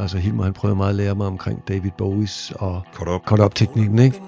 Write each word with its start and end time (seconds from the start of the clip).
Altså 0.00 0.18
Hilmer 0.18 0.44
han 0.44 0.52
prøvede 0.52 0.76
meget 0.76 0.90
at 0.90 0.96
lære 0.96 1.14
mig 1.14 1.26
omkring 1.26 1.68
David 1.68 1.90
Bowies 1.98 2.52
og 2.56 2.82
Cut 2.94 3.08
up. 3.08 3.22
cut-up-teknikken, 3.24 3.98
ikke? 3.98 4.22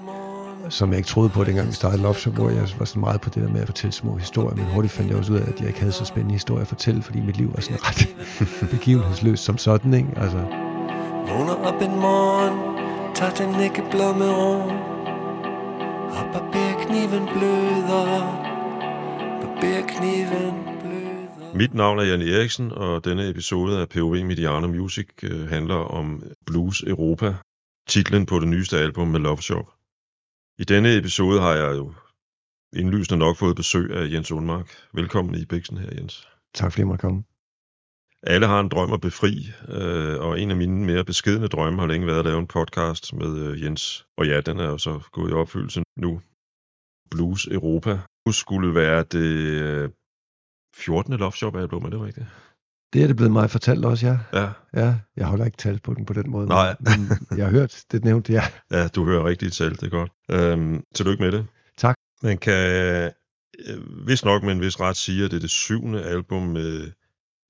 Som 0.69 0.89
jeg 0.89 0.97
ikke 0.97 1.07
troede 1.07 1.29
på, 1.29 1.43
dengang 1.43 1.67
vi 1.67 1.73
startede 1.73 2.01
Love 2.01 2.15
Shop, 2.15 2.33
hvor 2.33 2.49
jeg 2.49 2.67
var 2.79 2.85
sådan 2.85 2.99
meget 2.99 3.21
på 3.21 3.29
det 3.29 3.43
der 3.43 3.49
med 3.49 3.61
at 3.61 3.65
fortælle 3.65 3.91
små 3.93 4.15
historier, 4.15 4.55
men 4.55 4.65
hurtigt 4.65 4.93
fandt 4.93 5.09
jeg 5.09 5.19
også 5.19 5.33
ud 5.33 5.37
af, 5.37 5.47
at 5.47 5.59
jeg 5.59 5.67
ikke 5.67 5.79
havde 5.79 5.91
så 5.91 6.05
spændende 6.05 6.33
historier 6.33 6.61
at 6.61 6.67
fortælle, 6.67 7.01
fordi 7.01 7.19
mit 7.19 7.37
liv 7.37 7.53
var 7.55 7.61
sådan 7.61 7.77
ret 7.81 8.07
begivenhedsløst 8.71 9.43
som 9.43 9.57
sådan, 9.57 9.93
ikke? 9.93 10.09
Altså, 10.17 10.37
Vågner 11.27 11.55
op 11.65 11.81
en 11.81 11.99
morgen, 11.99 12.53
tager 13.15 13.33
den 13.33 13.61
ikke 13.61 13.83
blå 13.91 14.13
med 14.13 14.29
ro 14.29 14.53
Og 16.17 16.25
barberkniven 16.33 17.27
bløder 17.33 18.39
Barberkniven 19.41 20.62
Mit 21.55 21.73
navn 21.73 21.99
er 21.99 22.03
Jan 22.03 22.21
Eriksen, 22.21 22.71
og 22.71 23.05
denne 23.05 23.29
episode 23.29 23.81
af 23.81 23.89
POV 23.89 24.25
Mediano 24.25 24.67
Music 24.67 25.07
øh, 25.23 25.47
handler 25.47 25.75
om 25.75 26.23
Blues 26.45 26.81
Europa, 26.81 27.35
titlen 27.87 28.25
på 28.25 28.39
det 28.39 28.47
nyeste 28.47 28.77
album 28.77 29.07
med 29.07 29.19
Love 29.19 29.41
Shop. 29.41 29.65
I 30.59 30.63
denne 30.63 30.97
episode 30.97 31.41
har 31.41 31.53
jeg 31.53 31.77
jo 31.77 31.93
indlysende 32.75 33.19
nok 33.19 33.37
fået 33.37 33.55
besøg 33.55 33.91
af 33.91 34.11
Jens 34.11 34.31
Undmark. 34.31 34.69
Velkommen 34.93 35.35
i 35.35 35.45
Bixen 35.45 35.77
her, 35.77 35.89
Jens. 35.97 36.27
tak 36.53 36.71
fordi 36.71 36.79
jeg 36.79 36.87
måtte 36.87 37.01
komme. 37.01 37.23
Alle 38.23 38.47
har 38.47 38.59
en 38.59 38.69
drøm 38.69 38.93
at 38.93 39.01
befri, 39.01 39.33
øh, 39.67 40.19
og 40.19 40.39
en 40.39 40.51
af 40.51 40.57
mine 40.57 40.85
mere 40.85 41.05
beskedne 41.05 41.47
drømme 41.47 41.79
har 41.79 41.87
længe 41.87 42.07
været 42.07 42.19
at 42.19 42.25
lave 42.25 42.39
en 42.39 42.47
podcast 42.47 43.13
med 43.13 43.37
øh, 43.37 43.63
Jens. 43.63 44.05
Og 44.17 44.27
ja, 44.27 44.41
den 44.41 44.59
er 44.59 44.65
jo 44.65 44.77
så 44.77 44.99
gået 45.11 45.31
i 45.31 45.33
opfyldelse 45.33 45.83
nu. 45.97 46.21
Blues 47.11 47.47
Europa. 47.47 47.99
Skulle 48.31 48.75
være 48.75 49.03
det 49.03 49.93
14. 50.75 51.13
Love 51.13 51.31
Shop 51.31 51.55
album, 51.55 51.85
er 51.85 51.89
det 51.89 52.01
rigtigt? 52.01 52.25
Det 52.93 53.03
er 53.03 53.07
det 53.07 53.15
blevet 53.15 53.31
mig 53.31 53.49
fortalt 53.49 53.85
også, 53.85 54.07
ja. 54.07 54.17
Ja, 54.41 54.49
Ja, 54.73 54.95
jeg 55.17 55.25
holder 55.25 55.45
ikke 55.45 55.57
talt 55.57 55.83
på 55.83 55.93
den 55.93 56.05
på 56.05 56.13
den 56.13 56.29
måde. 56.31 56.47
Nej. 56.47 56.75
Men 56.79 57.09
jeg 57.37 57.45
har 57.45 57.51
hørt, 57.51 57.83
det 57.91 58.03
nævnte 58.03 58.33
jeg. 58.33 58.51
ja 58.71 58.87
du 58.87 59.05
hører 59.05 59.25
rigtigt 59.25 59.53
tal, 59.53 59.71
det 59.71 59.83
er 59.83 59.89
godt. 59.89 60.11
Øhm, 60.31 60.83
tillykke 60.95 61.23
med 61.23 61.31
det. 61.31 61.45
Tak. 61.77 61.95
Man 62.23 62.37
kan 62.37 62.53
øh, 63.67 64.07
vist 64.07 64.25
nok 64.25 64.43
med 64.43 64.51
en 64.51 64.61
vis 64.61 64.79
ret 64.79 64.97
sige, 64.97 65.25
at 65.25 65.31
det 65.31 65.37
er 65.37 65.41
det 65.41 65.49
syvende 65.49 66.03
album 66.03 66.41
med 66.43 66.91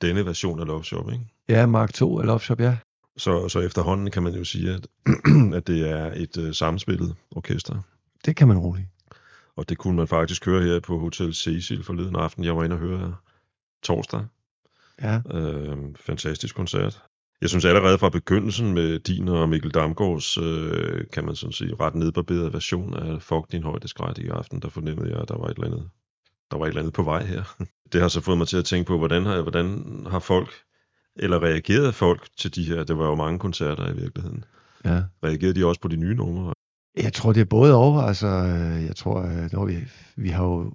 denne 0.01 0.25
version 0.25 0.59
af 0.59 0.67
Love 0.67 0.83
Shop, 0.83 1.11
ikke? 1.11 1.25
Ja, 1.49 1.65
Mark 1.65 1.93
2 1.93 2.19
af 2.19 2.25
Love 2.25 2.39
Shop, 2.39 2.59
ja. 2.59 2.77
Så, 3.17 3.49
så 3.49 3.59
efterhånden 3.59 4.11
kan 4.11 4.23
man 4.23 4.33
jo 4.33 4.43
sige, 4.43 4.73
at, 4.73 4.87
at 5.57 5.67
det 5.67 5.89
er 5.89 6.11
et 6.15 6.37
øh, 6.37 6.53
sammenspillet 6.53 7.15
orkester. 7.31 7.81
Det 8.25 8.35
kan 8.35 8.47
man 8.47 8.57
roligt. 8.57 8.87
Og 9.57 9.69
det 9.69 9.77
kunne 9.77 9.95
man 9.95 10.07
faktisk 10.07 10.45
høre 10.45 10.63
her 10.63 10.79
på 10.79 10.99
Hotel 10.99 11.33
Cecil 11.33 11.83
forleden 11.83 12.15
aften. 12.15 12.43
Jeg 12.43 12.57
var 12.57 12.63
inde 12.63 12.73
og 12.73 12.79
høre 12.79 13.15
torsdag. 13.83 14.25
Ja, 15.01 15.21
Øh, 15.33 15.77
fantastisk 15.95 16.55
koncert. 16.55 17.01
Jeg 17.41 17.49
synes 17.49 17.65
allerede 17.65 17.97
fra 17.97 18.09
begyndelsen 18.09 18.73
med 18.73 18.99
din 18.99 19.27
og 19.27 19.49
Mikkel 19.49 19.71
Damgaards, 19.71 20.37
øh, 20.37 21.05
kan 21.13 21.25
man 21.25 21.35
sådan 21.35 21.53
sige, 21.53 21.75
ret 21.79 21.95
nedbarberede 21.95 22.53
version 22.53 22.93
af 22.93 23.21
Fuck 23.21 23.51
din 23.51 23.63
højdeskræt 23.63 24.17
i 24.17 24.27
aften, 24.27 24.61
der 24.61 24.69
fornemmede 24.69 25.09
jeg, 25.11 25.21
at 25.21 25.27
der 25.27 25.37
var 25.37 25.47
et 25.47 25.55
eller 25.55 25.67
andet, 25.67 25.89
der 26.51 26.57
var 26.57 26.65
et 26.65 26.69
eller 26.69 26.81
andet 26.81 26.93
på 26.93 27.03
vej 27.03 27.25
her. 27.25 27.55
Det 27.93 28.01
har 28.01 28.07
så 28.07 28.21
fået 28.21 28.37
mig 28.37 28.47
til 28.47 28.57
at 28.57 28.65
tænke 28.65 28.87
på, 28.87 28.97
hvordan 28.97 29.25
har, 29.25 29.41
hvordan 29.41 29.67
har 30.09 30.19
folk, 30.19 30.49
eller 31.15 31.43
reagerede 31.43 31.93
folk 31.93 32.27
til 32.37 32.55
de 32.55 32.63
her, 32.63 32.83
det 32.83 32.97
var 32.97 33.05
jo 33.05 33.15
mange 33.15 33.39
koncerter 33.39 33.89
i 33.89 33.95
virkeligheden, 33.95 34.45
ja. 34.85 35.03
reagerede 35.23 35.55
de 35.59 35.65
også 35.65 35.81
på 35.81 35.87
de 35.87 35.95
nye 35.95 36.15
numre? 36.15 36.53
Jeg 36.97 37.13
tror, 37.13 37.33
det 37.33 37.41
er 37.41 37.45
både 37.45 37.75
over. 37.75 38.01
Altså, 38.01 38.27
øh, 38.27 38.85
jeg 38.85 38.95
tror, 38.95 39.21
at 39.21 39.53
når 39.53 39.65
vi, 39.65 39.77
vi 40.15 40.29
har 40.29 40.43
jo 40.43 40.73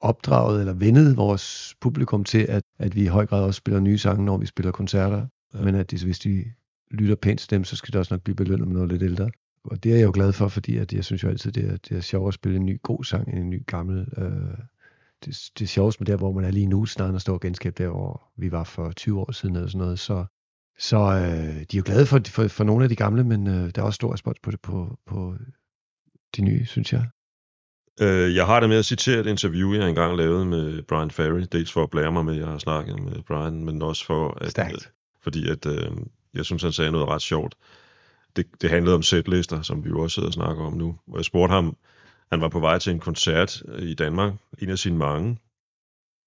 opdraget 0.00 0.60
eller 0.60 0.72
vendet 0.72 1.16
vores 1.16 1.74
publikum 1.80 2.24
til, 2.24 2.46
at, 2.48 2.62
at 2.78 2.96
vi 2.96 3.02
i 3.02 3.06
høj 3.06 3.26
grad 3.26 3.42
også 3.42 3.58
spiller 3.58 3.80
nye 3.80 3.98
sange, 3.98 4.24
når 4.24 4.36
vi 4.36 4.46
spiller 4.46 4.72
koncerter. 4.72 5.26
Ja. 5.54 5.60
Men 5.60 5.74
at 5.74 5.90
de, 5.90 6.04
hvis 6.04 6.18
de 6.18 6.44
lytter 6.90 7.16
pænt 7.16 7.40
til 7.40 7.50
dem, 7.50 7.64
så 7.64 7.76
skal 7.76 7.92
det 7.92 7.98
også 7.98 8.14
nok 8.14 8.22
blive 8.22 8.36
belønnet 8.36 8.68
med 8.68 8.74
noget 8.74 8.88
lidt 8.88 9.02
ældre. 9.02 9.30
Og 9.64 9.84
det 9.84 9.92
er 9.92 9.96
jeg 9.96 10.06
jo 10.06 10.10
glad 10.14 10.32
for, 10.32 10.48
fordi 10.48 10.76
at 10.76 10.92
jeg 10.92 11.04
synes 11.04 11.22
jo 11.22 11.28
altid, 11.28 11.52
det 11.52 11.64
er, 11.64 11.76
det 11.76 11.96
er 11.96 12.00
sjovt 12.00 12.28
at 12.28 12.34
spille 12.34 12.56
en 12.56 12.66
ny 12.66 12.82
god 12.82 13.04
sang 13.04 13.28
end 13.28 13.38
en 13.38 13.50
ny 13.50 13.66
gammel. 13.66 14.06
Øh, 14.16 14.58
det, 15.24 15.50
det 15.58 15.64
er 15.64 15.68
sjovest 15.68 16.00
med 16.00 16.06
der, 16.06 16.16
hvor 16.16 16.32
man 16.32 16.44
er 16.44 16.50
lige 16.50 16.66
nu, 16.66 16.86
snart 16.86 17.14
at 17.14 17.20
stå 17.20 17.34
og 17.34 17.40
genskabe 17.40 17.82
der, 17.82 17.88
hvor 17.88 18.30
vi 18.36 18.52
var 18.52 18.64
for 18.64 18.92
20 18.92 19.20
år 19.20 19.32
siden 19.32 19.56
eller 19.56 19.68
sådan 19.68 19.78
noget. 19.78 19.98
Så, 19.98 20.24
så 20.78 20.96
øh, 20.96 21.60
de 21.60 21.76
er 21.76 21.78
jo 21.78 21.82
glade 21.86 22.06
for, 22.06 22.20
for, 22.26 22.48
for 22.48 22.64
nogle 22.64 22.84
af 22.84 22.88
de 22.88 22.96
gamle, 22.96 23.24
men 23.24 23.46
øh, 23.46 23.70
der 23.74 23.82
er 23.82 23.86
også 23.86 23.96
stor 23.96 24.12
respons 24.12 24.38
på 24.42 24.50
det 24.50 24.60
på, 24.60 24.98
på 25.06 25.34
de 26.36 26.42
nye, 26.42 26.66
synes 26.66 26.92
jeg. 26.92 27.06
Øh, 28.00 28.34
jeg 28.34 28.46
har 28.46 28.60
det 28.60 28.68
med 28.68 28.78
at 28.78 28.84
citere 28.84 29.20
et 29.20 29.26
interview, 29.26 29.74
jeg 29.74 29.88
engang 29.88 30.16
lavede 30.16 30.46
med 30.46 30.82
Brian 30.82 31.10
Ferry, 31.10 31.46
dels 31.52 31.72
for 31.72 31.82
at 31.82 31.90
blære 31.90 32.12
mig 32.12 32.24
med, 32.24 32.34
at 32.34 32.40
jeg 32.40 32.48
har 32.48 32.58
snakket 32.58 33.02
med 33.02 33.22
Brian, 33.22 33.64
men 33.64 33.82
også 33.82 34.04
for 34.04 34.38
at, 34.40 34.50
Stærkt. 34.50 34.92
fordi 35.22 35.48
at, 35.48 35.66
øh, 35.66 35.90
jeg 36.34 36.44
synes, 36.44 36.62
han 36.62 36.72
sagde 36.72 36.92
noget 36.92 37.08
ret 37.08 37.22
sjovt. 37.22 37.54
Det, 38.36 38.46
det 38.62 38.70
handlede 38.70 38.94
om 38.94 39.02
setlister, 39.02 39.62
som 39.62 39.84
vi 39.84 39.88
jo 39.88 40.00
også 40.00 40.14
sidder 40.14 40.28
og 40.28 40.32
snakker 40.32 40.64
om 40.64 40.72
nu. 40.72 40.96
Og 41.06 41.16
jeg 41.16 41.24
spurgte 41.24 41.52
ham, 41.52 41.76
han 42.30 42.40
var 42.40 42.48
på 42.48 42.60
vej 42.60 42.78
til 42.78 42.92
en 42.92 43.00
koncert 43.00 43.62
i 43.78 43.94
Danmark, 43.94 44.32
en 44.58 44.70
af 44.70 44.78
sine 44.78 44.96
mange. 44.98 45.38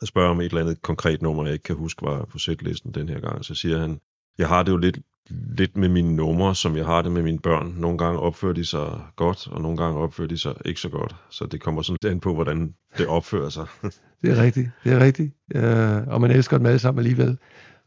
Jeg 0.02 0.08
spørger 0.08 0.30
om 0.30 0.42
et 0.42 0.46
eller 0.46 0.62
andet 0.62 0.82
konkret 0.82 1.22
nummer, 1.22 1.44
jeg 1.44 1.54
ikke 1.54 1.64
kan 1.64 1.76
huske, 1.76 2.06
var 2.06 2.26
på 2.26 2.40
setlisten 2.40 2.94
den 2.94 3.10
her 3.10 3.20
gang. 3.20 3.46
Så 3.46 3.56
siger 3.56 3.80
han, 3.80 4.00
jeg 4.38 4.47
har 4.47 4.64
det 4.64 4.72
jo 4.72 4.78
lidt, 4.78 5.00
lidt 5.30 5.78
med 5.78 5.90
mine 5.90 6.16
numre, 6.16 6.56
som 6.56 6.78
jeg 6.78 6.86
har 6.86 7.02
det 7.02 7.12
med 7.12 7.24
mine 7.24 7.40
børn. 7.40 7.75
Nogle 7.78 7.97
gange 7.97 8.19
opfører 8.19 8.53
de 8.53 8.66
sig 8.66 9.02
godt, 9.16 9.47
og 9.47 9.62
nogle 9.62 9.78
gange 9.78 10.00
opfører 10.00 10.28
de 10.28 10.38
sig 10.38 10.56
ikke 10.66 10.81
så 10.81 10.90
godt. 10.90 11.16
Så 11.30 11.46
det 11.46 11.62
kommer 11.62 11.81
sådan 11.81 11.97
lidt 12.02 12.12
an 12.12 12.19
på, 12.19 12.34
hvordan 12.34 12.75
det 12.97 13.08
opfører 13.08 13.50
sig. 13.50 13.66
Det 14.22 14.31
er 14.31 14.44
rigtigt, 14.44 14.70
det 14.84 14.91
er 14.94 15.00
rigtigt. 15.00 15.34
Øh, 15.56 16.08
og 16.08 16.22
man 16.22 16.31
elsker 16.31 16.58
dem 16.58 16.66
alle 16.66 16.80
sammen 16.80 17.00
alligevel. 17.00 17.38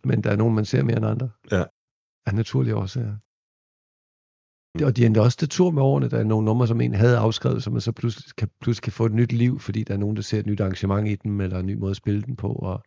Men 0.05 0.25
der 0.25 0.31
er 0.31 0.37
nogen, 0.37 0.55
man 0.55 0.65
ser 0.65 0.83
mere 0.83 0.97
end 0.97 1.07
andre. 1.07 1.31
Ja. 1.53 1.65
Af 2.27 2.35
naturlige 2.35 2.77
årsager. 2.77 3.17
Og 4.83 4.97
de 4.97 5.07
endte 5.07 5.21
også 5.21 5.39
til 5.39 5.49
tur 5.49 5.71
med 5.71 5.83
årene. 5.83 6.09
Der 6.09 6.19
er 6.19 6.25
nogle 6.25 6.45
numre, 6.45 6.67
som 6.67 6.81
en 6.81 6.95
havde 6.95 7.19
afskrevet, 7.19 7.63
som 7.63 7.73
man 7.73 7.83
så 7.83 7.93
pludselig 7.93 8.37
kan, 8.37 8.49
pludselig 8.61 8.83
kan 8.83 8.93
få 8.93 9.07
et 9.07 9.13
nyt 9.13 9.33
liv, 9.33 9.61
fordi 9.61 9.85
der 9.85 9.95
er 9.95 9.99
nogen, 9.99 10.17
der 10.17 10.23
ser 10.23 10.39
et 10.39 10.47
nyt 10.47 10.61
arrangement 10.61 11.09
i 11.09 11.15
dem, 11.15 11.41
eller 11.41 11.59
en 11.59 11.67
ny 11.67 11.75
måde 11.75 11.91
at 11.91 11.97
spille 11.97 12.23
den 12.23 12.37
på. 12.37 12.49
Og 12.49 12.83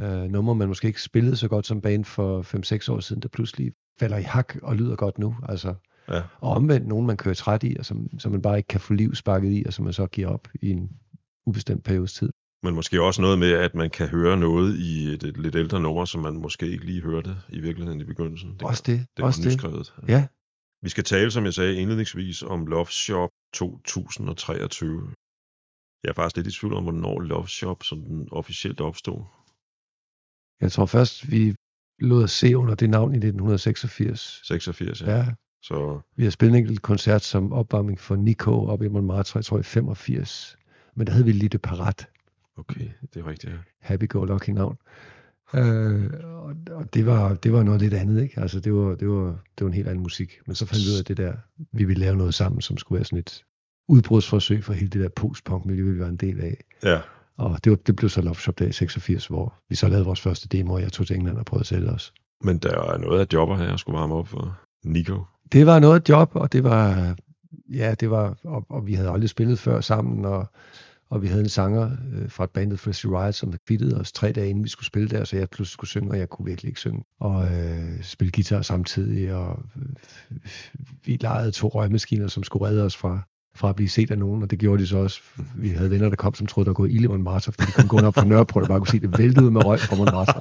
øh, 0.00 0.22
numre, 0.22 0.54
man 0.54 0.68
måske 0.68 0.88
ikke 0.88 1.02
spillede 1.02 1.36
så 1.36 1.48
godt 1.48 1.66
som 1.66 1.80
band 1.80 2.04
for 2.04 2.42
5-6 2.88 2.92
år 2.92 3.00
siden, 3.00 3.22
der 3.22 3.28
pludselig 3.28 3.72
falder 4.00 4.16
i 4.18 4.22
hak 4.22 4.56
og 4.62 4.76
lyder 4.76 4.96
godt 4.96 5.18
nu. 5.18 5.36
Altså, 5.48 5.74
Ja. 6.10 6.22
og 6.40 6.50
omvendt 6.50 6.86
nogen, 6.86 7.06
man 7.06 7.16
kører 7.16 7.34
træt 7.34 7.62
i, 7.62 7.76
og 7.78 7.84
som, 7.86 8.18
som 8.18 8.32
man 8.32 8.42
bare 8.42 8.56
ikke 8.56 8.66
kan 8.66 8.80
få 8.80 8.92
liv 8.94 9.14
sparket 9.14 9.52
i, 9.52 9.62
og 9.66 9.72
som 9.72 9.84
man 9.84 9.92
så 9.92 10.06
giver 10.06 10.28
op 10.28 10.48
i 10.62 10.70
en 10.70 10.90
ubestemt 11.46 11.84
periodes 11.84 12.12
tid. 12.14 12.30
Men 12.62 12.74
måske 12.74 13.02
også 13.02 13.22
noget 13.22 13.38
med, 13.38 13.52
at 13.52 13.74
man 13.74 13.90
kan 13.90 14.08
høre 14.08 14.36
noget 14.36 14.78
i 14.78 15.04
et, 15.14 15.22
et 15.22 15.36
lidt 15.36 15.54
ældre 15.54 15.80
nummer, 15.80 16.04
som 16.04 16.22
man 16.22 16.34
måske 16.34 16.66
ikke 16.68 16.84
lige 16.84 17.02
hørte 17.02 17.36
i 17.48 17.60
virkeligheden 17.60 18.00
i 18.00 18.04
begyndelsen. 18.04 18.52
Det, 18.52 18.62
Også 18.62 18.82
det, 18.86 19.06
det 19.16 19.24
også 19.24 19.40
var 19.40 19.44
det. 19.50 19.56
nyskrevet. 19.56 19.94
Ja, 20.08 20.26
Vi 20.82 20.88
skal 20.88 21.04
tale, 21.04 21.30
som 21.30 21.44
jeg 21.44 21.54
sagde 21.54 21.74
indledningsvis, 21.76 22.42
om 22.42 22.66
Love 22.66 22.86
Shop 22.86 23.30
2023. 23.54 25.10
Jeg 26.04 26.10
er 26.10 26.14
faktisk 26.14 26.36
lidt 26.36 26.46
i 26.46 26.60
tvivl 26.60 26.74
om, 26.74 26.82
hvornår 26.82 27.20
Love 27.20 27.48
Shop 27.48 27.82
sådan 27.82 28.28
officielt 28.32 28.80
opstod. 28.80 29.24
Jeg 30.60 30.72
tror 30.72 30.86
først, 30.86 31.30
vi 31.30 31.54
lod 31.98 32.22
os 32.22 32.30
se 32.32 32.56
under 32.56 32.74
det 32.74 32.90
navn 32.90 33.12
i 33.12 33.16
1986. 33.16 34.40
86, 34.44 35.02
ja. 35.02 35.16
Ja, 35.16 35.26
Så 35.62 36.00
vi 36.16 36.24
har 36.24 36.30
spillet 36.30 36.56
en 36.56 36.62
enkelt 36.62 36.82
koncert 36.82 37.22
som 37.22 37.52
opvarmning 37.52 38.00
for 38.00 38.16
Nico 38.16 38.66
op 38.66 38.82
i 38.82 38.88
Montmartre, 38.88 39.36
jeg 39.38 39.44
tror 39.44 39.58
i 39.58 39.62
85. 39.62 40.56
Men 40.94 41.06
der 41.06 41.12
havde 41.12 41.24
vi 41.24 41.32
det 41.32 41.62
parat. 41.62 42.08
okay, 42.56 42.88
det 43.14 43.20
er 43.20 43.26
rigtigt. 43.26 43.52
Ja. 43.52 43.58
Happy-go-lucky 43.80 44.50
navn. 44.50 44.76
Øh, 45.54 46.10
og, 46.24 46.56
og 46.70 46.94
det 46.94 47.06
var, 47.06 47.34
det 47.34 47.52
var 47.52 47.62
noget 47.62 47.80
lidt 47.80 47.94
andet, 47.94 48.22
ikke? 48.22 48.40
Altså, 48.40 48.60
det 48.60 48.74
var, 48.74 48.94
det 48.94 49.08
var, 49.08 49.24
det 49.26 49.64
var 49.64 49.66
en 49.66 49.74
helt 49.74 49.88
anden 49.88 50.02
musik. 50.02 50.40
Men 50.46 50.54
så 50.54 50.66
fandt 50.66 50.84
vi 50.84 50.90
ud 50.94 50.98
af 50.98 51.04
det 51.04 51.16
der, 51.16 51.34
vi 51.72 51.84
ville 51.84 52.00
lave 52.00 52.16
noget 52.16 52.34
sammen, 52.34 52.60
som 52.60 52.76
skulle 52.78 52.96
være 52.96 53.04
sådan 53.04 53.18
et 53.18 53.44
udbrudsforsøg 53.88 54.64
for 54.64 54.72
hele 54.72 54.88
det 54.88 55.00
der 55.00 55.08
post-punk-miljø, 55.08 55.92
vi 55.92 55.98
var 55.98 56.08
en 56.08 56.16
del 56.16 56.40
af. 56.40 56.64
ja. 56.82 57.00
Og 57.38 57.64
det, 57.64 57.70
var, 57.70 57.76
det 57.76 57.96
blev 57.96 58.10
så 58.10 58.20
Love 58.22 58.34
Shop 58.34 58.58
Day 58.58 58.70
86, 58.70 59.26
hvor 59.26 59.54
vi 59.68 59.74
så 59.74 59.88
lavede 59.88 60.04
vores 60.04 60.20
første 60.20 60.48
demo, 60.48 60.74
og 60.74 60.82
jeg 60.82 60.92
tog 60.92 61.06
til 61.06 61.16
England 61.16 61.36
og 61.36 61.44
prøvede 61.44 61.62
at 61.62 61.66
sælge 61.66 61.90
os. 61.90 62.12
Men 62.44 62.58
der 62.58 62.92
er 62.92 62.98
noget 62.98 63.20
af 63.20 63.26
jobber 63.32 63.56
her, 63.56 63.64
jeg 63.64 63.78
skulle 63.78 63.98
varme 63.98 64.14
op 64.14 64.28
for. 64.28 64.58
Nico. 64.84 65.22
Det 65.52 65.66
var 65.66 65.78
noget 65.78 66.00
af 66.00 66.08
job, 66.08 66.30
og 66.34 66.52
det 66.52 66.64
var, 66.64 67.14
ja, 67.72 67.94
det 67.94 68.10
var, 68.10 68.38
og, 68.44 68.66
og 68.68 68.86
vi 68.86 68.94
havde 68.94 69.10
aldrig 69.10 69.30
spillet 69.30 69.58
før 69.58 69.80
sammen, 69.80 70.24
og, 70.24 70.46
og 71.10 71.22
vi 71.22 71.26
havde 71.26 71.42
en 71.42 71.48
sanger 71.48 71.90
øh, 72.12 72.30
fra 72.30 72.44
et 72.44 72.50
bandet 72.50 72.80
Frizzy 72.80 73.06
Riot, 73.06 73.34
som 73.34 73.52
kvittede 73.66 74.00
os 74.00 74.12
tre 74.12 74.32
dage 74.32 74.50
inden 74.50 74.64
vi 74.64 74.68
skulle 74.68 74.86
spille 74.86 75.08
der, 75.08 75.24
så 75.24 75.36
jeg 75.36 75.50
pludselig 75.50 75.72
skulle 75.72 75.90
synge, 75.90 76.10
og 76.10 76.18
jeg 76.18 76.28
kunne 76.28 76.46
virkelig 76.46 76.68
ikke 76.68 76.80
synge. 76.80 77.04
Og 77.20 77.44
øh, 77.44 78.02
spille 78.02 78.32
guitar 78.32 78.62
samtidig, 78.62 79.34
og 79.34 79.62
øh, 79.76 80.38
vi 81.04 81.18
lejede 81.20 81.50
to 81.50 81.68
røgmaskiner, 81.68 82.28
som 82.28 82.42
skulle 82.42 82.66
redde 82.66 82.84
os 82.84 82.96
fra, 82.96 83.20
fra 83.58 83.68
at 83.68 83.76
blive 83.76 83.88
set 83.88 84.10
af 84.10 84.18
nogen, 84.18 84.42
og 84.42 84.50
det 84.50 84.58
gjorde 84.58 84.82
de 84.82 84.86
så 84.86 84.98
også. 84.98 85.20
Vi 85.56 85.68
havde 85.68 85.90
venner, 85.90 86.08
der 86.08 86.16
kom, 86.16 86.34
som 86.34 86.46
troede, 86.46 86.64
der 86.64 86.70
var 86.70 86.74
gået 86.74 86.90
ild 86.92 87.04
i 87.04 87.06
Montmartre, 87.06 87.52
fordi 87.52 87.66
de 87.66 87.72
kom 87.72 87.88
gående 87.88 88.06
op 88.08 88.14
fra 88.14 88.24
Nørreport 88.24 88.62
og 88.62 88.68
bare 88.68 88.78
kunne 88.78 88.88
se, 88.88 89.00
det 89.00 89.18
væltede 89.18 89.46
ud 89.46 89.50
med 89.50 89.64
røg 89.64 89.80
fra 89.80 89.96
Montmartre. 89.96 90.40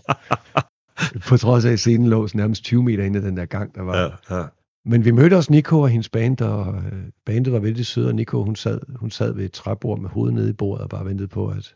På 1.30 1.38
trods 1.38 1.66
af, 1.66 1.72
at 1.72 1.80
scenen 1.80 2.08
lå 2.10 2.28
nærmest 2.34 2.64
20 2.64 2.84
meter 2.84 3.04
inde 3.04 3.20
i 3.20 3.22
den 3.22 3.38
der 3.38 3.46
gang, 3.46 3.76
der 3.76 3.82
var. 3.82 3.98
Ja, 4.30 4.38
ja. 4.38 4.46
Men 4.86 5.06
vi 5.06 5.12
mødte 5.12 5.38
også 5.38 5.52
Nico 5.54 5.80
og 5.80 5.90
hendes 5.90 6.10
band, 6.10 6.42
og 6.42 6.76
øh, 6.76 7.04
bandet 7.26 7.54
var 7.54 7.60
vældig 7.60 7.86
sød, 7.86 8.06
og 8.06 8.16
Nico, 8.16 8.44
hun 8.44 8.56
sad, 8.56 8.80
hun 8.96 9.12
sad 9.12 9.34
ved 9.34 9.46
et 9.46 9.52
træbord 9.52 10.00
med 10.00 10.10
hovedet 10.10 10.36
nede 10.36 10.50
i 10.50 10.54
bordet 10.54 10.84
og 10.84 10.90
bare 10.90 11.06
ventede 11.06 11.28
på, 11.28 11.48
at 11.48 11.76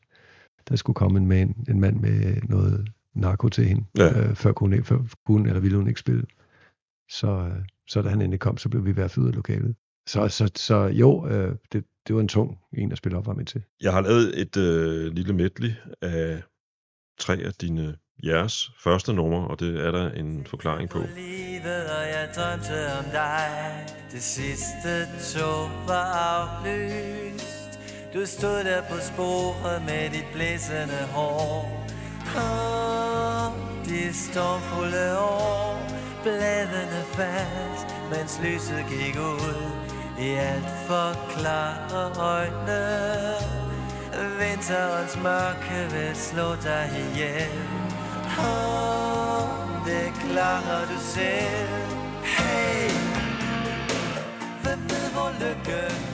der 0.70 0.76
skulle 0.76 0.94
komme 0.96 1.20
en 1.20 1.28
mand, 1.28 1.56
en 1.70 1.80
mand 1.80 2.00
med 2.00 2.36
noget 2.50 2.88
narko 3.16 3.50
til 3.50 3.66
hende, 3.66 3.84
Ja. 3.98 4.20
øh, 4.20 4.36
før, 4.36 4.52
kunne, 4.52 4.84
før 4.84 4.98
kunne 5.28 5.48
eller 5.50 5.62
ville 5.62 5.78
hun 5.78 5.88
ikke 5.88 6.00
spille. 6.00 6.24
Så, 7.10 7.28
øh, 7.28 7.66
så 7.88 8.02
da 8.02 8.10
han 8.10 8.22
endelig 8.22 8.40
kom, 8.40 8.58
så 8.58 8.70
blev 8.70 8.86
vi 8.86 8.90
i 8.90 8.94
hvert 8.94 9.12
fald 9.12 9.24
ud 9.24 9.30
af 9.30 9.36
lokalet. 9.36 9.76
Så, 10.08 10.28
så, 10.28 10.50
så 10.56 10.76
jo, 10.76 11.28
øh, 11.28 11.56
det, 11.74 11.84
det 12.08 12.16
var 12.16 12.22
en 12.22 12.28
tung 12.28 12.58
en 12.78 12.92
at 12.92 12.98
spille 12.98 13.18
op 13.18 13.28
var 13.28 13.34
med 13.34 13.46
til. 13.46 13.64
Jeg 13.82 13.94
har 13.94 14.02
lavet 14.02 14.42
et 14.42 14.58
øh, 14.58 15.14
lille 15.14 15.34
medley 15.34 15.72
af 16.02 16.42
tre 17.20 17.34
af 17.34 17.54
dine 17.54 17.96
jeres 18.24 18.72
første 18.84 19.14
numre, 19.14 19.48
og 19.48 19.60
det 19.60 19.86
er 19.86 19.92
der 19.92 20.12
en 20.12 20.46
forklaring 20.46 20.90
på. 20.90 21.00
Livet, 21.16 21.84
og 21.98 22.04
jeg 22.16 22.30
drømte 22.36 22.78
om 23.00 23.06
dig. 23.12 23.86
Det 24.12 24.22
sidste 24.22 25.06
tog 25.34 25.70
var 25.88 26.06
aflyst. 26.14 27.80
Du 28.14 28.26
stod 28.26 28.64
der 28.64 28.82
på 28.82 28.98
sporet 29.00 29.82
med 29.82 30.10
dit 30.10 30.26
blæsende 30.34 31.02
hår. 31.16 31.86
Oh, 32.36 33.54
De 33.86 34.14
stormfulde 34.14 35.20
år. 35.20 35.72
Bladene 36.24 37.02
fast, 37.18 37.88
mens 38.12 38.40
lyset 38.44 38.86
gik 38.90 39.16
ud 39.18 39.81
i 40.20 40.30
alt 40.36 40.70
for 40.88 41.16
klare 41.30 42.04
øjne 42.20 42.82
Vinterens 44.40 45.18
mørke 45.24 45.92
vil 45.92 46.16
slå 46.16 46.56
dig 46.64 46.90
ihjel. 47.04 47.60
Oh, 48.40 49.48
Det 49.86 50.14
klarer 50.24 50.86
du 50.86 51.00
selv. 51.00 51.70
Hey, 52.24 52.92
hvem 54.64 54.80
ved 54.90 55.12
hvor 55.14 55.32
lykken 55.40 56.11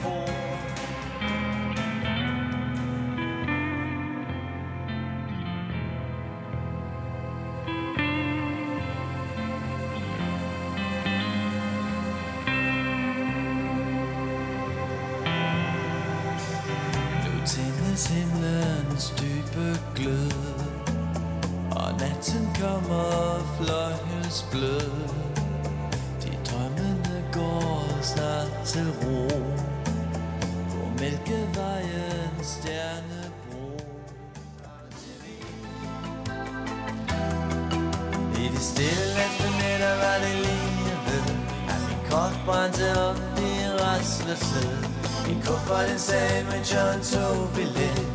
kuffert 45.98 46.30
den 46.44 46.44
sagde, 46.44 46.44
mens 46.50 46.74
jeg 46.74 47.00
tog 47.02 47.48
billet 47.54 48.06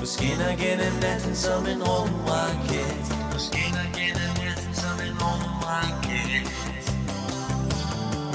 Du 0.00 0.06
skinner 0.06 0.56
gennem 0.56 0.94
natten 1.02 1.34
som 1.34 1.66
en 1.66 1.82
rumraket. 1.82 3.04
Du 3.32 3.38
skinner 3.38 3.86
gennem 3.96 4.32
natten 4.40 4.74
som 4.74 4.96
en 5.06 5.14
rumraket. 5.22 6.46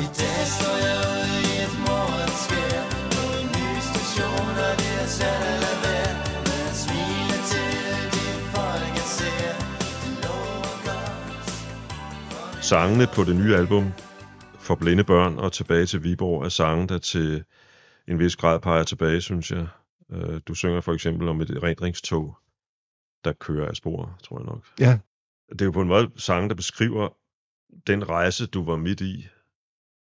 I 0.06 0.08
dag 0.20 0.42
står 0.56 0.78
jeg 0.86 0.98
ude 1.12 1.38
i 1.50 1.52
et 1.66 1.76
morgenskær. 1.88 2.82
På 3.14 3.24
en 3.40 3.48
ny 3.56 3.68
station, 3.90 4.50
og 4.66 4.74
det 4.82 4.94
er 5.04 5.08
svært 5.18 5.44
at 5.54 5.60
lade 5.64 5.80
være 5.86 6.14
Men 6.46 6.58
jeg 6.68 6.76
smiler 6.84 7.42
til 7.52 7.72
de 8.14 8.26
folk, 8.54 8.94
jeg 9.00 9.10
ser. 9.18 9.54
Sangene 12.62 13.08
på 13.16 13.24
det 13.24 13.36
nye 13.36 13.56
album 13.56 13.94
for 14.60 14.76
blinde 14.76 15.04
børn 15.04 15.40
og 15.40 15.52
tilbage 15.54 15.86
til 15.86 16.04
Viborg 16.04 16.46
er 16.46 16.50
sange, 16.50 16.88
der 16.88 16.98
til 16.98 17.44
en 18.12 18.20
vis 18.20 18.36
grad 18.36 18.60
peger 18.60 18.84
tilbage, 18.84 19.22
synes 19.22 19.52
jeg. 19.52 19.68
Øh, 20.12 20.42
Du 20.48 20.54
synger 20.54 20.82
for 20.82 20.94
eksempel 20.94 21.28
om 21.28 21.42
et 21.42 21.64
rendringstog, 21.64 22.38
der 23.24 23.34
kører 23.34 23.68
af 23.70 23.76
spor, 23.76 24.18
tror 24.24 24.40
jeg 24.40 24.46
nok. 24.46 24.66
Ja, 24.80 25.00
Det 25.50 25.62
er 25.62 25.66
jo 25.66 25.72
på 25.72 25.82
en 25.82 25.88
måde 25.88 26.12
sange, 26.18 26.50
der 26.50 26.56
beskriver 26.56 27.10
den 27.88 28.10
rejse, 28.10 28.46
du 28.48 28.64
var 28.64 28.76
midt 28.76 29.02
i, 29.02 29.28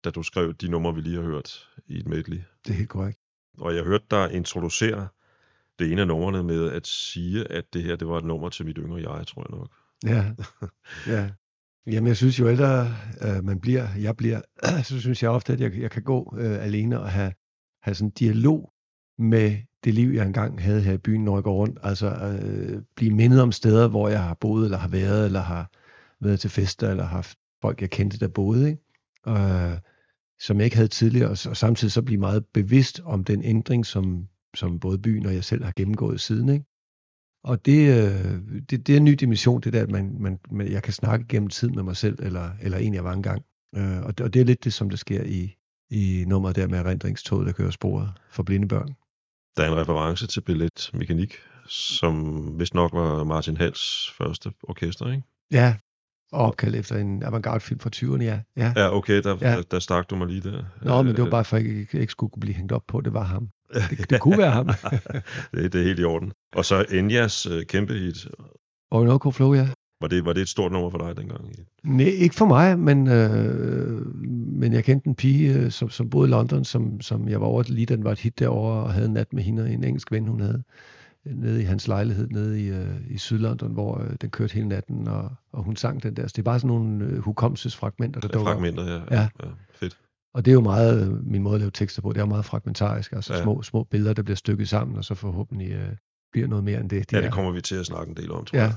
da 0.03 0.09
du 0.09 0.23
skrev 0.23 0.53
de 0.53 0.67
numre, 0.67 0.95
vi 0.95 1.01
lige 1.01 1.15
har 1.15 1.23
hørt 1.23 1.69
i 1.87 1.99
et 1.99 2.07
medley. 2.07 2.41
det 2.65 2.71
er 2.71 2.73
helt 2.73 2.89
korrekt. 2.89 3.19
Og 3.57 3.75
jeg 3.75 3.83
hørte 3.83 4.05
dig 4.11 4.33
introducere 4.33 5.07
det 5.79 5.91
ene 5.91 6.01
af 6.01 6.07
numrene 6.07 6.43
med 6.43 6.71
at 6.71 6.87
sige, 6.87 7.51
at 7.51 7.73
det 7.73 7.83
her 7.83 7.95
det 7.95 8.07
var 8.07 8.17
et 8.17 8.23
nummer 8.25 8.49
til 8.49 8.65
mit 8.65 8.77
yngre 8.79 9.11
jeg, 9.13 9.27
tror 9.27 9.41
jeg 9.49 9.57
nok. 9.59 9.69
Ja, 10.05 10.33
ja. 11.15 11.29
Jamen, 11.87 12.07
jeg 12.07 12.17
synes 12.17 12.39
jo 12.39 12.49
ældre 12.49 12.87
øh, 13.21 13.43
man 13.43 13.61
bliver, 13.61 13.87
jeg 13.99 14.17
bliver, 14.17 14.41
så 14.89 14.99
synes 15.01 15.23
jeg 15.23 15.31
ofte, 15.31 15.53
at 15.53 15.59
jeg, 15.61 15.77
jeg 15.77 15.91
kan 15.91 16.03
gå 16.03 16.35
øh, 16.39 16.63
alene 16.63 16.99
og 16.99 17.09
have, 17.11 17.33
have 17.85 17.95
sådan 17.95 18.07
en 18.07 18.11
dialog 18.11 18.71
med 19.17 19.57
det 19.83 19.93
liv, 19.93 20.09
jeg 20.09 20.25
engang 20.25 20.61
havde 20.61 20.81
her 20.81 20.93
i 20.93 20.97
byen, 20.97 21.23
når 21.23 21.35
jeg 21.35 21.43
går 21.43 21.55
rundt. 21.55 21.79
Altså 21.83 22.07
øh, 22.07 22.81
blive 22.95 23.11
mindet 23.11 23.41
om 23.41 23.51
steder, 23.51 23.87
hvor 23.87 24.09
jeg 24.09 24.23
har 24.23 24.33
boet, 24.33 24.65
eller 24.65 24.77
har 24.77 24.87
været, 24.87 25.25
eller 25.25 25.41
har 25.41 25.71
været 26.21 26.39
til 26.39 26.49
fester, 26.49 26.89
eller 26.89 27.03
haft 27.03 27.37
folk, 27.61 27.81
jeg 27.81 27.89
kendte, 27.89 28.19
der 28.19 28.27
boede, 28.27 28.69
ikke? 28.69 28.81
Øh, 29.27 29.77
som 30.39 30.57
jeg 30.57 30.65
ikke 30.65 30.75
havde 30.75 30.87
tidligere, 30.87 31.29
og, 31.29 31.37
og 31.49 31.57
samtidig 31.57 31.91
så 31.91 32.01
blive 32.01 32.19
meget 32.19 32.45
bevidst 32.53 33.01
om 33.03 33.23
den 33.23 33.43
ændring, 33.43 33.85
som, 33.85 34.27
som 34.55 34.79
både 34.79 34.97
byen 34.97 35.25
og 35.25 35.33
jeg 35.33 35.43
selv 35.43 35.63
har 35.63 35.73
gennemgået 35.75 36.21
siden, 36.21 36.49
ikke? 36.49 36.65
Og 37.43 37.65
det, 37.65 37.89
øh, 37.89 38.61
det, 38.69 38.87
det 38.87 38.89
er 38.89 38.97
en 38.97 39.05
ny 39.05 39.11
dimension, 39.11 39.61
det 39.61 39.73
der, 39.73 39.83
at 39.83 39.91
man, 39.91 40.15
man, 40.19 40.39
man, 40.51 40.71
jeg 40.71 40.83
kan 40.83 40.93
snakke 40.93 41.25
gennem 41.27 41.49
tid 41.49 41.69
med 41.69 41.83
mig 41.83 41.95
selv, 41.95 42.19
eller, 42.21 42.51
eller 42.61 42.77
en, 42.77 42.93
jeg 42.93 43.03
var 43.03 43.13
engang. 43.13 43.45
Øh, 43.75 44.01
og, 44.01 44.17
det, 44.17 44.25
og 44.25 44.33
det 44.33 44.41
er 44.41 44.45
lidt 44.45 44.63
det, 44.63 44.73
som 44.73 44.89
der 44.89 44.97
sker 44.97 45.23
i, 45.23 45.55
i 45.89 46.23
nummeret 46.27 46.55
der 46.55 46.67
med 46.67 46.79
erindringstoget, 46.79 47.47
der 47.47 47.53
kører 47.53 47.71
sporet 47.71 48.09
for 48.29 48.43
blinde 48.43 48.67
børn. 48.67 48.95
Der 49.57 49.63
er 49.63 49.71
en 49.71 49.77
reference 49.77 50.27
til 50.27 50.41
Billet 50.41 50.89
Mekanik, 50.93 51.35
som 51.67 52.45
vist 52.59 52.73
nok 52.73 52.93
var 52.93 53.23
Martin 53.23 53.57
Hals 53.57 54.13
første 54.17 54.51
orkester, 54.63 55.11
ikke? 55.11 55.23
Ja, 55.51 55.75
og 56.31 56.45
opkaldt 56.45 56.75
efter 56.75 56.97
en 56.97 57.23
avantgarde-film 57.23 57.79
fra 57.79 57.89
20'erne, 57.95 58.23
ja. 58.23 58.39
ja. 58.57 58.73
Ja, 58.75 58.95
okay, 58.95 59.21
der, 59.23 59.37
Ja. 59.41 59.55
der, 59.55 59.61
der 59.61 59.79
stak 59.79 60.09
du 60.09 60.15
mig 60.15 60.27
lige 60.27 60.41
der. 60.41 60.63
Nå, 60.81 61.01
men 61.01 61.15
det 61.15 61.23
var 61.23 61.29
bare 61.29 61.45
for, 61.45 61.57
at 61.57 61.63
jeg 61.63 61.71
ikke, 61.79 61.99
ikke 61.99 62.11
skulle 62.11 62.29
kunne 62.31 62.39
blive 62.41 62.53
hængt 62.55 62.71
op 62.71 62.83
på, 62.87 63.01
det 63.01 63.13
var 63.13 63.23
ham. 63.23 63.49
Det, 63.89 64.09
det 64.09 64.19
kunne 64.21 64.37
være 64.37 64.51
ham. 64.51 64.67
det, 65.53 65.73
det 65.73 65.81
er 65.81 65.83
helt 65.83 65.99
i 65.99 66.03
orden. 66.03 66.31
Og 66.55 66.65
så 66.65 66.85
Enyas 66.91 67.45
øh, 67.45 67.65
kæmpe 67.65 67.93
hit. 67.93 68.27
Orinoco 68.91 69.31
Flow, 69.31 69.53
ja. 69.53 69.67
Var 70.01 70.07
det, 70.07 70.25
var 70.25 70.33
det 70.33 70.41
et 70.41 70.49
stort 70.49 70.71
nummer 70.71 70.89
for 70.89 70.97
dig 70.97 71.17
dengang? 71.17 71.49
Nej, 71.83 72.05
ikke 72.05 72.35
for 72.35 72.45
mig, 72.45 72.79
men, 72.79 73.07
øh, 73.07 74.01
men 74.55 74.73
jeg 74.73 74.83
kendte 74.83 75.07
en 75.07 75.15
pige, 75.15 75.53
øh, 75.53 75.71
som, 75.71 75.89
som 75.89 76.09
boede 76.09 76.27
i 76.29 76.31
London, 76.31 76.63
som, 76.65 77.01
som 77.01 77.27
jeg 77.29 77.41
var 77.41 77.47
over 77.47 77.63
lige, 77.67 77.85
den 77.85 78.03
var 78.03 78.11
et 78.11 78.19
hit 78.19 78.39
derovre, 78.39 78.83
og 78.83 78.93
havde 78.93 79.07
en 79.07 79.13
nat 79.13 79.33
med 79.33 79.43
hende 79.43 79.63
og 79.63 79.71
en 79.71 79.83
engelsk 79.83 80.11
ven, 80.11 80.27
hun 80.27 80.39
havde, 80.39 80.63
nede 81.25 81.61
i 81.61 81.65
hans 81.65 81.87
lejlighed 81.87 82.27
nede 82.27 82.61
i, 82.61 82.67
øh, 82.69 82.95
i 83.09 83.17
Sydlondon, 83.17 83.73
hvor 83.73 84.01
øh, 84.01 84.09
den 84.21 84.29
kørte 84.29 84.53
hele 84.53 84.67
natten, 84.67 85.07
og, 85.07 85.31
og 85.51 85.63
hun 85.63 85.75
sang 85.75 86.03
den 86.03 86.15
der. 86.15 86.27
Så 86.27 86.33
det 86.35 86.39
er 86.39 86.43
bare 86.43 86.59
sådan 86.59 86.67
nogle 86.67 87.05
øh, 87.05 87.17
hukommelsesfragmenter, 87.17 88.19
der 88.21 88.27
dukker. 88.27 88.51
Fragmenter, 88.51 88.83
ja. 88.85 89.01
Ja. 89.11 89.21
ja. 89.43 89.47
Fedt. 89.73 89.97
Og 90.33 90.45
det 90.45 90.51
er 90.51 90.53
jo 90.53 90.61
meget 90.61 91.07
øh, 91.07 91.25
min 91.27 91.41
måde 91.43 91.55
at 91.55 91.61
lave 91.61 91.71
tekster 91.71 92.01
på. 92.01 92.09
Det 92.09 92.17
er 92.17 92.21
jo 92.21 92.25
meget 92.25 92.45
fragmentarisk, 92.45 93.11
altså 93.11 93.33
Ja. 93.33 93.37
ja. 93.37 93.43
små, 93.43 93.61
små 93.61 93.83
billeder, 93.83 94.13
der 94.13 94.23
bliver 94.23 94.35
stykket 94.35 94.69
sammen, 94.69 94.97
og 94.97 95.05
så 95.05 95.15
forhåbentlig 95.15 95.71
øh, 95.71 95.89
bliver 96.31 96.47
noget 96.47 96.63
mere 96.63 96.79
end 96.79 96.89
det. 96.89 97.11
Ja, 97.11 97.17
er. 97.17 97.21
det 97.21 97.31
kommer 97.31 97.51
vi 97.51 97.61
til 97.61 97.75
at 97.75 97.85
snakke 97.85 98.09
en 98.09 98.17
del 98.17 98.31
om, 98.31 98.45
tror 98.45 98.57
Ja. 98.57 98.63
jeg. 98.63 98.73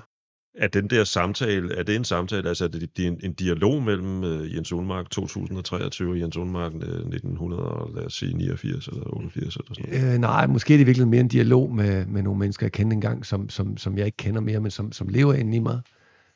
Er 0.59 0.69
den 0.69 0.91
der 0.91 1.05
samtale, 1.05 1.75
er 1.75 1.83
det 1.83 1.97
en 1.97 2.05
samtale, 2.05 2.49
altså 2.49 2.65
er 2.65 2.69
det, 2.69 3.07
en, 3.07 3.21
en 3.23 3.33
dialog 3.33 3.83
mellem 3.83 4.23
uh, 4.23 4.55
Jens 4.55 4.73
Unmark 4.73 5.11
2023 5.11 6.13
og 6.13 6.21
Jens 6.21 6.37
Unmark 6.37 6.75
uh, 6.75 6.81
1900, 6.81 7.63
og 7.63 7.91
lad 7.95 8.05
os 8.05 8.15
sige 8.15 8.37
89 8.37 8.89
eller 8.89 9.17
88 9.17 9.57
eller 9.57 9.75
sådan 9.75 10.01
noget? 10.01 10.15
Øh, 10.15 10.21
nej, 10.21 10.47
måske 10.47 10.75
er 10.75 10.79
det 10.79 10.87
virkelig 10.87 11.09
mere 11.09 11.21
en 11.21 11.29
dialog 11.29 11.75
med, 11.75 12.07
med 12.07 12.23
nogle 12.23 12.39
mennesker, 12.39 12.67
jeg 12.67 12.73
kendte 12.73 12.95
engang, 12.95 13.27
som, 13.27 13.49
som, 13.49 13.77
som 13.77 13.99
jeg 13.99 14.07
ikke 14.07 14.17
kender 14.17 14.41
mere, 14.41 14.61
men 14.61 14.71
som, 14.71 14.93
som 14.93 15.09
lever 15.09 15.35
inde 15.35 15.57
i 15.57 15.61
mig. 15.61 15.81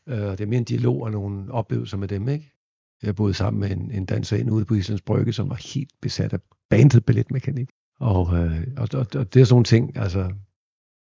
Øh, 0.08 0.22
og 0.22 0.38
det 0.38 0.44
er 0.44 0.48
mere 0.48 0.58
en 0.58 0.64
dialog 0.64 1.02
og 1.02 1.10
nogle 1.10 1.52
oplevelser 1.52 1.96
med 1.96 2.08
dem, 2.08 2.28
ikke? 2.28 2.52
Jeg 3.02 3.14
boede 3.14 3.34
sammen 3.34 3.60
med 3.60 3.70
en, 3.70 3.90
en 3.90 4.04
danserinde 4.04 4.52
ude 4.52 4.64
på 4.64 4.74
Islands 4.74 5.02
Brygge, 5.02 5.32
som 5.32 5.48
var 5.48 5.74
helt 5.74 5.92
besat 6.02 6.32
af 6.32 6.38
bandet 6.70 7.04
balletmekanik. 7.04 7.68
Og, 8.00 8.36
øh, 8.36 8.60
og, 8.76 8.88
og, 8.94 9.06
og 9.14 9.34
det 9.34 9.40
er 9.40 9.44
sådan 9.44 9.54
nogle 9.54 9.64
ting, 9.64 9.96
altså, 9.96 10.30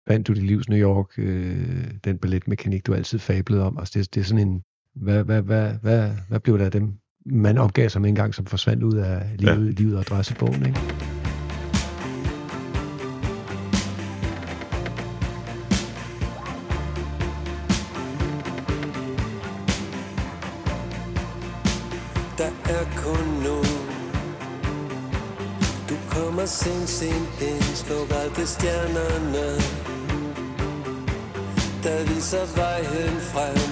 bandt 0.08 0.28
du 0.28 0.34
dit 0.34 0.44
livs 0.44 0.70
New 0.70 0.80
York, 0.80 1.10
øh, 1.18 1.88
den 2.04 2.18
balletmekanik, 2.18 2.88
du 2.88 2.94
altid 2.94 3.20
fablede 3.20 3.64
om. 3.64 3.78
Altså, 3.80 4.00
det, 4.00 4.16
det 4.16 4.22
er 4.22 4.26
sådan 4.26 4.48
en, 4.48 4.64
hvad, 4.96 5.24
hvad, 5.24 5.42
hvad, 5.42 5.74
hvad, 5.82 6.12
hvad 6.30 6.40
blev 6.40 6.60
der 6.60 6.66
af 6.66 6.72
dem? 6.72 6.94
Man 7.26 7.58
opgav 7.58 7.90
sig 7.90 8.02
med 8.02 8.10
en 8.10 8.16
gang, 8.16 8.36
som 8.36 8.46
forsvandt 8.46 8.84
ud 8.84 8.94
af 8.94 9.30
livet, 9.40 9.66
ja. 9.66 9.72
livet 9.72 9.94
og 9.96 10.00
adressebogen, 10.00 10.66
ikke? 10.66 10.80
der 22.38 22.52
er 22.66 22.84
kun 22.98 23.25
og 26.46 26.50
sent, 26.50 26.90
sent 26.90 27.42
ind 27.42 27.76
Sluk 27.76 28.12
aldrig 28.12 28.48
stjernerne 28.48 29.46
Der 31.84 32.14
viser 32.14 32.46
vejen 32.56 33.20
frem. 33.32 33.72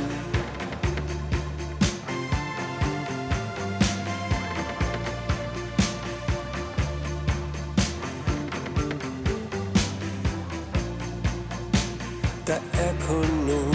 Der 12.48 12.60
er 12.74 12.94
kun 13.08 13.30
nu. 13.48 13.74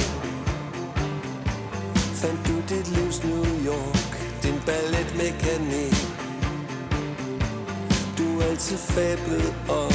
Fandt 2.14 2.40
du 2.46 2.74
dit 2.74 2.88
livs 2.88 3.24
New 3.24 3.44
York? 3.66 4.42
Din 4.42 4.60
balletmekanik 4.66 5.97
altid 8.58 8.78
fablet 8.78 9.54
om. 9.68 9.92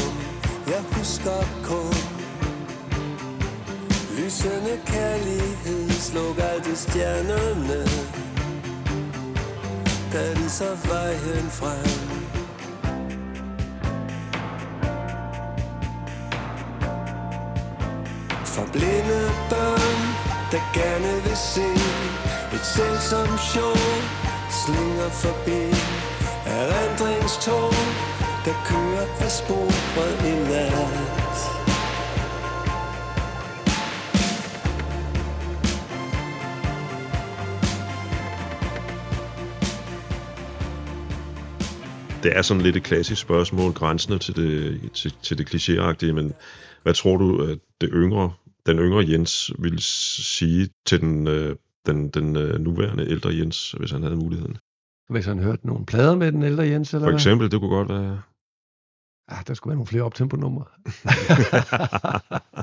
Jeg 0.67 0.84
husker 0.91 1.39
kun 1.63 1.96
Lysende 4.17 4.79
kærlighed 4.86 5.89
slog 5.89 6.38
aldrig 6.39 6.77
stjernerne. 6.77 7.86
Der 10.13 10.50
så 10.50 10.77
vejen 10.88 11.50
frem. 11.50 12.00
For 18.46 18.65
blinde 18.72 19.32
børn, 19.50 20.01
der 20.51 20.62
gerne 20.74 21.24
vil 21.24 21.38
se 21.38 21.70
Et 22.53 22.65
selvsomt 22.75 23.39
show 23.39 23.75
Slinger 24.50 25.10
forbi 25.10 25.75
Erindringstog. 26.46 27.74
Der 28.46 28.54
kører 28.70 29.06
af 29.26 29.32
sporet 29.32 30.20
i 30.30 30.34
nat 30.50 30.74
Det 42.24 42.38
er 42.38 42.42
sådan 42.42 42.64
lidt 42.64 42.76
et 42.76 42.84
klassisk 42.84 43.22
spørgsmål, 43.22 43.74
grænsende 43.74 44.18
til 44.18 44.36
det, 44.36 44.80
til, 44.94 45.14
til 45.22 45.38
det 45.38 45.56
klichéagtige, 45.56 46.12
men 46.14 46.34
hvad 46.84 46.94
tror 46.94 47.18
du, 47.18 47.42
at 47.42 47.60
det 47.82 47.90
yngre, 47.94 48.32
den 48.66 48.80
yngre 48.80 49.06
Jens 49.10 49.52
ville 49.60 49.82
sige 49.82 50.70
til 50.86 51.02
den, 51.02 51.28
øh, 51.28 51.56
den, 51.86 52.10
den 52.10 52.36
øh, 52.36 52.60
nuværende 52.60 53.10
ældre 53.10 53.30
Jens, 53.30 53.72
hvis 53.72 53.92
han 53.92 54.04
havde 54.04 54.16
muligheden? 54.16 54.58
Hvis 55.10 55.26
han 55.26 55.40
hørte 55.40 55.68
nogle 55.68 55.86
plader 55.86 56.16
med 56.16 56.32
den 56.32 56.44
ældre 56.44 56.64
Jens, 56.64 56.94
eller 56.94 57.06
For 57.06 57.10
hvad? 57.10 57.20
eksempel, 57.20 57.52
det 57.52 57.60
kunne 57.60 57.76
godt 57.76 57.90
være... 57.90 58.22
Ah, 59.27 59.44
der 59.48 59.53
skulle 59.53 59.72
være 59.72 59.77
nogle 59.77 59.88
flere 59.88 60.03
optempo-numre. 60.03 60.65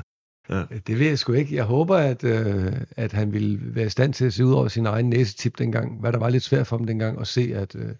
Ja. 0.49 0.65
Det 0.87 0.99
ved 0.99 1.07
jeg 1.07 1.19
sgu 1.19 1.33
ikke. 1.33 1.55
Jeg 1.55 1.63
håber, 1.63 1.97
at, 1.97 2.23
øh, 2.23 2.73
at 2.97 3.13
han 3.13 3.33
ville 3.33 3.75
være 3.75 3.85
i 3.85 3.89
stand 3.89 4.13
til 4.13 4.25
at 4.25 4.33
se 4.33 4.45
ud 4.45 4.53
over 4.53 4.67
sin 4.67 4.85
egen 4.85 5.09
næsetip 5.09 5.57
dengang, 5.57 5.99
hvad 5.99 6.11
der 6.13 6.19
var 6.19 6.29
lidt 6.29 6.43
svært 6.43 6.67
for 6.67 6.77
ham 6.77 6.87
dengang, 6.87 7.17
og 7.17 7.27
se, 7.27 7.51
at, 7.55 7.75
øh, 7.75 7.95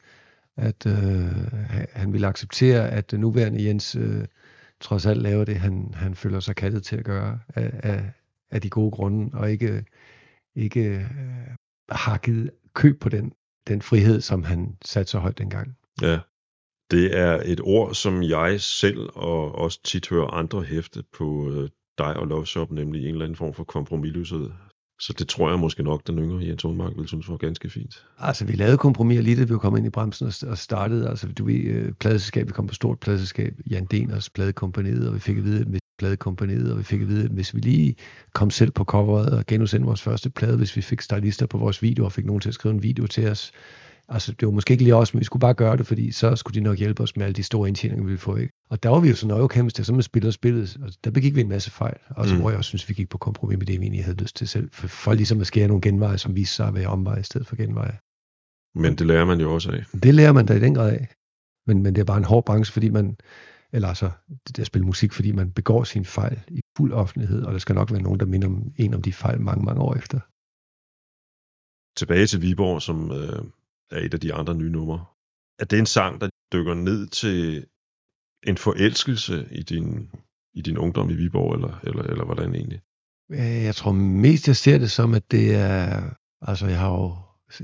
at 0.57 0.85
øh, 0.85 0.93
han 1.93 2.13
ville 2.13 2.27
acceptere, 2.27 2.89
at 2.89 3.11
den 3.11 3.19
nuværende 3.19 3.65
Jens 3.65 3.95
øh, 3.95 4.25
trods 4.79 5.05
alt 5.05 5.21
laver 5.21 5.45
det, 5.45 5.55
han, 5.55 5.93
han 5.93 6.15
føler 6.15 6.39
sig 6.39 6.55
kattet 6.55 6.83
til 6.83 6.97
at 6.97 7.05
gøre 7.05 7.39
af, 7.55 7.71
af, 7.83 8.11
af 8.51 8.61
de 8.61 8.69
gode 8.69 8.91
grunde, 8.91 9.37
og 9.37 9.51
ikke, 9.51 9.85
ikke 10.55 10.83
øh, 10.89 11.05
har 11.91 12.17
givet 12.17 12.51
køb 12.73 12.99
på 12.99 13.09
den, 13.09 13.31
den 13.67 13.81
frihed, 13.81 14.21
som 14.21 14.43
han 14.43 14.77
satte 14.85 15.11
så 15.11 15.19
højt 15.19 15.37
dengang. 15.37 15.77
Ja, 16.01 16.19
det 16.91 17.17
er 17.17 17.41
et 17.45 17.61
ord, 17.63 17.93
som 17.93 18.23
jeg 18.23 18.61
selv 18.61 19.09
og 19.13 19.55
også 19.55 19.79
tit 19.83 20.09
hører 20.09 20.27
andre 20.27 20.63
hæfte 20.63 21.03
på 21.17 21.51
øh, 21.51 21.69
dig 21.97 22.17
og 22.17 22.27
Love 22.27 22.45
Shop, 22.45 22.71
nemlig 22.71 23.01
en 23.01 23.07
eller 23.07 23.25
anden 23.25 23.35
form 23.35 23.53
for 23.53 23.63
kompromisløshed. 23.63 24.49
Så 24.99 25.13
det 25.19 25.27
tror 25.27 25.49
jeg 25.49 25.59
måske 25.59 25.83
nok, 25.83 26.07
den 26.07 26.19
yngre 26.19 26.45
Jens 26.45 26.65
Unmark 26.65 26.91
ville 26.95 27.07
synes 27.07 27.29
var 27.29 27.37
ganske 27.37 27.69
fint. 27.69 28.05
Altså, 28.19 28.45
vi 28.45 28.53
lavede 28.53 28.77
kompromis 28.77 29.23
lige 29.23 29.35
da 29.35 29.53
vi 29.53 29.57
kom 29.57 29.77
ind 29.77 29.85
i 29.85 29.89
bremsen 29.89 30.31
og, 30.47 30.57
startede. 30.57 31.09
Altså, 31.09 31.27
du 31.27 31.45
ved, 31.45 31.63
øh, 31.63 31.93
pladeselskab, 31.93 32.47
vi 32.47 32.51
kom 32.51 32.67
på 32.67 32.73
stort 32.73 32.99
pladeselskab, 32.99 33.53
Jan 33.69 33.85
Deners 33.85 34.29
pladekompaniet, 34.29 35.07
og 35.07 35.15
vi 35.15 35.19
fik 35.19 35.37
at 35.37 35.43
vide 35.43 35.65
med 35.69 35.79
pladekompaniet, 35.99 36.71
og 36.71 36.77
vi 36.77 36.83
fik 36.83 37.01
at 37.01 37.07
vide, 37.07 37.23
at 37.23 37.31
hvis 37.31 37.55
vi 37.55 37.59
lige 37.59 37.95
kom 38.33 38.49
selv 38.49 38.71
på 38.71 38.83
coveret 38.83 39.29
og 39.29 39.45
genudsendte 39.45 39.85
vores 39.85 40.01
første 40.01 40.29
plade, 40.29 40.57
hvis 40.57 40.75
vi 40.75 40.81
fik 40.81 41.01
stylister 41.01 41.45
på 41.45 41.57
vores 41.57 41.81
video 41.81 42.05
og 42.05 42.11
fik 42.11 42.25
nogen 42.25 42.41
til 42.41 42.49
at 42.49 42.55
skrive 42.55 42.73
en 42.73 42.83
video 42.83 43.07
til 43.07 43.27
os, 43.27 43.51
Altså, 44.13 44.31
det 44.31 44.45
var 44.45 44.51
måske 44.51 44.71
ikke 44.71 44.83
lige 44.83 44.95
os, 44.95 45.13
men 45.13 45.19
vi 45.19 45.25
skulle 45.25 45.41
bare 45.41 45.53
gøre 45.53 45.77
det, 45.77 45.87
fordi 45.87 46.11
så 46.11 46.35
skulle 46.35 46.55
de 46.55 46.63
nok 46.63 46.77
hjælpe 46.77 47.03
os 47.03 47.17
med 47.17 47.25
alle 47.25 47.33
de 47.33 47.43
store 47.43 47.67
indtjeninger, 47.67 48.03
vi 48.03 48.07
ville 48.07 48.19
få. 48.19 48.35
Ikke? 48.35 48.53
Og 48.69 48.83
der 48.83 48.89
var 48.89 48.99
vi 48.99 49.09
jo 49.09 49.15
så 49.15 49.27
nøje 49.27 49.47
kæmpe 49.47 49.71
til, 49.71 49.85
så 49.85 49.93
med 49.93 50.03
spiller 50.03 50.31
spillet, 50.31 50.77
og 50.83 50.89
der 51.03 51.11
begik 51.11 51.35
vi 51.35 51.41
en 51.41 51.49
masse 51.49 51.71
fejl. 51.71 51.97
Og 52.09 52.27
så 52.27 52.33
Mm. 52.33 52.39
hvor 52.41 52.49
jeg 52.49 52.57
også 52.57 52.67
synes, 52.67 52.89
vi 52.89 52.93
gik 52.93 53.09
på 53.09 53.17
kompromis 53.17 53.57
med 53.57 53.65
det, 53.65 53.79
vi 53.79 53.85
egentlig 53.85 54.03
havde 54.03 54.21
lyst 54.21 54.35
til 54.35 54.47
selv. 54.47 54.69
For, 54.73 54.87
for 54.87 55.13
ligesom 55.13 55.41
at 55.41 55.47
skære 55.47 55.67
nogle 55.67 55.81
genveje, 55.81 56.17
som 56.17 56.35
viste 56.35 56.55
sig 56.55 56.67
at 56.67 56.73
være 56.73 56.87
omveje 56.87 57.19
i 57.19 57.23
stedet 57.23 57.47
for 57.47 57.55
genveje. 57.55 57.97
Men 58.75 58.95
det 58.95 59.07
lærer 59.07 59.25
man 59.25 59.39
jo 59.39 59.53
også 59.53 59.71
af. 59.71 59.83
Det 60.03 60.13
lærer 60.15 60.33
man 60.33 60.45
da 60.45 60.53
i 60.53 60.59
den 60.59 60.73
grad 60.75 60.91
af. 60.91 61.07
Men, 61.67 61.83
men 61.83 61.95
det 61.95 62.01
er 62.01 62.05
bare 62.05 62.17
en 62.17 62.23
hård 62.23 62.45
branche, 62.45 62.73
fordi 62.73 62.89
man, 62.89 63.17
eller 63.73 63.87
altså, 63.87 64.09
det 64.47 64.57
der 64.57 64.63
spille 64.63 64.85
musik, 64.85 65.11
fordi 65.13 65.31
man 65.31 65.51
begår 65.51 65.83
sine 65.83 66.05
fejl 66.05 66.39
i 66.47 66.61
fuld 66.77 66.93
offentlighed, 66.93 67.43
og 67.43 67.53
der 67.53 67.59
skal 67.59 67.75
nok 67.75 67.91
være 67.91 68.01
nogen, 68.01 68.19
der 68.19 68.25
minder 68.25 68.47
om 68.47 68.71
en 68.77 68.93
om 68.93 69.01
de 69.01 69.13
fejl 69.13 69.41
mange, 69.41 69.65
mange 69.65 69.81
år 69.81 69.95
efter. 69.95 70.19
Tilbage 71.99 72.27
til 72.27 72.41
Viborg, 72.41 72.81
som 72.81 73.11
øh, 73.11 73.43
er 73.91 73.99
et 73.99 74.13
af 74.13 74.19
de 74.19 74.33
andre 74.33 74.55
nye 74.55 74.69
numre. 74.69 75.05
At 75.59 75.71
det 75.71 75.77
er 75.77 75.81
en 75.81 75.85
sang, 75.85 76.21
der 76.21 76.29
dykker 76.53 76.73
ned 76.73 77.07
til 77.07 77.65
en 78.47 78.57
forelskelse 78.57 79.47
i 79.51 79.63
din, 79.63 80.09
i 80.53 80.61
din 80.61 80.77
ungdom 80.77 81.09
i 81.09 81.13
Viborg, 81.13 81.53
eller, 81.53 81.79
eller, 81.83 82.03
eller 82.03 82.25
hvordan 82.25 82.55
egentlig? 82.55 82.81
Øh, 83.31 83.63
jeg 83.63 83.75
tror 83.75 83.91
mest, 83.91 84.47
jeg 84.47 84.55
ser 84.55 84.77
det 84.77 84.91
som, 84.91 85.13
at 85.13 85.31
det 85.31 85.55
er... 85.55 86.01
Altså, 86.41 86.67
jeg 86.67 86.79
har 86.79 86.91
jo, 86.91 87.15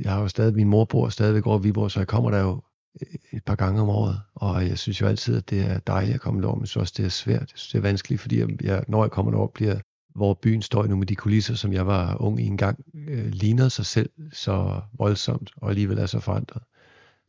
jeg 0.02 0.12
har 0.12 0.22
jo 0.22 0.28
stadig... 0.28 0.56
Min 0.56 0.68
mor 0.68 0.86
bor 0.86 1.10
stadigvæk 1.10 1.48
over 1.48 1.60
i 1.60 1.64
Viborg, 1.64 1.92
så 1.92 2.00
jeg 2.00 2.08
kommer 2.08 2.32
der 2.32 2.40
jo 2.40 2.62
øh, 3.02 3.38
et 3.38 3.44
par 3.46 3.56
gange 3.56 3.82
om 3.82 3.90
året. 3.90 4.22
Og 4.36 4.68
jeg 4.68 4.78
synes 4.78 5.02
jo 5.02 5.08
altid, 5.08 5.38
at 5.38 5.50
det 5.50 5.62
er 5.62 5.80
dejligt 5.80 6.16
at 6.16 6.22
komme 6.22 6.42
derover, 6.42 6.58
men 6.58 6.68
så 6.68 6.80
også, 6.80 6.94
det 6.98 7.06
er 7.06 7.10
svært. 7.10 7.52
Jeg 7.52 7.58
synes, 7.60 7.72
det 7.72 7.78
er 7.78 7.82
vanskeligt, 7.82 8.22
fordi 8.22 8.40
jeg, 8.40 8.64
jeg, 8.64 8.84
når 8.88 9.04
jeg 9.04 9.12
kommer 9.12 9.32
derover, 9.32 9.48
bliver 9.48 9.80
hvor 10.18 10.34
byen 10.34 10.62
står 10.62 10.88
nu 10.88 10.96
med 10.96 11.08
de 11.08 11.16
kulisser, 11.16 11.56
som 11.56 11.74
jeg 11.74 11.88
var 11.88 12.22
ung 12.22 12.42
i 12.42 12.46
engang, 12.46 12.80
øh, 13.08 13.28
ligner 13.28 13.70
sig 13.70 13.86
selv 13.86 14.10
så 14.34 14.82
voldsomt, 14.98 15.52
og 15.58 15.70
alligevel 15.70 15.98
er 15.98 16.06
så 16.06 16.20
forandret. 16.20 16.64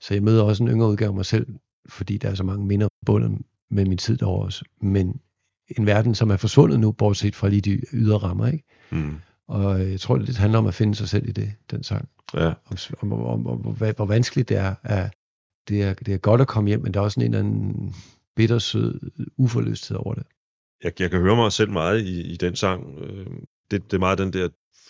Så 0.00 0.14
jeg 0.14 0.22
møder 0.22 0.42
også 0.42 0.62
en 0.62 0.68
yngre 0.68 0.88
udgave 0.88 1.08
af 1.08 1.14
mig 1.14 1.26
selv, 1.26 1.46
fordi 1.88 2.18
der 2.18 2.30
er 2.30 2.34
så 2.34 2.44
mange 2.44 2.66
minder 2.66 2.88
bundet 3.06 3.38
med 3.70 3.86
min 3.86 3.98
tid 3.98 4.16
derovre 4.16 4.44
også. 4.44 4.64
Men 4.80 5.20
en 5.68 5.86
verden, 5.86 6.14
som 6.14 6.30
er 6.30 6.36
forsvundet 6.36 6.80
nu, 6.80 6.92
bortset 6.92 7.34
fra 7.36 7.48
lige 7.48 7.60
de 7.60 7.82
ydre 7.92 8.18
rammer, 8.18 8.46
ikke? 8.46 8.64
Mm. 8.90 9.16
Og 9.48 9.80
øh, 9.80 9.90
jeg 9.90 10.00
tror, 10.00 10.16
det 10.16 10.36
handler 10.36 10.58
om 10.58 10.66
at 10.66 10.74
finde 10.74 10.94
sig 10.94 11.08
selv 11.08 11.28
i 11.28 11.32
det, 11.32 11.52
den 11.70 11.82
sang. 11.82 12.08
Ja, 12.34 12.52
Om, 13.02 13.12
om, 13.12 13.12
om, 13.12 13.46
om, 13.46 13.66
om 13.66 13.74
hvor, 13.74 13.92
hvor 13.92 14.06
vanskeligt 14.06 14.48
det 14.48 14.56
er, 14.56 14.74
at 14.82 15.14
det 15.68 15.82
er. 15.82 15.94
Det 15.94 16.14
er 16.14 16.18
godt 16.18 16.40
at 16.40 16.48
komme 16.48 16.68
hjem, 16.68 16.82
men 16.82 16.94
der 16.94 17.00
er 17.00 17.04
også 17.04 17.20
en 17.20 17.24
eller 17.24 17.38
anden 17.38 17.94
bittersød 18.36 19.00
uforløsthed 19.36 19.96
over 19.96 20.14
det. 20.14 20.26
Jeg, 20.84 21.00
jeg 21.00 21.10
kan 21.10 21.20
høre 21.20 21.36
mig 21.36 21.52
selv 21.52 21.70
meget 21.70 22.00
i, 22.00 22.20
i 22.32 22.36
den 22.36 22.56
sang. 22.56 22.98
Øh, 22.98 23.26
Det, 23.70 23.84
det 23.84 23.92
er 23.92 23.98
meget 23.98 24.18
den 24.18 24.32
der, 24.32 24.48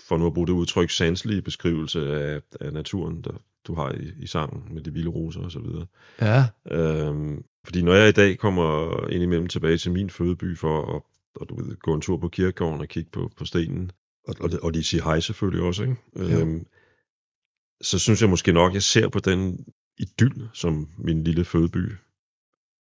for 0.08 0.16
nu 0.16 0.26
at 0.26 0.34
bruge 0.34 0.46
det 0.46 0.52
udtryk, 0.52 0.90
sanselige 0.90 1.42
beskrivelse 1.42 2.16
af, 2.16 2.40
af 2.60 2.72
naturen, 2.72 3.22
der 3.22 3.42
du 3.66 3.74
har 3.74 3.92
i, 3.92 4.12
i 4.22 4.26
sangen 4.26 4.74
med 4.74 4.82
de 4.82 4.92
vilde 4.92 5.10
roser 5.10 5.40
og 5.40 5.52
så 5.52 5.60
videre. 5.60 5.86
Ja, 6.20 6.44
Øhm, 6.70 7.44
fordi 7.64 7.82
når 7.82 7.94
jeg 7.94 8.08
i 8.08 8.12
dag 8.12 8.38
kommer 8.38 9.06
ind 9.08 9.22
imellem 9.22 9.46
tilbage 9.46 9.78
til 9.78 9.92
min 9.92 10.10
fødeby 10.10 10.56
for 10.56 10.96
at 10.96 11.02
og 11.40 11.48
du 11.48 11.64
ved, 11.64 11.76
gå 11.76 11.94
en 11.94 12.00
tur 12.00 12.16
på 12.16 12.28
kirkegården 12.28 12.80
og 12.80 12.88
kigge 12.88 13.10
på, 13.10 13.30
på 13.36 13.44
stenen, 13.44 13.90
og, 14.28 14.34
og, 14.40 14.50
og 14.62 14.74
de 14.74 14.82
siger 14.82 15.04
hej 15.04 15.20
selvfølgelig 15.20 15.66
også, 15.66 15.82
ikke? 15.82 15.96
Jo. 16.16 16.22
Øhm, 16.22 16.66
så 17.80 17.98
synes 17.98 18.20
jeg 18.20 18.30
måske 18.30 18.52
nok, 18.52 18.74
jeg 18.74 18.82
ser 18.82 19.08
på 19.08 19.18
den 19.18 19.66
idyll, 19.98 20.48
som 20.52 20.88
min 20.98 21.24
lille 21.24 21.44
fødeby 21.44 21.92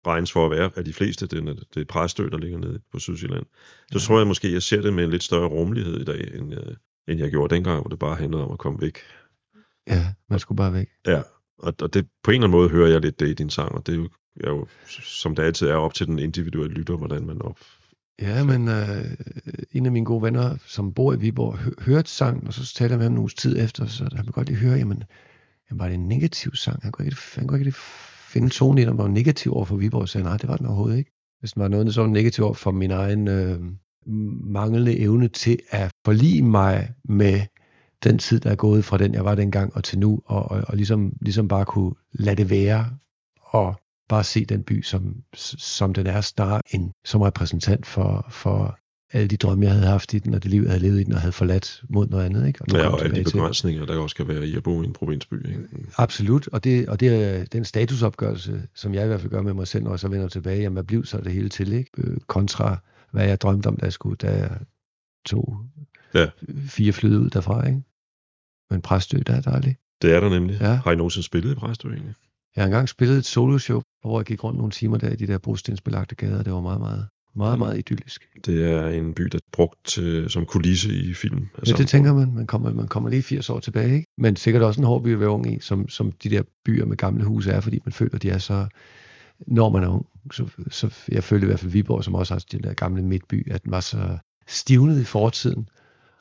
regnes 0.08 0.32
for 0.32 0.46
at 0.46 0.52
være 0.52 0.72
af 0.76 0.86
de 0.86 0.94
fleste. 0.94 1.28
Det 1.28 1.48
er, 1.50 1.54
det 1.74 1.88
Præstø, 1.88 2.30
der 2.30 2.38
ligger 2.38 2.58
nede 2.58 2.80
på 2.92 3.00
Sydsjælland. 3.00 3.46
Så 3.92 3.94
Ja. 3.94 4.00
tror 4.00 4.18
jeg 4.18 4.28
måske, 4.28 4.54
jeg 4.54 4.64
ser 4.64 4.82
det 4.82 4.94
med 4.94 5.04
en 5.04 5.10
lidt 5.10 5.24
større 5.24 5.48
rummelighed 5.48 6.00
i 6.00 6.04
dag, 6.06 6.32
end 6.36 6.52
jeg, 6.54 6.64
end 7.08 7.20
jeg 7.20 7.30
gjorde 7.32 7.56
dengang, 7.56 7.82
hvor 7.82 7.90
det 7.90 8.00
bare 8.00 8.16
handlede 8.16 8.44
om 8.46 8.52
at 8.52 8.60
komme 8.60 8.82
væk. 8.82 8.98
ja, 9.88 10.14
man 10.30 10.40
skulle 10.40 10.58
bare 10.58 10.74
væk. 10.74 10.90
Ja, 11.08 11.22
og, 11.60 11.74
og 11.82 11.94
det, 11.94 12.08
på 12.24 12.32
en 12.32 12.36
eller 12.36 12.48
anden 12.48 12.60
måde 12.60 12.70
hører 12.70 12.90
jeg 12.90 13.02
lidt 13.02 13.20
det 13.20 13.30
i 13.30 13.34
din 13.34 13.50
sang, 13.50 13.72
og 13.72 13.86
det 13.88 13.94
er 13.94 13.98
jo, 13.98 14.10
er 14.44 14.50
jo, 14.50 14.68
som 15.04 15.36
det 15.36 15.44
altid 15.44 15.68
er, 15.68 15.76
op 15.76 15.94
til 15.94 16.08
den 16.08 16.20
individuelle 16.20 16.74
lytter, 16.74 16.98
hvordan 16.98 17.26
man 17.26 17.42
op... 17.42 17.60
Ja, 18.22 18.44
men 18.44 18.68
øh, 18.68 19.06
en 19.72 19.86
af 19.86 19.92
mine 19.92 20.06
gode 20.06 20.22
venner, 20.24 20.58
som 20.66 20.94
bor 20.94 21.14
i 21.14 21.20
Viborg, 21.20 21.58
hø- 21.58 21.72
hørte 21.80 22.10
sangen, 22.10 22.48
og 22.48 22.54
så 22.54 22.74
talte 22.74 22.92
jeg 22.92 22.98
med 22.98 23.06
ham 23.06 23.14
en 23.14 23.20
uges 23.20 23.34
tid 23.34 23.60
efter, 23.60 23.86
så 23.86 24.04
han 24.16 24.26
kunne 24.26 24.34
godt 24.34 24.48
lige 24.48 24.60
høre, 24.60 24.78
jamen, 24.78 25.04
jamen 25.70 25.80
var 25.80 25.86
det 25.88 25.94
en 25.94 26.08
negativ 26.08 26.56
sang? 26.56 26.80
Han 26.84 26.92
kunne 26.92 27.06
ikke, 27.06 27.18
han 27.36 27.48
kunne 27.48 27.60
ikke 27.60 27.66
finde 28.30 28.50
tonen 28.50 28.78
i, 28.78 28.86
den 28.86 28.98
var 28.98 29.08
negativ 29.08 29.54
over 29.54 29.66
for 29.66 29.76
Viborg, 29.76 30.02
og 30.02 30.10
sagde, 30.10 30.26
nej, 30.26 30.38
det 30.38 30.50
var 30.50 30.58
den 30.58 30.66
overhovedet 30.66 30.98
ikke. 30.98 31.12
Hvis 31.40 31.52
den 31.52 31.62
var 31.62 31.68
noget, 31.68 31.94
så 31.94 32.02
var 32.02 32.06
den 32.06 32.14
negativ 32.14 32.44
over 32.44 32.54
for 32.54 32.72
min 32.72 32.92
egen 32.92 33.28
øh, 33.28 33.60
manglende 34.44 35.00
evne 35.00 35.28
til 35.28 35.60
at 35.70 35.92
forlige 36.06 36.42
mig 36.42 36.94
med 37.04 37.42
den 38.04 38.18
tid, 38.18 38.40
der 38.40 38.52
er 38.52 38.56
gået 38.56 38.86
fra 38.86 38.98
den, 38.98 39.14
jeg 39.14 39.26
var 39.26 39.36
dengang 39.36 39.76
og 39.76 39.84
til 39.84 40.00
nu, 40.00 40.22
og, 40.26 40.52
og, 40.52 40.64
og 40.68 40.76
ligesom, 40.76 41.14
ligesom 41.22 41.48
bare 41.48 41.66
kunne 41.66 41.94
lade 42.12 42.36
det 42.36 42.50
være, 42.50 42.90
og 43.42 43.76
bare 44.10 44.24
se 44.24 44.46
den 44.46 44.64
by, 44.64 44.82
som, 44.82 45.16
som 45.58 45.94
den 45.94 46.08
er, 46.08 46.22
snarere 46.22 46.62
end 46.72 46.92
som 47.06 47.22
repræsentant 47.22 47.86
for, 47.86 48.28
for 48.30 48.80
alle 49.14 49.28
de 49.28 49.38
drømme, 49.38 49.66
jeg 49.66 49.74
havde 49.74 49.88
haft 49.88 50.14
i 50.14 50.20
den, 50.20 50.34
og 50.34 50.44
det 50.44 50.52
liv, 50.52 50.62
jeg 50.62 50.72
havde 50.72 50.84
levet 50.84 51.00
i 51.00 51.04
den, 51.04 51.14
og 51.14 51.20
havde 51.22 51.32
forladt 51.32 51.84
mod 51.90 52.08
noget 52.08 52.26
andet. 52.26 52.48
Ikke? 52.48 52.62
Og 52.62 52.68
Ja, 52.72 52.88
og 52.88 53.00
alle 53.04 53.04
de 53.04 53.10
tilbage 53.10 53.24
til- 53.24 53.32
begrænsninger, 53.38 53.86
der 53.86 53.98
også 53.98 54.16
kan 54.16 54.28
være 54.28 54.48
i 54.48 54.56
at 54.56 54.64
bo 54.64 54.82
i 54.82 54.86
en 54.86 54.94
provinsby. 54.94 55.48
Ikke? 55.48 55.60
Absolut, 55.98 56.48
og 56.48 56.64
det, 56.64 56.90
og 56.90 57.00
det 57.00 57.08
er 57.24 57.46
den 57.46 57.66
statusopgørelse, 57.66 58.68
som 58.76 58.94
jeg 58.94 59.04
i 59.04 59.08
hvert 59.08 59.22
fald 59.22 59.32
gør 59.32 59.42
med 59.42 59.54
mig 59.54 59.68
selv, 59.68 59.84
når 59.84 59.92
jeg 59.92 60.00
så 60.00 60.08
vender 60.08 60.28
tilbage, 60.28 60.62
jamen 60.62 60.74
hvad 60.74 60.84
blev 60.84 61.06
så 61.06 61.18
det 61.22 61.32
hele 61.32 61.50
til, 61.50 61.74
ikke? 61.74 61.92
Øh, 61.98 62.18
kontra 62.28 62.78
hvad 63.12 63.28
jeg 63.28 63.42
drømte 63.42 63.68
om, 63.68 63.78
da 63.78 63.86
jeg 63.86 63.94
skulle, 63.94 64.16
da 64.16 64.32
jeg, 64.38 64.58
to, 65.26 65.56
Ja. 66.14 66.28
fire 66.68 66.92
flyde 66.94 67.20
ud 67.20 67.30
derfra, 67.30 67.68
ikke? 67.68 67.82
Men 68.72 68.82
Præstø, 68.82 69.18
der 69.28 69.34
er 69.36 69.42
dejligt. 69.42 69.78
Det 70.02 70.14
er 70.14 70.20
der 70.20 70.30
nemlig. 70.30 70.58
Ja. 70.62 70.74
Har 70.74 70.92
I 70.92 70.96
nogensinde 70.96 71.26
spillet 71.26 71.52
i 71.52 71.56
Præstø 71.56 71.88
egentlig? 71.90 72.14
Jeg 72.56 72.62
har 72.62 72.66
engang 72.66 72.90
spillet 72.90 73.18
et 73.18 73.26
soloshow, 73.26 73.82
hvor 74.02 74.20
jeg 74.20 74.26
gik 74.26 74.44
rundt 74.44 74.58
nogle 74.58 74.72
timer 74.72 74.98
der 74.98 75.10
i 75.10 75.16
de 75.16 75.28
der 75.28 75.38
brostensbelagte 75.38 76.16
gader. 76.16 76.44
Det 76.44 76.54
var 76.54 76.62
meget, 76.62 76.80
meget, 76.80 77.08
meget, 77.36 77.60
meget 77.60 77.78
idyllisk. 77.78 78.30
Det 78.46 78.72
er 78.72 78.88
en 78.88 79.14
by, 79.14 79.24
der 79.24 79.38
er 79.38 79.50
brugt 79.52 79.86
til, 79.86 80.30
som 80.30 80.46
kulisse 80.46 80.94
i 80.94 81.14
film. 81.14 81.48
Ja, 81.68 81.72
det 81.72 81.88
tænker 81.88 82.14
man. 82.14 82.34
Man 82.34 82.48
kommer, 82.48 82.74
man 82.74 82.88
kommer 82.88 83.10
lige 83.10 83.22
80 83.22 83.50
år 83.50 83.60
tilbage, 83.60 83.96
ikke? 83.96 84.08
Men 84.18 84.36
sikkert 84.36 84.64
også 84.64 84.82
en 84.82 84.88
hård 84.88 85.04
by 85.04 85.14
at 85.14 85.20
være 85.20 85.30
ung 85.30 85.54
i, 85.54 85.60
som, 85.60 85.90
som 85.90 86.12
de 86.12 86.30
der 86.30 86.44
byer 86.66 86.86
med 86.86 86.98
gamle 86.98 87.24
huse 87.24 87.52
er, 87.52 87.60
fordi 87.60 87.80
man 87.86 87.94
føler, 87.94 88.18
de 88.18 88.30
er 88.30 88.38
så... 88.38 88.68
Når 89.48 89.70
man 89.70 89.84
er 89.84 89.88
ung, 89.88 90.06
så, 90.34 90.46
så 90.70 90.96
jeg 91.12 91.24
følte 91.24 91.46
i 91.46 91.48
hvert 91.48 91.60
fald 91.60 91.72
Viborg, 91.72 92.04
som 92.04 92.16
også 92.16 92.34
har 92.34 92.44
den 92.52 92.64
der 92.64 92.74
gamle 92.74 93.02
midtby, 93.02 93.52
at 93.52 93.64
den 93.64 93.72
var 93.72 93.80
så 93.80 94.18
stivnet 94.48 95.02
i 95.02 95.04
fortiden. 95.04 95.70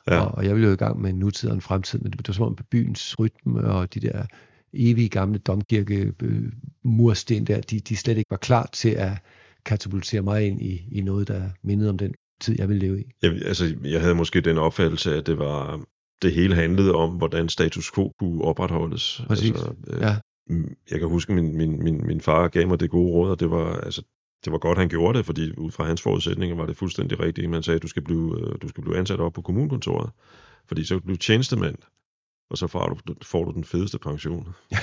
Ja. 0.07 0.19
Og, 0.19 0.31
og 0.31 0.45
jeg 0.45 0.55
ville 0.55 0.67
jo 0.67 0.73
i 0.73 0.77
gang 0.77 1.01
med 1.01 1.09
en 1.09 1.19
nutid 1.19 1.49
og 1.49 1.55
en 1.55 1.61
fremtid, 1.61 1.99
men 1.99 2.11
det 2.11 2.27
var 2.27 2.33
som 2.33 2.45
om 2.45 2.57
byens 2.71 3.19
rytme 3.19 3.63
og 3.63 3.93
de 3.93 3.99
der 3.99 4.25
evige 4.73 5.09
gamle 5.09 5.37
domkirke 5.37 6.13
øh, 6.23 6.51
mursten 6.83 7.47
der, 7.47 7.61
de, 7.61 7.79
de 7.79 7.95
slet 7.95 8.17
ikke 8.17 8.31
var 8.31 8.37
klar 8.37 8.69
til 8.73 8.89
at 8.89 9.11
katapultere 9.69 10.21
mig 10.21 10.47
ind 10.47 10.61
i, 10.61 10.81
i 10.91 11.01
noget, 11.01 11.27
der 11.27 11.49
mindede 11.63 11.89
om 11.89 11.97
den 11.97 12.13
tid, 12.41 12.55
jeg 12.59 12.69
ville 12.69 12.79
leve 12.79 13.01
i. 13.01 13.03
Jeg, 13.21 13.31
altså, 13.45 13.75
jeg 13.83 14.01
havde 14.01 14.15
måske 14.15 14.41
den 14.41 14.57
opfattelse, 14.57 15.15
at 15.15 15.27
det 15.27 15.37
var 15.37 15.81
det 16.21 16.33
hele 16.33 16.55
handlede 16.55 16.95
om, 16.95 17.09
hvordan 17.09 17.49
status 17.49 17.91
quo 17.91 18.11
kunne 18.19 18.41
opretholdes. 18.41 19.21
Præcis. 19.27 19.49
Altså, 19.49 19.73
øh, 19.87 20.01
Ja. 20.01 20.15
Jeg 20.91 20.99
kan 20.99 21.07
huske, 21.07 21.33
min, 21.33 21.57
min, 21.57 21.83
min, 21.83 22.07
min 22.07 22.21
far 22.21 22.47
gav 22.47 22.67
mig 22.67 22.79
det 22.79 22.89
gode 22.89 23.11
råd, 23.11 23.31
og 23.31 23.39
det 23.39 23.51
var, 23.51 23.79
altså, 23.79 24.01
det 24.45 24.51
var 24.51 24.57
godt, 24.57 24.77
han 24.77 24.89
gjorde 24.89 25.17
det, 25.17 25.25
fordi 25.25 25.51
ud 25.57 25.71
fra 25.71 25.85
hans 25.85 26.01
forudsætninger 26.01 26.55
var 26.55 26.65
det 26.65 26.77
fuldstændig 26.77 27.19
rigtigt. 27.19 27.49
Man 27.49 27.63
sagde, 27.63 27.75
at 27.75 27.83
du 27.83 27.87
skal 27.87 28.03
blive, 28.03 28.39
øh, 28.39 28.55
du 28.61 28.67
skal 28.67 28.83
blive 28.83 28.97
ansat 28.97 29.19
op 29.19 29.33
på 29.33 29.41
kommunkontoret, 29.41 30.09
fordi 30.67 30.83
så 30.83 30.93
kan 30.93 30.99
du 30.99 31.05
blive 31.05 31.17
tjenestemand, 31.17 31.75
og 32.49 32.57
så 32.57 32.67
får 32.67 32.87
du, 32.87 33.15
får 33.23 33.43
du 33.43 33.51
den 33.51 33.63
fedeste 33.63 33.99
pension. 33.99 34.47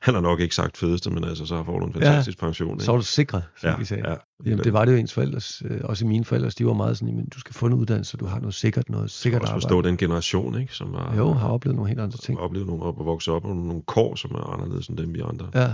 Han, 0.00 0.14
har 0.14 0.20
nok 0.20 0.40
ikke 0.40 0.54
sagt 0.54 0.76
fedeste, 0.76 1.10
men 1.10 1.24
altså, 1.24 1.46
så 1.46 1.64
får 1.64 1.78
du 1.78 1.86
en 1.86 1.92
fantastisk 1.92 2.38
pension. 2.38 2.72
Ikke? 2.72 2.84
Så 2.84 2.92
var 2.92 2.98
du 2.98 3.04
sikret, 3.04 3.42
som 3.60 3.70
ja, 3.70 3.76
vi 3.76 3.84
sagde. 3.84 4.08
ja. 4.08 4.14
Jamen, 4.44 4.64
det 4.64 4.72
var 4.72 4.84
det 4.84 4.92
jo 4.92 4.96
ens 4.96 5.12
forældres, 5.12 5.62
øh, 5.64 5.80
også 5.84 6.06
mine 6.06 6.24
forældres, 6.24 6.54
de 6.54 6.66
var 6.66 6.72
meget 6.72 6.98
sådan, 6.98 7.14
men 7.14 7.28
du 7.28 7.40
skal 7.40 7.54
få 7.54 7.66
en 7.66 7.72
uddannelse, 7.72 8.16
du 8.16 8.26
har 8.26 8.38
noget 8.40 8.54
sikkert, 8.54 8.90
noget 8.90 9.10
sikkert 9.10 9.42
også 9.42 9.52
arbejde. 9.52 9.62
forstå 9.62 9.82
den 9.82 9.96
generation, 9.96 10.60
ikke, 10.60 10.74
som 10.74 10.94
har, 10.94 11.16
Jo, 11.16 11.32
har 11.32 11.48
oplevet 11.48 11.76
nogle 11.76 11.88
helt 11.88 12.00
andre 12.00 12.18
ting. 12.18 12.38
har 12.38 12.44
oplevet 12.44 12.66
nogle 12.66 12.82
op 12.82 12.98
og 12.98 13.06
vokset 13.06 13.34
op 13.34 13.44
under 13.44 13.64
nogle 13.64 13.82
kår, 13.82 14.14
som 14.14 14.30
er 14.30 14.52
anderledes 14.52 14.88
end 14.88 14.96
dem 14.98 15.14
vi 15.14 15.20
andre. 15.20 15.48
Ja. 15.54 15.68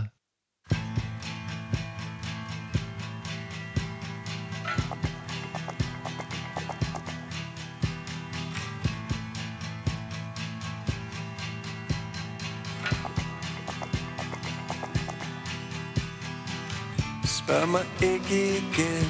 Spørg 17.47 17.69
mig 17.69 17.87
ikke 18.03 18.57
igen 18.57 19.09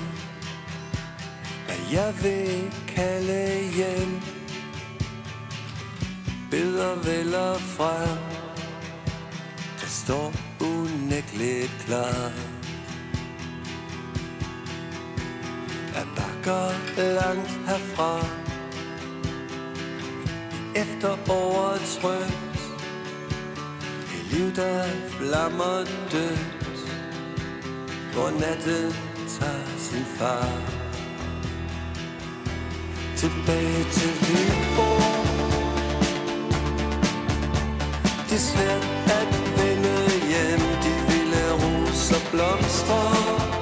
Hvad 1.67 1.77
jeg 1.93 2.15
vil 2.23 2.75
kalde 2.89 3.73
hjem. 3.77 4.21
Billeder 6.51 6.95
vælger 6.95 7.55
frem 7.55 8.19
Der 9.81 9.87
står 9.87 10.33
unægteligt 10.61 11.85
klar. 11.87 12.33
Jeg 15.95 16.07
bakker 16.17 16.69
langt 17.15 17.51
herfra 17.67 18.27
Efter 20.75 21.31
årets 21.31 22.01
rødt 22.05 22.59
Et 24.15 24.33
liv 24.33 24.55
der 24.57 24.85
flammer 25.19 25.85
dødt 26.13 26.66
hvor 28.17 28.31
natten 28.31 28.95
tager 29.39 29.79
sin 29.79 30.05
far. 30.19 30.49
Tilbage 33.17 33.85
til 33.97 34.11
Viborg 34.25 35.27
Det 38.29 38.37
er 38.43 38.47
svært 38.53 38.87
at 39.21 39.31
vende 39.59 39.99
hjem. 40.31 40.65
De 40.85 40.93
vilde 41.09 41.43
roser 41.63 42.23
blomstrer 42.31 43.56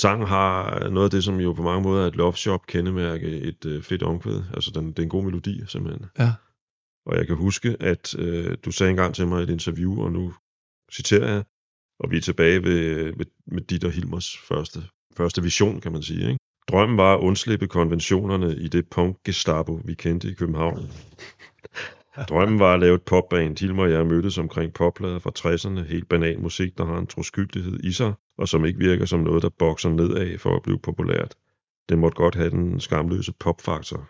Sang 0.00 0.28
har 0.28 0.88
noget 0.88 1.04
af 1.04 1.10
det, 1.10 1.24
som 1.24 1.40
jo 1.40 1.52
på 1.52 1.62
mange 1.62 1.82
måder 1.82 2.02
er 2.02 2.06
et 2.06 2.16
love 2.16 2.36
shop 2.36 2.66
kendemærke, 2.66 3.26
et 3.26 3.64
øh, 3.66 3.82
fedt 3.82 4.02
omkvæd. 4.02 4.42
Altså, 4.54 4.70
den, 4.74 4.88
det 4.88 4.98
er 4.98 5.02
en 5.02 5.08
god 5.08 5.24
melodi, 5.24 5.62
simpelthen. 5.66 6.06
Ja. 6.18 6.32
Og 7.06 7.16
jeg 7.16 7.26
kan 7.26 7.36
huske, 7.36 7.76
at 7.80 8.14
øh, 8.18 8.56
du 8.64 8.70
sagde 8.70 8.90
engang 8.90 9.14
til 9.14 9.26
mig 9.26 9.40
i 9.40 9.42
et 9.42 9.50
interview, 9.50 10.02
og 10.02 10.12
nu 10.12 10.32
citerer 10.92 11.32
jeg, 11.32 11.44
og 12.00 12.10
vi 12.10 12.16
er 12.16 12.20
tilbage 12.20 12.62
ved, 12.64 13.04
ved, 13.16 13.26
med 13.46 13.62
dit 13.62 13.84
og 13.84 13.90
Hilmers 13.90 14.38
første, 14.48 14.82
første 15.16 15.42
vision, 15.42 15.80
kan 15.80 15.92
man 15.92 16.02
sige. 16.02 16.28
Ikke? 16.28 16.38
Drømmen 16.68 16.96
var 16.96 17.14
at 17.14 17.20
undslippe 17.20 17.66
konventionerne 17.66 18.56
i 18.56 18.68
det 18.68 18.88
punk-gestapo, 18.88 19.80
vi 19.84 19.94
kendte 19.94 20.30
i 20.30 20.34
København. 20.34 20.78
Drømmen 22.28 22.58
var 22.58 22.74
at 22.74 22.80
lave 22.80 22.94
et 22.94 23.02
popband. 23.02 23.60
Hilmer 23.60 23.82
og 23.82 23.90
jeg 23.90 24.06
mødtes 24.06 24.38
omkring 24.38 24.72
popplader 24.72 25.18
fra 25.18 25.32
60'erne. 25.38 25.80
Helt 25.80 26.08
banal 26.08 26.40
musik, 26.40 26.78
der 26.78 26.84
har 26.84 26.98
en 26.98 27.06
troskyldighed 27.06 27.80
i 27.84 27.92
sig, 27.92 28.12
og 28.40 28.48
som 28.48 28.64
ikke 28.64 28.78
virker 28.78 29.06
som 29.06 29.20
noget, 29.20 29.42
der 29.42 29.48
bokser 29.48 29.90
nedad 29.90 30.38
for 30.38 30.56
at 30.56 30.62
blive 30.62 30.78
populært. 30.78 31.34
Det 31.88 31.98
måtte 31.98 32.16
godt 32.16 32.34
have 32.34 32.50
den 32.50 32.80
skamløse 32.80 33.32
popfaktor. 33.32 34.08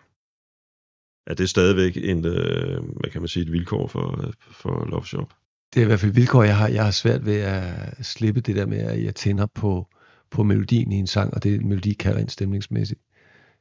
Er 1.27 1.33
det 1.33 1.49
stadigvæk 1.49 1.97
en, 1.97 2.25
øh, 2.25 2.83
hvad 2.99 3.09
kan 3.11 3.21
man 3.21 3.27
sige, 3.27 3.43
et 3.43 3.51
vilkår 3.51 3.87
for, 3.87 4.33
for 4.51 4.85
Love 4.85 5.05
Shop? 5.05 5.33
Det 5.73 5.79
er 5.79 5.83
i 5.83 5.87
hvert 5.87 5.99
fald 5.99 6.11
et 6.11 6.15
vilkår, 6.15 6.43
jeg 6.43 6.57
har, 6.57 6.67
jeg 6.67 6.83
har 6.83 6.91
svært 6.91 7.25
ved 7.25 7.39
at 7.39 8.05
slippe 8.05 8.41
det 8.41 8.55
der 8.55 8.65
med, 8.65 8.77
at 8.77 9.03
jeg 9.03 9.15
tænder 9.15 9.45
på, 9.45 9.87
på 10.29 10.43
melodien 10.43 10.91
i 10.91 10.95
en 10.95 11.07
sang, 11.07 11.33
og 11.33 11.43
det 11.43 11.55
en 11.55 11.67
melodi 11.67 11.93
kalder 11.93 12.19
en 12.19 12.29
stemningsmæssigt. 12.29 13.01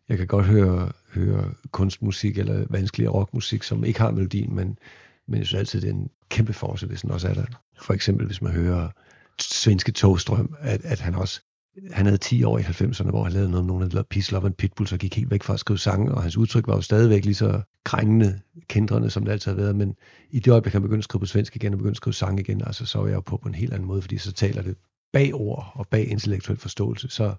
Jeg 0.08 0.18
kan 0.18 0.26
godt 0.26 0.46
høre, 0.46 0.92
høre 1.14 1.54
kunstmusik 1.70 2.38
eller 2.38 2.66
vanskelig 2.70 3.14
rockmusik, 3.14 3.62
som 3.62 3.84
ikke 3.84 4.00
har 4.00 4.10
melodien, 4.10 4.54
men, 4.54 4.78
men 5.28 5.38
jeg 5.38 5.46
synes 5.46 5.58
altid, 5.58 5.80
det 5.80 5.88
er 5.88 5.94
en 5.94 6.10
kæmpe 6.28 6.52
force, 6.52 6.86
hvis 6.86 7.00
den 7.00 7.10
også 7.10 7.28
er 7.28 7.34
der. 7.34 7.44
For 7.82 7.94
eksempel, 7.94 8.26
hvis 8.26 8.42
man 8.42 8.52
hører 8.52 8.88
svenske 9.42 9.92
togstrøm, 9.92 10.54
at, 10.60 10.80
at 10.84 11.00
han 11.00 11.14
også 11.14 11.40
han 11.92 12.06
havde 12.06 12.18
10 12.18 12.42
år 12.44 12.58
i 12.58 12.62
90'erne, 12.62 13.10
hvor 13.10 13.24
han 13.24 13.32
lavede 13.32 13.50
noget 13.50 13.60
om 13.60 13.66
nogen, 13.66 13.90
der 13.90 14.02
Peace, 14.02 14.32
Love 14.32 14.46
and 14.46 14.54
Pitbull, 14.54 14.86
så 14.88 14.96
gik 14.96 15.16
helt 15.16 15.30
væk 15.30 15.42
fra 15.42 15.54
at 15.54 15.60
skrive 15.60 15.78
sange, 15.78 16.14
og 16.14 16.22
hans 16.22 16.36
udtryk 16.36 16.66
var 16.66 16.74
jo 16.74 16.80
stadigvæk 16.80 17.24
lige 17.24 17.34
så 17.34 17.60
krængende, 17.84 18.40
kendrende, 18.68 19.10
som 19.10 19.24
det 19.24 19.32
altid 19.32 19.50
har 19.50 19.56
været, 19.56 19.76
men 19.76 19.94
i 20.30 20.38
det 20.38 20.50
øjeblik, 20.50 20.72
han 20.72 20.82
begyndte 20.82 20.98
at 21.00 21.04
skrive 21.04 21.20
på 21.20 21.26
svensk 21.26 21.56
igen, 21.56 21.72
og 21.72 21.78
begyndte 21.78 21.92
at 21.92 21.96
skrive 21.96 22.14
sange 22.14 22.40
igen, 22.42 22.62
altså 22.66 22.86
så 22.86 22.98
var 22.98 23.06
jeg 23.06 23.14
jo 23.14 23.20
på 23.20 23.36
på 23.36 23.48
en 23.48 23.54
helt 23.54 23.72
anden 23.72 23.88
måde, 23.88 24.02
fordi 24.02 24.18
så 24.18 24.32
taler 24.32 24.62
det 24.62 24.76
bag 25.12 25.34
ord 25.34 25.72
og 25.74 25.86
bag 25.88 26.08
intellektuel 26.10 26.58
forståelse, 26.58 27.08
så, 27.08 27.34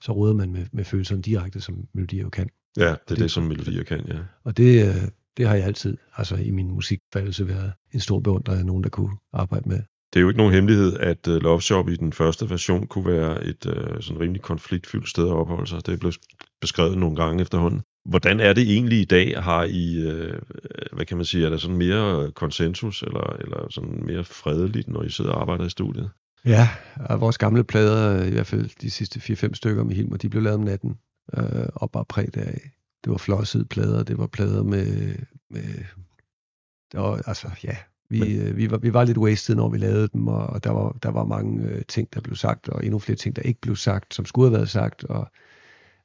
så 0.00 0.12
råder 0.12 0.34
man 0.34 0.52
med, 0.52 0.66
med 0.72 0.84
følelserne 0.84 1.22
direkte, 1.22 1.60
som 1.60 1.84
melodier 1.94 2.22
jo 2.22 2.28
kan. 2.28 2.48
Ja, 2.76 2.82
det 2.84 2.90
er 2.90 2.96
det, 3.08 3.18
Det- 3.18 3.30
som 3.30 3.44
melodier 3.44 3.82
kan, 3.84 4.04
ja. 4.08 4.18
Og 4.44 4.56
det, 4.56 4.86
øh, 4.88 5.08
det 5.36 5.48
har 5.48 5.54
jeg 5.54 5.64
altid, 5.64 5.96
altså 6.16 6.36
i 6.36 6.50
min 6.50 6.70
musikfaldelse, 6.70 7.48
været 7.48 7.72
en 7.92 8.00
stor 8.00 8.20
beundrer 8.20 8.58
af 8.58 8.66
nogen, 8.66 8.82
der 8.84 8.90
kunne 8.90 9.16
arbejde 9.32 9.68
med. 9.68 9.80
Det 10.16 10.20
er 10.20 10.22
jo 10.22 10.28
ikke 10.28 10.38
nogen 10.38 10.54
hemmelighed, 10.54 10.96
at 10.98 11.28
uh, 11.28 11.34
Love 11.34 11.62
Shop 11.62 11.88
i 11.88 11.96
den 11.96 12.12
første 12.12 12.50
version 12.50 12.86
kunne 12.86 13.06
være 13.06 13.44
et 13.44 13.66
uh, 13.66 14.00
sådan 14.00 14.20
rimelig 14.20 14.42
konfliktfyldt 14.42 15.08
sted 15.08 15.28
at 15.28 15.32
opholde 15.32 15.66
sig. 15.66 15.86
Det 15.86 15.94
er 15.94 15.98
blevet 15.98 16.18
beskrevet 16.60 16.98
nogle 16.98 17.16
gange 17.16 17.42
efterhånden. 17.42 17.82
Hvordan 18.04 18.40
er 18.40 18.52
det 18.52 18.72
egentlig 18.72 19.00
i 19.00 19.04
dag? 19.04 19.42
Har 19.42 19.64
I, 19.64 20.06
uh, 20.06 20.34
hvad 20.92 21.06
kan 21.06 21.16
man 21.16 21.26
sige, 21.26 21.46
er 21.46 21.50
der 21.50 21.56
sådan 21.56 21.76
mere 21.76 22.30
konsensus, 22.30 23.02
eller, 23.02 23.36
eller 23.40 23.66
sådan 23.70 24.04
mere 24.06 24.24
fredeligt, 24.24 24.88
når 24.88 25.02
I 25.02 25.08
sidder 25.08 25.30
og 25.30 25.40
arbejder 25.40 25.64
i 25.64 25.70
studiet? 25.70 26.10
Ja, 26.44 26.68
og 26.96 27.20
vores 27.20 27.38
gamle 27.38 27.64
plader, 27.64 28.24
i 28.24 28.30
hvert 28.30 28.46
fald 28.46 28.70
de 28.80 28.90
sidste 28.90 29.48
4-5 29.48 29.54
stykker 29.54 29.84
med 29.84 29.94
Hilmer, 29.94 30.16
de 30.16 30.28
blev 30.28 30.42
lavet 30.42 30.58
om 30.58 30.64
natten, 30.64 30.98
øh, 31.36 31.68
og 31.74 31.90
bare 31.90 32.04
præget 32.04 32.36
af. 32.36 32.60
Det 33.04 33.10
var 33.10 33.18
flossede 33.18 33.64
plader, 33.64 34.02
det 34.02 34.18
var 34.18 34.26
plader 34.26 34.62
med, 34.62 35.16
med 35.50 35.84
det 36.92 37.00
var, 37.00 37.22
altså 37.26 37.50
ja, 37.64 37.76
vi, 38.08 38.20
Men- 38.20 38.40
øh, 38.40 38.56
vi, 38.56 38.70
var, 38.70 38.78
vi 38.78 38.92
var 38.92 39.04
lidt 39.04 39.18
wasted, 39.18 39.54
når 39.54 39.68
vi 39.68 39.78
lavede 39.78 40.08
dem, 40.12 40.28
og, 40.28 40.46
og 40.46 40.64
der, 40.64 40.70
var, 40.70 40.96
der 41.02 41.10
var 41.10 41.24
mange 41.24 41.64
øh, 41.68 41.82
ting, 41.88 42.14
der 42.14 42.20
blev 42.20 42.36
sagt, 42.36 42.68
og 42.68 42.84
endnu 42.84 42.98
flere 42.98 43.16
ting, 43.16 43.36
der 43.36 43.42
ikke 43.42 43.60
blev 43.60 43.76
sagt, 43.76 44.14
som 44.14 44.24
skulle 44.24 44.48
have 44.48 44.56
været 44.56 44.70
sagt, 44.70 45.04
og 45.04 45.30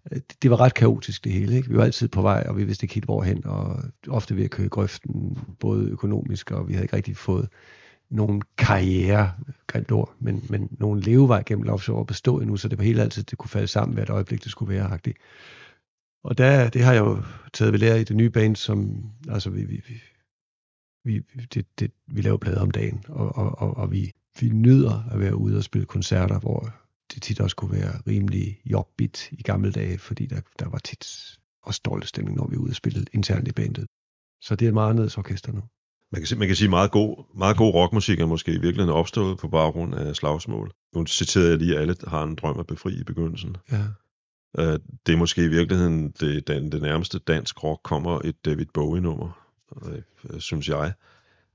det, 0.10 0.44
det 0.44 0.52
var 0.52 0.60
ret 0.60 0.74
kaotisk 0.74 1.24
det 1.24 1.32
hele. 1.32 1.56
Ikke? 1.56 1.70
Vi 1.70 1.78
var 1.78 1.84
altid 1.84 2.08
på 2.08 2.22
vej, 2.22 2.46
og 2.48 2.58
vi 2.58 2.64
vidste 2.64 2.84
ikke 2.84 2.96
helt 2.96 3.06
hvorhen, 3.06 3.46
og 3.46 3.84
ofte 4.08 4.36
ved 4.36 4.44
at 4.44 4.52
køre 4.52 4.66
i 4.66 4.70
grøften, 4.70 5.38
både 5.60 5.90
økonomisk, 5.90 6.52
og 6.52 6.68
vi 6.68 6.74
havde 6.74 6.86
ikke 6.86 6.96
rigtig 6.96 7.18
fået 7.18 7.50
nogen 8.10 8.42
karriere, 8.58 9.32
grimt 9.68 9.92
ord, 9.92 10.14
men, 10.20 10.46
men 10.50 10.70
nogen 10.72 11.00
levevej 11.00 11.44
gennem 11.46 11.70
offshore 11.70 12.06
bestå 12.06 12.40
endnu, 12.40 12.58
så 12.58 12.68
det 12.68 12.78
var 12.78 12.84
helt 12.84 13.00
altid, 13.00 13.24
det 13.24 13.38
kunne 13.38 13.50
falde 13.50 13.68
sammen 13.68 13.96
hvert 13.96 14.10
øjeblik, 14.10 14.44
det 14.44 14.52
skulle 14.52 14.74
være 14.74 14.84
agtigt. 14.84 15.18
Og 16.24 16.38
der, 16.38 16.70
det 16.70 16.84
har 16.84 16.94
jeg 16.94 17.00
jo 17.00 17.22
taget 17.54 17.74
ved 17.74 17.80
lære 17.80 18.02
i 18.02 18.04
det 18.04 18.16
nye 18.16 18.30
band, 18.30 18.56
som, 18.56 19.04
altså 19.30 19.50
vi, 19.50 19.64
vi, 19.66 19.82
vi, 21.04 21.22
det, 21.54 21.66
det, 21.80 21.92
vi 22.08 22.22
laver 22.22 22.38
plader 22.38 22.62
om 22.62 22.72
dagen, 22.72 23.04
og, 23.08 23.36
og, 23.36 23.60
og, 23.60 23.78
og 23.78 23.92
vi, 23.92 24.12
vi 24.40 24.50
nyder 24.50 25.04
at 25.12 25.20
være 25.20 25.36
ude 25.36 25.58
og 25.58 25.64
spille 25.64 25.86
koncerter, 25.86 26.40
hvor 26.40 26.74
det 27.14 27.22
tit 27.22 27.40
også 27.40 27.56
kunne 27.56 27.72
være 27.72 28.02
rimelig 28.08 28.60
jobbit 28.66 29.30
i 29.32 29.42
gamle 29.42 29.72
dage, 29.72 29.98
fordi 29.98 30.26
der, 30.26 30.42
der 30.60 30.70
var 30.70 30.78
tit 30.78 31.38
også 31.64 31.82
dårlig 31.86 32.08
stemning, 32.08 32.38
når 32.38 32.48
vi 32.48 32.56
var 32.56 32.62
ude 32.62 32.72
og 32.72 32.76
spille 32.76 33.06
internt 33.14 33.48
i 33.48 33.52
bandet. 33.52 33.88
Så 34.42 34.56
det 34.56 34.66
er 34.66 34.70
et 34.70 34.74
meget 34.74 34.90
anderledes 34.90 35.18
orkester 35.18 35.52
nu. 35.52 35.62
Man 36.12 36.22
kan, 36.22 36.28
sige, 36.28 36.40
man 36.40 36.48
kan 36.48 36.56
sige, 36.56 36.70
meget 36.70 36.92
god, 36.92 37.38
meget 37.38 37.58
god 37.58 37.74
rockmusik 37.74 38.20
er 38.20 38.26
måske 38.26 38.52
i 38.52 38.60
virkeligheden 38.60 38.90
opstået 38.90 39.38
på 39.38 39.48
baggrund 39.48 39.96
af 39.96 40.16
slagsmål. 40.16 40.72
Nu 40.96 41.06
citerede 41.06 41.50
jeg 41.50 41.58
lige, 41.58 41.76
at 41.76 41.82
alle 41.82 41.96
har 42.08 42.24
en 42.24 42.36
drøm 42.36 42.60
at 42.60 42.68
befri 42.68 42.94
i 42.94 43.04
begyndelsen. 43.04 43.56
Ja. 43.72 43.84
Uh, 44.60 44.80
det 45.06 45.14
er 45.14 45.18
måske 45.18 45.46
i 45.46 45.48
virkeligheden 45.48 46.12
det, 46.12 46.48
den, 46.48 46.72
det 46.72 46.82
nærmeste 46.82 47.20
dansk 47.20 47.64
rock 47.64 47.84
kommer 47.84 48.20
et 48.26 48.46
David 48.46 48.66
Bowie-nummer, 48.74 49.41
uh, 49.76 50.40
synes 50.40 50.70
jeg. 50.70 50.94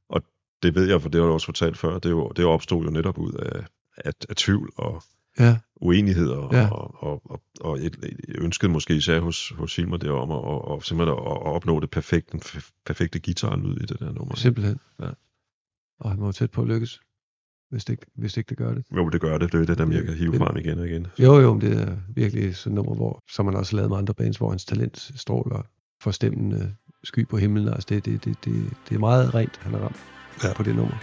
Og 0.08 0.22
det 0.62 0.74
ved 0.74 0.88
jeg, 0.88 1.02
for 1.02 1.08
det 1.08 1.20
har 1.20 1.26
jeg 1.26 1.32
også 1.34 1.46
fortalt 1.46 1.78
før, 1.78 1.98
det, 1.98 2.10
jo, 2.10 2.28
det 2.36 2.44
opstod 2.44 2.84
jo 2.84 2.90
netop 2.90 3.18
ud 3.18 3.32
af, 3.32 3.64
af, 3.96 4.12
af 4.28 4.36
tvivl 4.36 4.72
og 4.76 5.02
ja. 5.38 5.58
uenigheder, 5.76 6.48
Ja. 6.52 6.70
og, 6.70 7.02
og, 7.02 7.22
og, 7.30 7.42
og 7.60 7.78
et, 7.78 7.96
et 8.02 8.20
ønsket 8.38 8.70
måske 8.70 8.94
især 8.96 9.20
hos, 9.20 9.48
hos 9.56 9.76
Hilmer 9.76 9.96
det 9.96 10.10
om 10.10 10.30
at, 10.30 10.36
og, 10.36 10.68
og 10.68 10.82
simpelthen 10.84 11.18
at, 11.18 11.22
at 11.24 11.42
opnå 11.46 11.80
det 11.80 11.90
perfekte, 11.90 12.32
den 12.32 12.40
perfekte 12.86 13.20
guitarlyd 13.20 13.76
i 13.76 13.86
det 13.86 14.00
der 14.00 14.12
nummer. 14.12 14.34
Simpelthen. 14.34 14.80
Ja. 15.00 15.10
Og 16.00 16.10
han 16.10 16.18
jo 16.20 16.32
tæt 16.32 16.50
på 16.50 16.62
at 16.62 16.68
lykkes, 16.68 17.00
hvis 17.70 17.84
det, 17.84 17.92
ikke, 17.92 18.06
hvis 18.14 18.36
ikke 18.36 18.48
det 18.48 18.56
gør 18.56 18.74
det. 18.74 18.84
Jo, 18.96 19.08
det 19.08 19.20
gør 19.20 19.38
det. 19.38 19.52
Det 19.52 19.60
er 19.60 19.64
det, 19.66 19.78
der 19.78 19.92
jeg 19.92 20.04
kan 20.04 20.14
hive 20.14 20.32
Det- 20.32 20.38
frem 20.40 20.56
igen 20.56 20.78
og 20.78 20.86
igen. 20.88 21.06
Jo, 21.18 21.38
jo, 21.40 21.58
det 21.58 21.80
er 21.82 21.96
virkelig 22.08 22.56
sådan 22.56 22.72
et 22.72 22.76
nummer, 22.76 22.94
hvor, 22.94 23.22
som 23.30 23.44
man 23.46 23.54
også 23.56 23.76
lavet 23.76 23.90
med 23.90 23.98
andre 23.98 24.14
bands, 24.14 24.36
hvor 24.36 24.50
hans 24.50 24.64
talent 24.64 25.10
stråler 25.16 25.62
for 26.00 26.10
stemmende 26.10 26.74
sky 27.06 27.26
på 27.28 27.36
himlen. 27.36 27.68
Altså 27.68 27.86
det, 27.88 28.04
det, 28.04 28.24
det, 28.24 28.44
det, 28.44 28.70
det 28.88 28.94
er 28.94 28.98
meget 28.98 29.34
rent, 29.34 29.60
han 29.62 29.72
har 29.72 29.80
ramt 29.80 29.96
Ja. 30.44 30.52
på 30.56 30.62
det 30.62 30.76
nummer. 30.76 30.94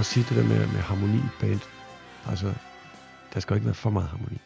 Også 0.00 0.12
sige 0.12 0.26
det 0.28 0.36
der 0.36 0.48
med, 0.48 0.58
med 0.58 0.80
harmoni 0.80 1.16
i 1.16 1.30
band. 1.40 1.60
Altså, 2.28 2.54
der 3.34 3.40
skal 3.40 3.54
jo 3.54 3.56
ikke 3.56 3.66
være 3.66 3.74
for 3.74 3.90
meget 3.90 4.08
harmoni. 4.08 4.38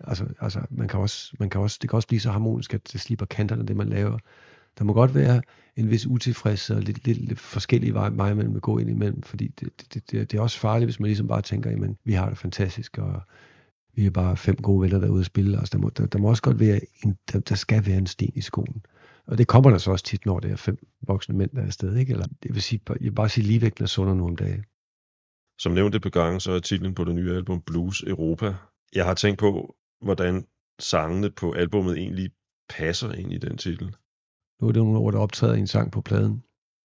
Altså, 0.00 0.26
altså 0.40 0.60
man 0.70 0.88
kan 0.88 1.00
også, 1.00 1.36
man 1.38 1.50
kan 1.50 1.60
også, 1.60 1.78
det 1.82 1.90
kan 1.90 1.96
også 1.96 2.08
blive 2.08 2.20
så 2.20 2.30
harmonisk, 2.30 2.74
at 2.74 2.92
det 2.92 3.00
slipper 3.00 3.26
kanterne, 3.26 3.66
det 3.66 3.76
man 3.76 3.88
laver. 3.88 4.18
Der 4.78 4.84
må 4.84 4.92
godt 4.92 5.14
være 5.14 5.42
en 5.76 5.90
vis 5.90 6.06
utilfredshed 6.06 6.76
og 6.76 6.82
lidt, 6.82 7.06
lidt, 7.06 7.18
lidt 7.18 7.40
forskellige 7.40 7.94
veje, 7.94 8.16
veje 8.16 8.34
man 8.34 8.56
at 8.56 8.62
gå 8.62 8.78
ind 8.78 8.90
imellem, 8.90 9.22
fordi 9.22 9.48
det, 9.60 9.94
det, 9.94 10.10
det, 10.10 10.30
det 10.32 10.38
er 10.38 10.42
også 10.42 10.58
farligt, 10.58 10.86
hvis 10.86 11.00
man 11.00 11.06
ligesom 11.06 11.28
bare 11.28 11.42
tænker, 11.42 11.70
jamen, 11.70 11.96
vi 12.04 12.12
har 12.12 12.28
det 12.28 12.38
fantastisk, 12.38 12.98
og 12.98 13.22
vi 13.94 14.06
er 14.06 14.10
bare 14.10 14.36
fem 14.36 14.56
gode 14.56 14.82
venner 14.82 15.00
derude 15.00 15.20
at 15.20 15.26
spille. 15.26 15.58
Altså, 15.58 15.72
der, 15.72 15.82
må, 15.82 15.90
der, 15.90 16.06
der 16.06 16.18
må 16.18 16.28
også 16.28 16.42
godt 16.42 16.60
være, 16.60 16.80
en, 17.04 17.18
der, 17.32 17.40
der 17.40 17.54
skal 17.54 17.86
være 17.86 17.98
en 17.98 18.06
sten 18.06 18.32
i 18.34 18.40
skoen. 18.40 18.82
Og 19.28 19.38
det 19.38 19.48
kommer 19.48 19.70
der 19.70 19.78
så 19.78 19.90
også 19.90 20.04
tit, 20.04 20.26
når 20.26 20.40
det 20.40 20.50
er 20.50 20.56
fem 20.56 20.78
voksne 21.06 21.36
mænd, 21.36 21.50
der 21.50 21.62
er 21.62 21.66
afsted, 21.66 21.96
ikke? 21.96 22.12
Eller, 22.12 22.26
det 22.42 22.54
vil 22.54 22.62
sige, 22.62 22.80
jeg 22.88 22.96
vil 23.00 23.12
bare 23.12 23.28
sige, 23.28 23.46
ligevægten 23.46 23.84
er 23.84 23.88
sundere 23.88 24.16
nu 24.16 24.24
om 24.24 24.36
dagen. 24.36 24.64
Som 25.58 25.72
nævnt 25.72 25.94
et 25.94 26.02
par 26.02 26.10
gange, 26.10 26.40
så 26.40 26.52
er 26.52 26.58
titlen 26.60 26.94
på 26.94 27.04
det 27.04 27.14
nye 27.14 27.34
album 27.34 27.62
Blues 27.66 28.02
Europa. 28.02 28.54
Jeg 28.94 29.04
har 29.04 29.14
tænkt 29.14 29.38
på, 29.38 29.76
hvordan 30.00 30.46
sangene 30.78 31.30
på 31.30 31.52
albummet 31.52 31.98
egentlig 31.98 32.30
passer 32.68 33.12
ind 33.12 33.32
i 33.32 33.38
den 33.38 33.56
titel. 33.56 33.96
Nu 34.60 34.68
er 34.68 34.72
det 34.72 34.82
nogle 34.82 34.98
ord, 34.98 35.12
der 35.12 35.18
optræder 35.18 35.54
i 35.54 35.58
en 35.58 35.66
sang 35.66 35.92
på 35.92 36.00
pladen, 36.00 36.42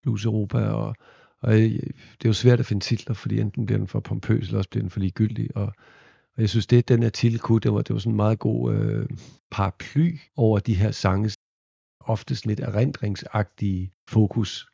Blues 0.03 0.25
Europa, 0.25 0.57
og, 0.57 0.95
og 1.41 1.53
øh, 1.53 1.69
det 1.69 2.25
er 2.25 2.29
jo 2.29 2.33
svært 2.33 2.59
at 2.59 2.65
finde 2.65 2.83
titler, 2.83 3.15
fordi 3.15 3.39
enten 3.39 3.65
bliver 3.65 3.77
den 3.77 3.87
for 3.87 3.99
pompøs, 3.99 4.47
eller 4.47 4.57
også 4.57 4.69
bliver 4.69 4.83
den 4.83 4.89
for 4.89 4.99
ligegyldig, 4.99 5.57
og, 5.57 5.65
og 6.35 6.41
jeg 6.41 6.49
synes, 6.49 6.67
det 6.67 6.87
den 6.87 7.03
her 7.03 7.09
titel 7.09 7.39
kunne, 7.39 7.59
det 7.59 7.73
var, 7.73 7.81
det 7.81 7.93
var 7.93 7.99
sådan 7.99 8.13
en 8.13 8.17
meget 8.17 8.39
god 8.39 8.75
øh, 8.75 9.09
paraply 9.51 10.17
over 10.35 10.59
de 10.59 10.75
her 10.75 10.91
sange, 10.91 11.29
oftest 12.07 12.45
lidt 12.45 12.59
erindringsagtige 12.59 13.91
fokus. 14.07 14.67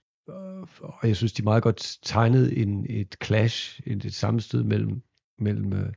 Og 0.82 1.08
jeg 1.08 1.16
synes, 1.16 1.34
de 1.34 1.44
meget 1.44 1.64
godt 1.64 1.98
tegnede 2.04 2.58
en, 2.58 2.86
et 2.90 3.16
clash, 3.24 3.82
et, 3.86 4.06
et 4.06 4.14
sammenstød 4.14 4.64
mellem, 4.64 5.02
mellem 5.40 5.74
øh, 5.74 5.94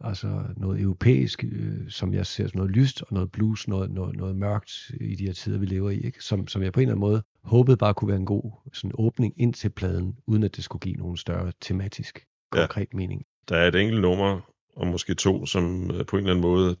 altså 0.00 0.42
noget 0.56 0.80
europæisk, 0.80 1.44
øh, 1.44 1.90
som 1.90 2.14
jeg 2.14 2.26
ser 2.26 2.46
som 2.46 2.56
noget 2.58 2.70
lyst, 2.70 3.02
og 3.02 3.08
noget 3.10 3.32
blues, 3.32 3.68
noget, 3.68 3.90
noget, 3.90 4.16
noget 4.16 4.36
mørkt 4.36 4.90
i 5.00 5.14
de 5.14 5.26
her 5.26 5.32
tider, 5.32 5.58
vi 5.58 5.66
lever 5.66 5.90
i, 5.90 6.00
ikke? 6.00 6.24
Som, 6.24 6.48
som 6.48 6.62
jeg 6.62 6.72
på 6.72 6.80
en 6.80 6.82
eller 6.82 6.92
anden 6.94 7.00
måde 7.00 7.22
håbede 7.42 7.76
bare 7.76 7.94
kunne 7.94 8.08
være 8.08 8.16
en 8.16 8.26
god 8.26 8.52
sådan 8.72 8.92
åbning 8.94 9.34
ind 9.36 9.54
til 9.54 9.70
pladen, 9.70 10.18
uden 10.26 10.42
at 10.42 10.56
det 10.56 10.64
skulle 10.64 10.80
give 10.80 10.94
nogen 10.94 11.16
større 11.16 11.52
tematisk, 11.60 12.26
konkret 12.50 12.88
ja. 12.92 12.96
mening. 12.96 13.22
Der 13.48 13.56
er 13.56 13.68
et 13.68 13.74
enkelt 13.74 14.00
nummer, 14.00 14.40
og 14.76 14.86
måske 14.86 15.14
to, 15.14 15.46
som 15.46 15.90
øh, 15.90 16.06
på 16.06 16.16
en 16.16 16.22
eller 16.22 16.32
anden 16.32 16.42
måde 16.42 16.76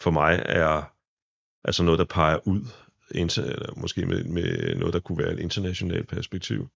for 0.00 0.10
mig 0.10 0.42
er 0.46 0.92
altså 1.64 1.82
noget, 1.82 1.98
der 1.98 2.04
peger 2.04 2.48
ud, 2.48 2.60
inter, 3.10 3.42
eller 3.42 3.72
måske 3.76 4.06
med, 4.06 4.24
med 4.24 4.76
noget, 4.76 4.94
der 4.94 5.00
kunne 5.00 5.18
være 5.18 5.32
et 5.32 5.38
internationalt 5.40 6.08
perspektiv. 6.08 6.68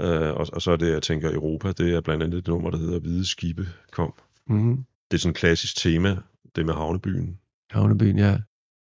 Uh, 0.00 0.04
og, 0.04 0.46
og 0.52 0.62
så 0.62 0.70
er 0.70 0.76
det, 0.76 0.92
jeg 0.92 1.02
tænker, 1.02 1.32
Europa, 1.32 1.72
det 1.72 1.94
er 1.94 2.00
blandt 2.00 2.22
andet 2.22 2.38
et 2.38 2.46
nummer, 2.46 2.70
der 2.70 2.78
hedder 2.78 2.98
Hvide 2.98 3.26
Skibe 3.26 3.68
kom. 3.92 4.14
Mm-hmm. 4.46 4.84
Det 5.10 5.16
er 5.16 5.18
sådan 5.18 5.30
et 5.30 5.36
klassisk 5.36 5.76
tema, 5.76 6.16
det 6.56 6.66
med 6.66 6.74
havnebyen. 6.74 7.38
Havnebyen, 7.70 8.18
ja. 8.18 8.38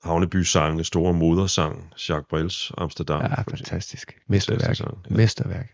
Havnebysangene, 0.03 0.83
store 0.83 1.13
modersang, 1.13 1.93
Jacques 2.09 2.27
Brels, 2.29 2.71
Amsterdam. 2.77 3.21
Ja, 3.21 3.41
fantastisk. 3.41 4.19
Mesterværk. 4.27 4.61
Fantastisk 4.61 4.83
sang, 4.87 4.97
ja. 5.09 5.15
Mesterværk. 5.15 5.69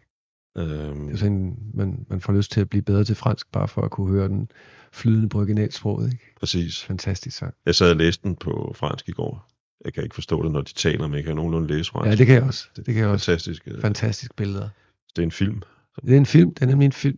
Øhm, 0.58 1.06
Det 1.06 1.14
er 1.14 1.18
sådan, 1.18 1.56
man, 1.74 2.06
man 2.10 2.22
får 2.22 2.34
lyst 2.34 2.52
til 2.52 2.62
at 2.62 2.70
blive 2.70 2.82
bedre 2.82 3.04
til 3.04 3.16
fransk, 3.16 3.52
bare 3.52 3.68
for 3.68 3.82
at 3.82 3.92
kunne 3.92 4.12
høre 4.12 4.28
den 4.28 4.52
flydende 4.92 5.30
på 5.30 5.38
originalsproget. 5.40 6.12
Ikke? 6.12 6.34
præcis. 6.40 6.84
Fantastisk 6.84 7.38
sang. 7.38 7.54
Jeg 7.66 7.76
sad 7.76 7.90
og 7.90 7.96
læste 7.96 8.24
den 8.24 8.36
på 8.36 8.74
fransk 8.76 9.10
i 9.10 9.12
går. 9.12 9.48
Jeg 9.86 9.94
kan 9.94 10.04
ikke 10.04 10.14
forstå 10.16 10.44
det, 10.44 10.52
når 10.52 10.62
de 10.62 10.74
taler, 10.74 11.08
men 11.08 11.16
jeg 11.16 11.24
kan 11.24 11.36
nogenlunde 11.36 11.68
læse 11.68 11.92
fransk. 11.92 12.10
Ja, 12.10 12.16
det 12.16 12.26
kan 12.26 12.36
jeg 12.36 12.44
også. 12.44 12.68
Det 12.76 12.86
kan 12.86 12.96
jeg 12.96 13.08
også. 13.08 13.26
Fantastisk. 13.26 13.68
øh, 13.68 13.82
Fantastisk 13.82 14.36
billeder. 14.36 14.70
Det 15.16 15.22
er 15.22 15.24
en 15.26 15.32
film, 15.32 15.62
Det 16.06 16.14
er 16.14 16.18
en 16.18 16.26
film, 16.26 16.54
det 16.54 16.62
er 16.62 16.66
nemlig 16.66 16.86
en 16.86 16.92
film. 16.92 17.18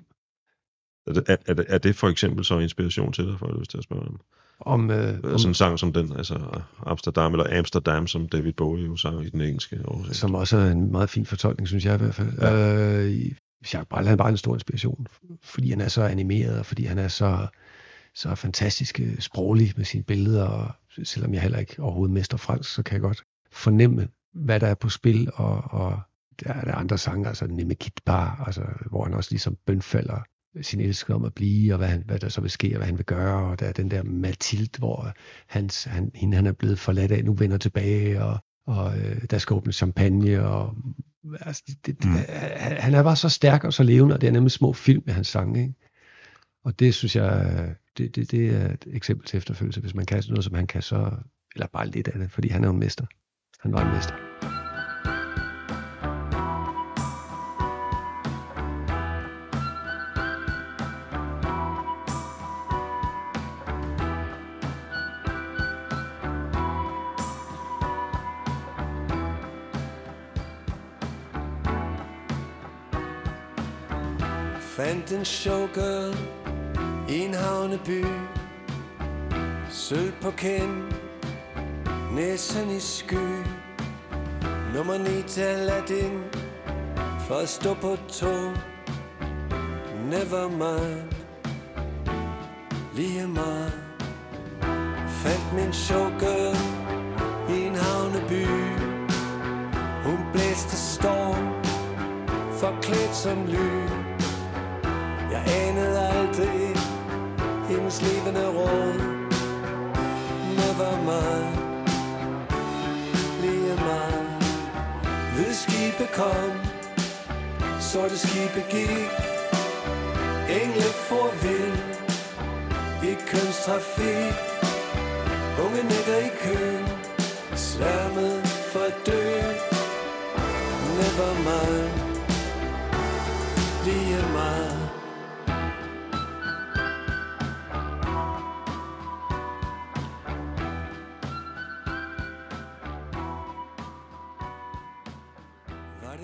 Er 1.08 1.14
det, 1.14 1.38
er, 1.48 1.54
det, 1.54 1.66
er 1.68 1.78
det 1.78 1.96
for 1.96 2.10
eksempel 2.10 2.46
så 2.46 2.60
inspiration 2.60 3.14
til 3.14 3.26
dig, 3.26 3.40
for 3.40 3.48
at 3.48 3.60
lyst 3.60 3.72
til 3.72 3.78
at 3.78 3.84
spørge 3.84 4.02
om? 4.02 4.20
Om, 4.62 4.92
øh, 4.92 5.20
om 5.24 5.38
Sådan 5.38 5.50
en 5.50 5.54
sang 5.54 5.80
som 5.80 5.94
den, 5.94 6.18
altså 6.18 6.62
Amsterdam, 6.86 7.34
eller 7.34 7.58
Amsterdam, 7.58 8.08
som 8.08 8.30
David 8.30 8.54
Bowie 8.54 8.86
jo 8.86 8.96
sang 8.96 9.26
i 9.26 9.30
den 9.30 9.42
engelske 9.42 9.82
oversættelse. 9.86 10.20
som 10.22 10.36
også 10.36 10.58
er 10.58 10.72
en 10.72 10.92
meget 10.92 11.10
fin 11.10 11.26
fortolkning, 11.26 11.68
synes 11.68 11.86
jeg 11.86 11.96
i 11.96 11.98
hvert 11.98 12.16
fald. 12.16 12.34
Ja. 12.42 13.04
Øh, 13.06 13.26
Jacques 13.62 13.88
Brel, 13.90 14.08
han 14.08 14.18
bare 14.18 14.30
en 14.30 14.38
stor 14.38 14.54
inspiration, 14.54 15.08
fordi 15.44 15.70
han 15.70 15.82
er 15.82 15.88
så 15.88 16.04
animeret, 16.04 16.60
og 16.60 16.66
fordi 16.66 16.84
han 16.86 16.98
er 16.98 17.08
så, 17.08 17.48
så 18.20 18.36
fantastisk 18.36 19.00
øh, 19.00 19.20
sproglig 19.20 19.74
med 19.78 19.86
sine 19.86 20.04
billeder, 20.04 20.44
og 20.46 20.72
selvom 21.04 21.34
jeg 21.34 21.42
heller 21.42 21.60
ikke 21.60 21.82
overhovedet 21.82 22.14
mester 22.14 22.38
fransk, 22.38 22.74
så 22.74 22.84
kan 22.84 22.94
jeg 22.94 23.02
godt 23.02 23.24
fornemme, 23.52 24.08
hvad 24.34 24.60
der 24.60 24.68
er 24.68 24.76
på 24.76 24.90
spil, 24.90 25.30
og, 25.34 25.64
og 25.64 26.00
der 26.44 26.54
er 26.54 26.62
der 26.66 26.76
andre 26.76 26.98
sange, 26.98 27.28
altså 27.28 27.48
Nemme 27.48 27.76
Kit 27.76 28.00
Bar, 28.06 28.44
altså, 28.46 28.62
hvor 28.90 29.04
han 29.04 29.14
også 29.14 29.32
ligesom 29.32 29.58
bønfalder 29.66 30.24
sin 30.62 30.80
elskede 30.82 31.16
om 31.16 31.26
at 31.26 31.34
blive, 31.34 31.74
og 31.74 31.78
hvad, 31.78 31.88
han, 31.88 32.04
hvad 32.06 32.20
der 32.20 32.30
så 32.30 32.42
vil 32.42 32.52
ske, 32.52 32.68
og 32.68 32.78
hvad 32.78 32.86
han 32.86 32.98
vil 32.98 33.06
gøre, 33.06 33.52
og 33.52 33.60
der 33.60 33.66
er 33.66 33.72
den 33.72 33.92
der 33.92 34.04
Mathilde, 34.04 34.78
hvor 34.78 35.14
hans, 35.48 35.84
han, 35.84 36.12
hende 36.16 36.36
han 36.36 36.48
er 36.48 36.52
blevet 36.52 36.80
forladt 36.80 37.12
af, 37.12 37.26
nu 37.26 37.34
vender 37.34 37.58
tilbage, 37.58 38.24
og, 38.24 38.40
og 38.68 38.98
øh, 38.98 39.22
der 39.30 39.38
skal 39.38 39.54
åbne 39.54 39.74
champagne, 39.74 40.48
og 40.48 40.76
altså, 41.42 41.64
det, 41.86 42.06
Mm. 42.06 42.12
han, 42.38 42.78
han 42.78 42.94
er 42.94 43.04
bare 43.04 43.16
så 43.16 43.30
stærk 43.30 43.64
og 43.64 43.74
så 43.74 43.84
levende, 43.84 44.16
og 44.16 44.22
det 44.22 44.28
er 44.28 44.32
nemlig 44.32 44.52
små 44.52 44.74
film 44.74 45.04
med 45.06 45.14
hans 45.14 45.28
sange, 45.28 45.62
ikke? 45.62 45.74
Og 46.64 46.80
det 46.80 46.96
synes 46.96 47.16
jeg, 47.16 47.76
det, 47.98 48.16
det, 48.16 48.32
det 48.32 48.56
er 48.56 48.74
et 48.74 48.88
eksempel 48.92 49.28
til 49.28 49.38
efterfølgelse, 49.38 49.82
hvis 49.82 49.96
man 49.96 50.06
kan 50.06 50.24
noget, 50.30 50.44
som 50.44 50.54
han 50.54 50.68
kan, 50.68 50.82
så, 50.82 51.12
eller 51.56 51.68
bare 51.68 51.88
lidt 51.88 52.08
af 52.08 52.20
det, 52.20 52.32
fordi 52.32 52.48
han 52.48 52.64
er 52.64 52.68
jo 52.68 52.74
en 52.74 52.80
mester. 52.80 53.06
Han 53.60 53.74
var 53.74 53.86
en 53.86 53.94
mester. 53.96 54.69
Sølv 80.42 80.94
næsen 82.16 82.70
i 82.70 82.80
sky. 82.80 83.28
Nummer 84.76 84.98
9 84.98 85.24
til 85.28 85.42
Aladdin 85.42 86.24
For 87.28 87.36
at 87.36 87.50
stå 87.50 87.74
på 87.74 87.98
to 88.08 88.49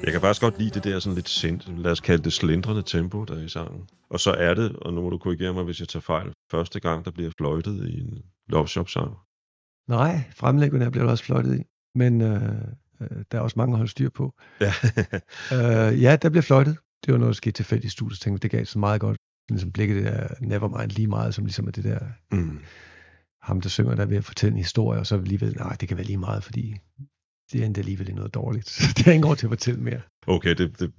Jeg 0.03 0.11
kan 0.11 0.21
faktisk 0.21 0.41
godt 0.41 0.59
lide 0.59 0.69
det 0.69 0.83
der 0.83 0.99
sådan 0.99 1.15
lidt 1.15 1.29
sind, 1.29 1.61
lad 1.77 1.91
os 1.91 1.99
kalde 1.99 2.23
det 2.23 2.33
slindrende 2.33 2.81
tempo, 2.81 3.23
der 3.23 3.35
er 3.35 3.43
i 3.43 3.49
sangen. 3.49 3.89
Og 4.09 4.19
så 4.19 4.31
er 4.31 4.53
det, 4.53 4.75
og 4.75 4.93
nu 4.93 5.01
må 5.01 5.09
du 5.09 5.17
korrigere 5.17 5.53
mig, 5.53 5.63
hvis 5.63 5.79
jeg 5.79 5.87
tager 5.87 6.01
fejl, 6.01 6.33
første 6.51 6.79
gang, 6.79 7.05
der 7.05 7.11
bliver 7.11 7.31
fløjtet 7.37 7.89
i 7.89 7.99
en 7.99 8.23
Love 8.49 8.67
Shop 8.67 8.89
sang. 8.89 9.15
Nej, 9.87 10.23
fremlæggerne 10.35 10.91
bliver 10.91 11.03
der 11.03 11.11
også 11.11 11.23
fløjtet 11.23 11.59
i, 11.59 11.63
men 11.95 12.21
øh, 12.21 12.41
øh, 13.01 13.23
der 13.31 13.37
er 13.37 13.41
også 13.41 13.53
mange 13.57 13.73
at 13.73 13.77
holde 13.77 13.91
styr 13.91 14.09
på. 14.09 14.33
Ja, 14.61 14.73
Øh, 15.53 16.01
ja, 16.01 16.15
der 16.15 16.29
bliver 16.29 16.41
fløjtet. 16.41 16.77
Det 17.05 17.11
var 17.11 17.17
noget, 17.17 17.31
der 17.31 17.35
skete 17.35 17.51
tilfældigt 17.51 17.93
i 17.93 17.95
studiet. 17.95 18.19
Tænkte, 18.19 18.41
det 18.41 18.51
gav 18.51 18.65
så 18.65 18.79
meget 18.79 19.01
godt. 19.01 19.17
Ligesom 19.49 19.71
blikket 19.71 20.03
det 20.03 20.13
der 20.13 20.27
Nevermind 20.41 20.91
lige 20.91 21.07
meget, 21.07 21.35
som 21.35 21.45
ligesom 21.45 21.67
er 21.67 21.71
det 21.71 21.83
der, 21.83 21.99
mm. 22.31 22.59
ham 23.41 23.61
der 23.61 23.69
synger, 23.69 23.95
der 23.95 24.03
er 24.03 24.07
ved 24.07 24.17
at 24.17 24.25
fortælle 24.25 24.53
en 24.53 24.57
historie, 24.57 24.99
og 24.99 25.07
så 25.07 25.15
alligevel, 25.15 25.55
nej, 25.57 25.75
det 25.79 25.87
kan 25.87 25.97
være 25.97 26.05
lige 26.05 26.17
meget, 26.17 26.43
fordi 26.43 26.75
det 27.51 27.61
er 27.61 27.65
endda 27.65 27.81
alligevel 27.81 28.15
noget 28.15 28.33
dårligt. 28.33 28.69
Så 28.69 28.87
det 28.97 29.07
er 29.07 29.11
ingen 29.11 29.27
grund 29.27 29.37
til 29.37 29.45
at 29.45 29.51
fortælle 29.51 29.81
mere. 29.81 30.01
okay, 30.27 30.55
det, 30.55 30.79
det 30.79 30.91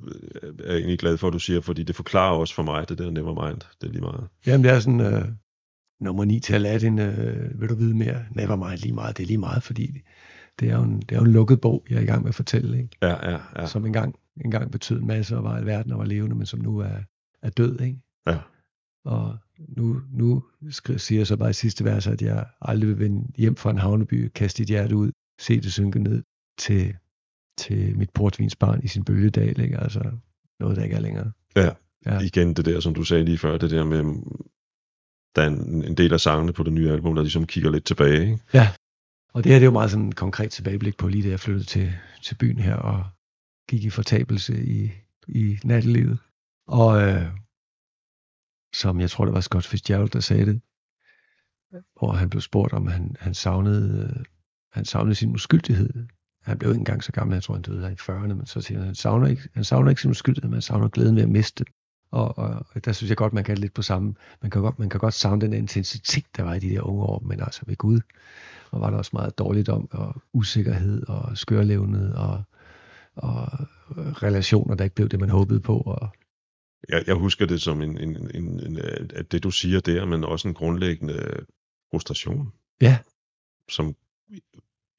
er 0.65 0.73
jeg 0.73 0.77
egentlig 0.77 0.99
glad 0.99 1.19
for, 1.19 1.27
at 1.27 1.33
du 1.33 1.39
siger, 1.39 1.61
fordi 1.61 1.83
det 1.83 1.97
forklarer 1.97 2.37
også 2.37 2.55
for 2.55 2.63
mig, 2.63 2.89
det 2.89 2.99
der 2.99 3.11
Nevermind, 3.11 3.61
det 3.81 3.87
er 3.89 3.93
lige 3.93 4.01
meget. 4.01 4.29
Jamen, 4.47 4.65
det 4.65 4.73
er 4.73 4.81
sådan, 4.81 5.01
øh, 5.01 5.25
nummer 6.01 6.25
9 6.25 6.41
til 6.41 6.55
Aladdin, 6.55 6.99
øh, 6.99 7.61
vil 7.61 7.69
du 7.69 7.75
vide 7.75 7.95
mere? 7.95 8.25
Nevermind 8.31 8.79
lige 8.79 8.95
meget, 8.95 9.17
det 9.17 9.23
er 9.23 9.27
lige 9.27 9.39
meget, 9.39 9.63
fordi 9.63 10.03
det 10.61 10.71
er 10.71 10.77
jo 10.77 10.83
en, 10.83 11.01
det 11.01 11.13
er 11.13 11.17
jo 11.17 11.25
en 11.25 11.33
lukket 11.33 11.61
bog, 11.61 11.87
jeg 11.91 11.97
er 11.97 12.01
i 12.01 12.07
gang 12.07 12.23
med 12.23 12.29
at 12.29 12.35
fortælle, 12.35 12.79
ikke? 12.79 12.97
Ja, 13.03 13.31
ja, 13.31 13.39
ja. 13.57 13.67
som 13.67 13.87
engang, 13.87 14.15
engang 14.45 14.71
betød 14.71 15.01
en 15.01 15.07
masse 15.07 15.37
og 15.37 15.45
var 15.45 15.61
i 15.61 15.67
verden 15.67 15.93
og 15.93 15.99
var 15.99 16.05
levende, 16.05 16.37
men 16.37 16.47
som 16.47 16.61
nu 16.61 16.79
er, 16.79 16.99
er 17.43 17.51
død, 17.51 17.81
ikke? 17.81 18.01
Ja. 18.27 18.39
Og 19.05 19.39
nu, 19.59 20.03
nu 20.11 20.45
siger 20.97 21.21
jeg 21.21 21.27
så 21.27 21.37
bare 21.37 21.51
i 21.51 21.53
sidste 21.53 21.85
vers, 21.85 22.07
at 22.07 22.23
jeg 22.23 22.47
aldrig 22.61 22.89
vil 22.89 22.99
vende 22.99 23.33
hjem 23.37 23.57
fra 23.57 23.71
en 23.71 23.79
havneby, 23.79 24.29
kaste 24.35 24.59
dit 24.59 24.69
hjerte 24.69 24.97
ud, 24.97 25.13
se 25.41 25.61
det 25.61 25.73
synke 25.73 25.99
ned 25.99 26.23
til, 26.59 26.97
til 27.59 27.99
mit 27.99 28.11
portvinsbarn 28.11 28.81
i 28.85 28.89
sin 28.89 29.05
bølgedal, 29.05 29.61
ikke? 29.61 29.79
Altså 29.79 30.11
noget, 30.61 30.77
der 30.77 30.83
ikke 30.83 30.97
er 30.97 31.01
længere. 31.01 31.33
Ja. 31.57 31.71
Ja. 32.07 32.21
Igen 32.21 32.55
det 32.55 32.65
der, 32.65 32.81
som 32.81 32.95
du 32.95 33.05
sagde 33.05 33.25
lige 33.25 33.39
før, 33.39 33.59
det 33.59 33.71
der 33.71 33.85
med, 33.85 33.99
der 35.37 35.43
er 35.43 35.47
en, 35.47 35.85
en 35.85 35.97
del 35.97 36.13
af 36.13 36.21
sangene 36.21 36.53
på 36.53 36.63
det 36.63 36.73
nye 36.73 36.91
album, 36.91 37.15
der 37.15 37.23
ligesom 37.23 37.47
kigger 37.47 37.71
lidt 37.71 37.85
tilbage, 37.85 38.21
ikke? 38.21 38.39
Og 39.35 39.45
det 39.45 39.53
her 39.53 39.59
det 39.59 39.63
er 39.63 39.67
jo 39.67 39.73
meget 39.73 39.91
sådan 39.91 40.07
en 40.07 40.13
konkret 40.13 40.51
tilbageblik 40.51 40.97
på 40.97 41.09
lige 41.09 41.25
da 41.25 41.29
jeg 41.29 41.41
flyttede 41.41 41.67
til, 41.67 41.93
til 42.23 42.35
byen 42.35 42.59
her 42.59 42.77
og 42.77 43.05
gik 43.69 43.85
i 43.85 43.91
fortabelse 43.91 44.65
i, 44.65 44.91
i 45.29 45.59
nattelivet. 45.65 46.19
Og 46.67 47.03
øh, 47.03 47.27
som 48.75 49.01
jeg 49.01 49.11
tror, 49.11 49.25
det 49.25 49.35
var 49.35 49.41
Scott 49.41 49.67
Fitzgerald, 49.67 50.11
der 50.11 50.21
sagde 50.21 50.47
det, 50.47 50.61
hvor 51.99 52.13
han 52.13 52.31
blev 52.31 52.41
spurgt, 52.41 52.73
om 52.73 52.87
han, 52.87 53.17
han, 53.21 53.35
savnede, 53.35 54.15
øh, 54.19 54.25
han 54.73 54.85
savnede 54.85 55.15
sin 55.15 55.35
uskyldighed. 55.35 56.07
Han 56.47 56.59
blev 56.59 56.71
ikke 56.71 56.79
engang 56.79 57.05
så 57.05 57.13
gammel, 57.13 57.35
jeg 57.35 57.43
tror, 57.43 57.55
han 57.55 57.63
døde 57.63 57.93
i 57.93 57.95
40'erne, 57.95 58.35
men 58.35 58.47
så 58.47 58.61
siger 58.61 58.79
han, 58.79 58.87
han 58.87 58.95
savner 58.95 59.27
ikke, 59.27 59.49
han 59.55 59.65
savner 59.65 59.91
ikke 59.91 60.01
sin 60.01 60.11
uskyldighed, 60.11 60.49
men 60.49 60.55
han 60.55 60.63
savner 60.63 60.89
glæden 60.89 61.17
ved 61.17 61.23
at 61.23 61.29
miste 61.29 61.65
den. 61.65 61.73
Og, 62.11 62.39
og, 62.39 62.67
og 62.75 62.85
der 62.85 62.93
synes 62.93 63.09
jeg 63.09 63.17
godt, 63.17 63.33
man 63.33 63.45
kan 63.45 63.59
lidt 63.59 63.75
på 63.75 63.83
samme. 63.83 64.15
Man 64.43 64.51
kan 64.51 64.63
godt, 64.63 64.79
man 64.79 64.89
kan 64.89 65.01
godt 65.01 65.15
savne 65.15 65.41
den 65.41 65.53
intensitet, 65.53 66.25
der 66.37 66.43
var 66.43 66.55
i 66.55 66.59
de 66.59 66.69
der 66.71 66.81
unge 66.83 67.03
år, 67.03 67.23
men 67.27 67.41
altså 67.41 67.63
ved 67.67 67.77
Gud, 67.77 68.01
og 68.71 68.81
var 68.81 68.91
der 68.91 68.97
også 68.97 69.11
meget 69.13 69.39
dårligt 69.39 69.69
om, 69.69 69.89
og 69.91 70.23
usikkerhed, 70.33 71.09
og 71.09 71.39
skørlevned, 71.39 72.13
og, 72.13 72.43
og 73.17 73.49
relationer, 74.23 74.75
der 74.75 74.85
ikke 74.85 74.97
blev 74.97 75.09
det, 75.09 75.21
man 75.21 75.31
håbede 75.31 75.61
på. 75.61 75.79
Og, 75.79 76.09
Jeg, 76.89 77.05
jeg 77.07 77.15
husker 77.15 77.47
det 77.47 77.63
som 77.63 77.83
en, 77.83 77.99
en, 77.99 78.31
en, 78.35 78.61
en, 78.61 78.79
at 79.15 79.33
det 79.33 79.43
du 79.43 79.51
siger 79.51 79.81
der, 79.81 80.05
men 80.05 80.25
også 80.25 80.49
en 80.49 80.55
grundlæggende 80.55 81.45
frustration, 81.91 82.53
ja, 82.81 82.99
som 83.69 83.95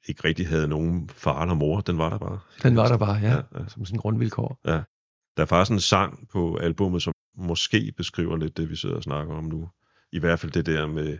ikke 0.07 0.23
rigtig 0.23 0.47
havde 0.47 0.67
nogen 0.67 1.09
far 1.09 1.41
eller 1.41 1.55
mor, 1.55 1.81
den 1.81 1.97
var 1.97 2.09
der 2.09 2.17
bare. 2.17 2.39
den 2.63 2.75
var 2.75 2.87
der 2.87 2.97
bare, 2.97 3.15
ja, 3.15 3.29
Ja, 3.29 3.35
ja. 3.35 3.67
som 3.67 3.85
sådan 3.85 3.95
en 3.95 3.99
grundvilkår. 3.99 4.59
Der 5.37 5.43
er 5.43 5.45
faktisk 5.45 5.71
en 5.71 5.79
sang 5.79 6.27
på 6.31 6.55
albummet, 6.57 7.03
som 7.03 7.13
måske 7.37 7.93
beskriver 7.97 8.37
lidt 8.37 8.57
det, 8.57 8.69
vi 8.69 8.75
sidder 8.75 8.95
og 8.95 9.03
snakker 9.03 9.33
om 9.33 9.43
nu. 9.43 9.69
I 10.11 10.19
hvert 10.19 10.39
fald 10.39 10.51
det 10.51 10.65
der 10.65 10.87
med, 10.87 11.17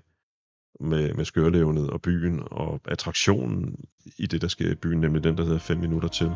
med, 0.80 1.14
med 1.14 1.26
skørlevnet 1.26 1.90
og 1.90 2.02
byen 2.02 2.40
og 2.52 2.82
attraktionen 2.86 3.76
i 4.18 4.26
det, 4.26 4.42
der 4.42 4.48
sker 4.48 4.72
i 4.72 4.76
byen, 4.76 5.02
nemlig 5.02 5.24
den, 5.24 5.38
der 5.38 5.44
hedder 5.44 5.60
5 5.60 5.78
minutter 5.78 6.10
til. 6.10 6.32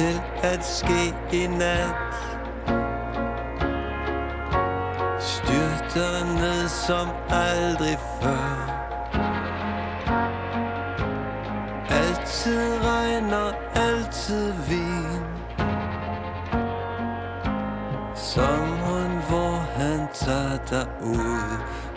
til 0.00 0.20
at 0.42 0.64
ske 0.64 1.14
i 1.32 1.46
nat. 1.46 1.94
Styrter 5.20 6.24
ned 6.40 6.68
som 6.68 7.08
aldrig 7.30 7.98
før. 8.22 8.52
Altid 11.90 12.84
regner, 12.84 13.52
altid 13.74 14.52
vin. 14.68 15.24
Sommeren, 18.14 19.14
hvor 19.28 19.54
han 19.76 20.08
tager 20.14 20.58
dig 20.70 20.86
ud 21.02 21.50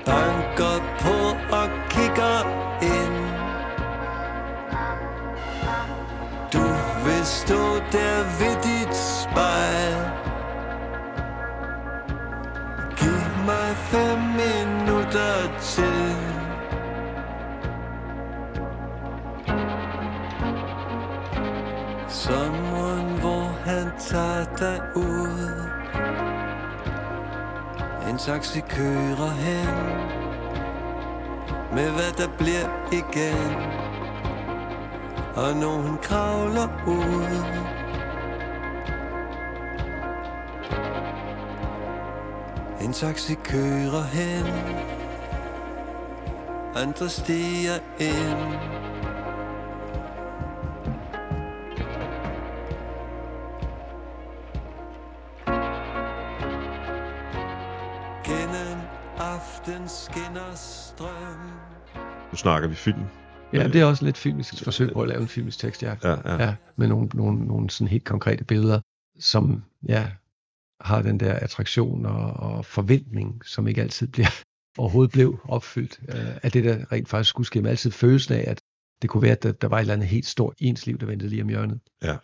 Banker 0.05 0.77
på 0.99 1.15
og 1.55 1.69
kigger 1.89 2.52
taxi 28.25 28.59
kører 28.59 29.29
hen 29.29 29.75
Med 31.75 31.91
hvad 31.91 32.11
der 32.17 32.37
bliver 32.37 32.67
igen. 32.91 33.53
Og 35.35 35.55
når 35.55 35.81
hun 35.81 35.97
kravler 35.97 36.67
ud 36.87 37.43
En 42.81 42.93
taxi 42.93 43.33
kører 43.33 44.03
hen 44.03 44.45
Andre 46.75 47.09
stiger 47.09 47.79
ind. 47.99 48.92
Snakker 62.43 62.69
vi 62.69 62.75
film. 62.75 63.03
Ja, 63.53 63.67
det 63.67 63.81
er 63.81 63.85
også 63.85 64.05
lidt 64.05 64.17
filmisk 64.17 64.63
forsøg 64.63 64.93
på 64.93 65.01
at 65.01 65.07
lave 65.07 65.21
en 65.21 65.27
filmisk 65.27 65.59
tekst, 65.59 65.83
ja. 65.83 65.95
Ja, 66.03 66.09
ja. 66.09 66.43
ja 66.43 66.55
med 66.75 66.87
nogle, 66.87 67.07
nogle, 67.13 67.45
nogle 67.45 67.69
sådan 67.69 67.87
helt 67.87 68.03
konkrete 68.03 68.43
billeder, 68.43 68.79
som 69.19 69.63
ja, 69.87 70.11
har 70.81 71.01
den 71.01 71.19
der 71.19 71.33
attraktion 71.33 72.05
og, 72.05 72.33
og 72.33 72.65
forventning, 72.65 73.45
som 73.45 73.67
ikke 73.67 73.81
altid 73.81 74.07
bliver 74.07 74.43
overhovedet 74.81 75.11
blev 75.11 75.39
opfyldt 75.43 75.99
øh, 76.09 76.35
af 76.43 76.51
det, 76.51 76.63
der 76.63 76.91
rent 76.91 77.09
faktisk 77.09 77.29
skulle 77.29 77.47
ske. 77.47 77.61
Men 77.61 77.69
altid 77.69 77.91
følelsen 77.91 78.33
af, 78.33 78.43
at 78.47 78.61
det 79.01 79.09
kunne 79.09 79.23
være, 79.23 79.31
at 79.31 79.43
der, 79.43 79.51
der 79.51 79.67
var 79.67 79.77
et 79.77 79.81
eller 79.81 79.93
andet 79.93 80.07
helt 80.07 80.25
stort 80.25 80.53
ens 80.57 80.85
liv, 80.85 80.97
der 80.99 81.05
ventede 81.05 81.29
lige 81.29 81.41
om 81.41 81.49
hjørnet. 81.49 81.79
Ja. 82.03 82.17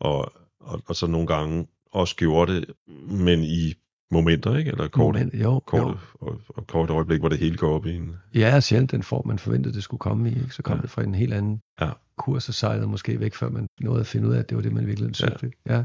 Og, 0.00 0.32
og, 0.60 0.82
og 0.86 0.96
så 0.96 1.06
nogle 1.06 1.26
gange 1.26 1.66
også 1.92 2.16
gjorde 2.16 2.54
det, 2.54 2.70
men 3.06 3.42
i 3.42 3.74
momenter, 4.12 4.56
ikke? 4.56 4.70
Eller 4.70 4.88
kort, 4.88 5.14
Moment, 5.14 5.34
jo, 5.34 5.60
kort, 5.66 5.80
jo. 5.80 5.96
og, 6.20 6.40
og 6.48 6.66
kort 6.66 6.90
øjeblik, 6.90 7.20
hvor 7.20 7.28
det 7.28 7.38
hele 7.38 7.56
går 7.56 7.74
op 7.74 7.86
i 7.86 7.94
en... 7.94 8.16
Ja, 8.34 8.60
sjældent 8.60 8.90
den 8.90 9.02
form, 9.02 9.26
man 9.26 9.38
forventede, 9.38 9.74
det 9.74 9.82
skulle 9.82 9.98
komme 9.98 10.30
i. 10.30 10.34
Ikke? 10.34 10.50
Så 10.50 10.62
kom 10.62 10.76
Ja. 10.76 10.82
det 10.82 10.90
fra 10.90 11.02
en 11.02 11.14
helt 11.14 11.34
anden 11.34 11.60
Ja. 11.80 11.90
kurs 12.18 12.48
og 12.48 12.54
sejlede 12.54 12.88
måske 12.88 13.20
væk, 13.20 13.34
før 13.34 13.48
man 13.50 13.66
nåede 13.80 14.00
at 14.00 14.06
finde 14.06 14.28
ud 14.28 14.34
af, 14.34 14.38
at 14.38 14.48
det 14.48 14.56
var 14.56 14.62
det, 14.62 14.72
man 14.72 14.86
virkelig 14.86 15.16
søgte. 15.16 15.52
Ja. 15.66 15.76
ja. 15.76 15.84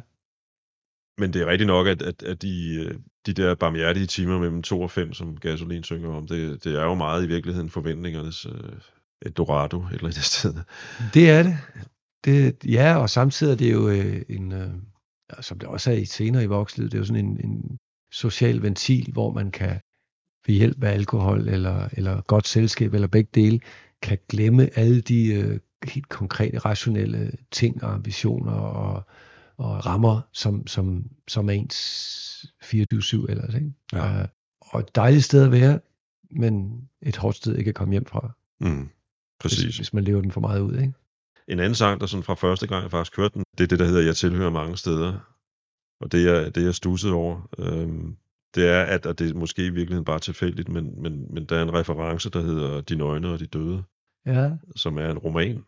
Men 1.20 1.34
det 1.34 1.42
er 1.42 1.46
rigtigt 1.46 1.68
nok, 1.68 1.88
at, 1.88 2.02
at, 2.02 2.24
at 2.24 2.42
de, 2.42 2.86
øh, 2.86 2.96
de 3.26 3.34
der 3.34 3.56
barmhjertige 3.56 4.06
timer 4.06 4.40
mellem 4.40 4.64
2 4.64 4.82
og 4.82 4.92
5, 4.92 5.14
som 5.14 5.38
Gasolin 5.38 5.84
synger 5.84 6.10
om, 6.10 6.28
det, 6.28 6.64
det 6.64 6.76
er 6.80 6.84
jo 6.84 6.96
meget 6.96 7.24
i 7.24 7.28
virkeligheden 7.28 7.70
forventningernes 7.70 8.46
øh, 8.46 8.52
Eldorado 9.22 9.78
et 9.82 9.92
eller 9.92 10.04
andet 10.06 10.24
sted. 10.24 10.54
Det 11.14 11.30
er 11.30 11.44
det. 11.44 11.58
det. 12.26 12.72
Ja, 12.72 12.96
og 12.98 13.10
samtidig 13.10 13.52
er 13.52 13.56
det 13.58 13.74
jo 13.74 13.90
øh, 13.90 14.22
en, 14.30 14.52
øh, 14.52 14.70
som 15.42 15.60
det 15.60 15.70
også 15.70 15.92
er 15.92 15.96
i 15.96 16.06
senere 16.06 16.44
i 16.44 16.48
vokslivet, 16.48 16.92
det 16.92 16.98
er 16.98 17.02
jo 17.02 17.06
sådan 17.06 17.26
en, 17.26 17.40
en 17.50 17.78
social 18.12 18.62
ventil, 18.62 19.10
hvor 19.14 19.34
man 19.34 19.52
kan 19.52 19.80
ved 20.48 20.56
hjælp 20.56 20.84
af 20.84 20.92
alkohol 20.92 21.48
eller, 21.50 21.90
eller 21.92 22.22
godt 22.22 22.48
selskab 22.48 22.94
eller 22.94 23.08
begge 23.08 23.30
dele, 23.36 23.60
kan 24.02 24.18
glemme 24.30 24.70
alle 24.80 25.02
de 25.02 25.26
øh, 25.34 25.60
helt 25.84 26.10
konkrete, 26.10 26.58
rationelle 26.60 27.32
ting 27.52 27.84
og 27.84 27.94
ambitioner 27.94 28.52
og, 28.52 29.04
og 29.58 29.86
rammer, 29.86 30.22
som, 30.34 30.68
som, 30.68 31.06
som 31.28 31.50
er 31.50 31.54
ens 31.54 32.46
24-7 32.64 32.76
ellers. 33.30 33.54
Ikke? 33.56 33.72
Ja. 33.94 34.22
Øh, 34.22 34.28
og 34.62 34.80
et 34.80 34.96
dejligt 34.96 35.24
sted 35.24 35.44
at 35.46 35.52
være, 35.52 35.80
men 36.32 36.82
et 37.02 37.18
hårdt 37.18 37.38
sted 37.38 37.56
ikke 37.56 37.70
at 37.70 37.76
komme 37.76 37.92
hjem 37.92 38.06
fra, 38.06 38.32
Mm, 38.60 38.90
præcis. 39.40 39.64
hvis, 39.64 39.78
hvis 39.78 39.94
man 39.94 40.04
lever 40.04 40.22
den 40.22 40.32
for 40.32 40.42
meget 40.42 40.60
ud. 40.62 40.78
Ikke? 40.78 40.94
En 41.48 41.60
anden 41.60 41.76
sang, 41.76 42.02
der 42.02 42.06
sådan 42.08 42.24
fra 42.24 42.34
første 42.36 42.68
gang 42.68 42.84
jeg 42.84 42.92
faktisk 42.92 43.18
hørte 43.18 43.34
den, 43.34 43.44
det 43.58 43.64
er 43.64 43.68
det, 43.68 43.80
der 43.80 43.86
hedder 43.86 44.02
Jeg 44.02 44.16
tilhører 44.16 44.50
mange 44.50 44.78
steder. 44.78 45.20
Og 46.00 46.12
det 46.12 46.30
er 46.30 46.50
det, 46.50 46.64
jeg 46.64 46.76
stussede 46.76 47.14
over. 47.14 47.50
Øhm, 47.60 48.18
det 48.56 48.70
er, 48.70 48.84
at, 48.84 49.06
at 49.06 49.20
det 49.20 49.30
er 49.30 49.34
måske 49.34 49.66
i 49.66 49.70
virkeligheden 49.70 50.06
bare 50.06 50.20
tilfældigt, 50.20 50.70
men, 50.70 51.02
men, 51.02 51.34
men 51.34 51.46
der 51.46 51.58
er 51.58 51.64
en 51.64 51.74
reference, 51.74 52.30
der 52.30 52.42
hedder 52.42 52.82
De 52.82 52.96
Nøgne 52.96 53.30
og 53.30 53.40
de 53.40 53.46
Døde, 53.46 53.84
Ja, 54.26 54.52
som 54.76 54.98
er 54.98 55.12
en 55.12 55.18
roman, 55.18 55.64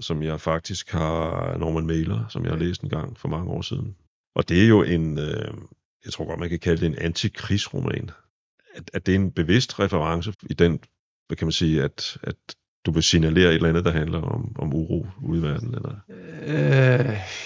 som 0.00 0.22
jeg 0.22 0.40
faktisk 0.40 0.90
har 0.90 1.56
Norman 1.58 1.86
Mailer, 1.86 2.28
som 2.28 2.44
jeg 2.44 2.52
har 2.52 2.58
læst 2.58 2.82
en 2.82 2.88
gang 2.88 3.18
for 3.18 3.28
mange 3.28 3.50
år 3.50 3.62
siden. 3.62 3.96
Og 4.34 4.48
det 4.48 4.64
er 4.64 4.68
jo 4.68 4.82
en, 4.82 5.18
øh, 5.18 5.54
jeg 6.04 6.12
tror 6.12 6.26
godt, 6.26 6.40
man 6.40 6.48
kan 6.48 6.58
kalde 6.58 6.80
det 6.80 6.86
en 6.86 6.98
antikrigsroman. 6.98 8.10
At, 8.74 8.90
at 8.94 9.06
det 9.06 9.14
er 9.14 9.18
en 9.18 9.32
bevidst 9.32 9.80
reference 9.80 10.32
i 10.50 10.54
den, 10.54 10.80
hvad 11.26 11.36
kan 11.36 11.46
man 11.46 11.52
sige, 11.52 11.82
at, 11.82 12.18
at 12.22 12.36
du 12.88 12.92
vil 12.92 13.02
signalere 13.02 13.48
et 13.48 13.54
eller 13.54 13.68
andet, 13.68 13.84
der 13.84 13.90
handler 13.90 14.20
om, 14.20 14.52
om 14.58 14.74
uro 14.74 15.06
ude 15.22 15.40
i 15.40 15.42
verden, 15.42 15.74
eller 15.74 15.94
Øh, 16.42 16.54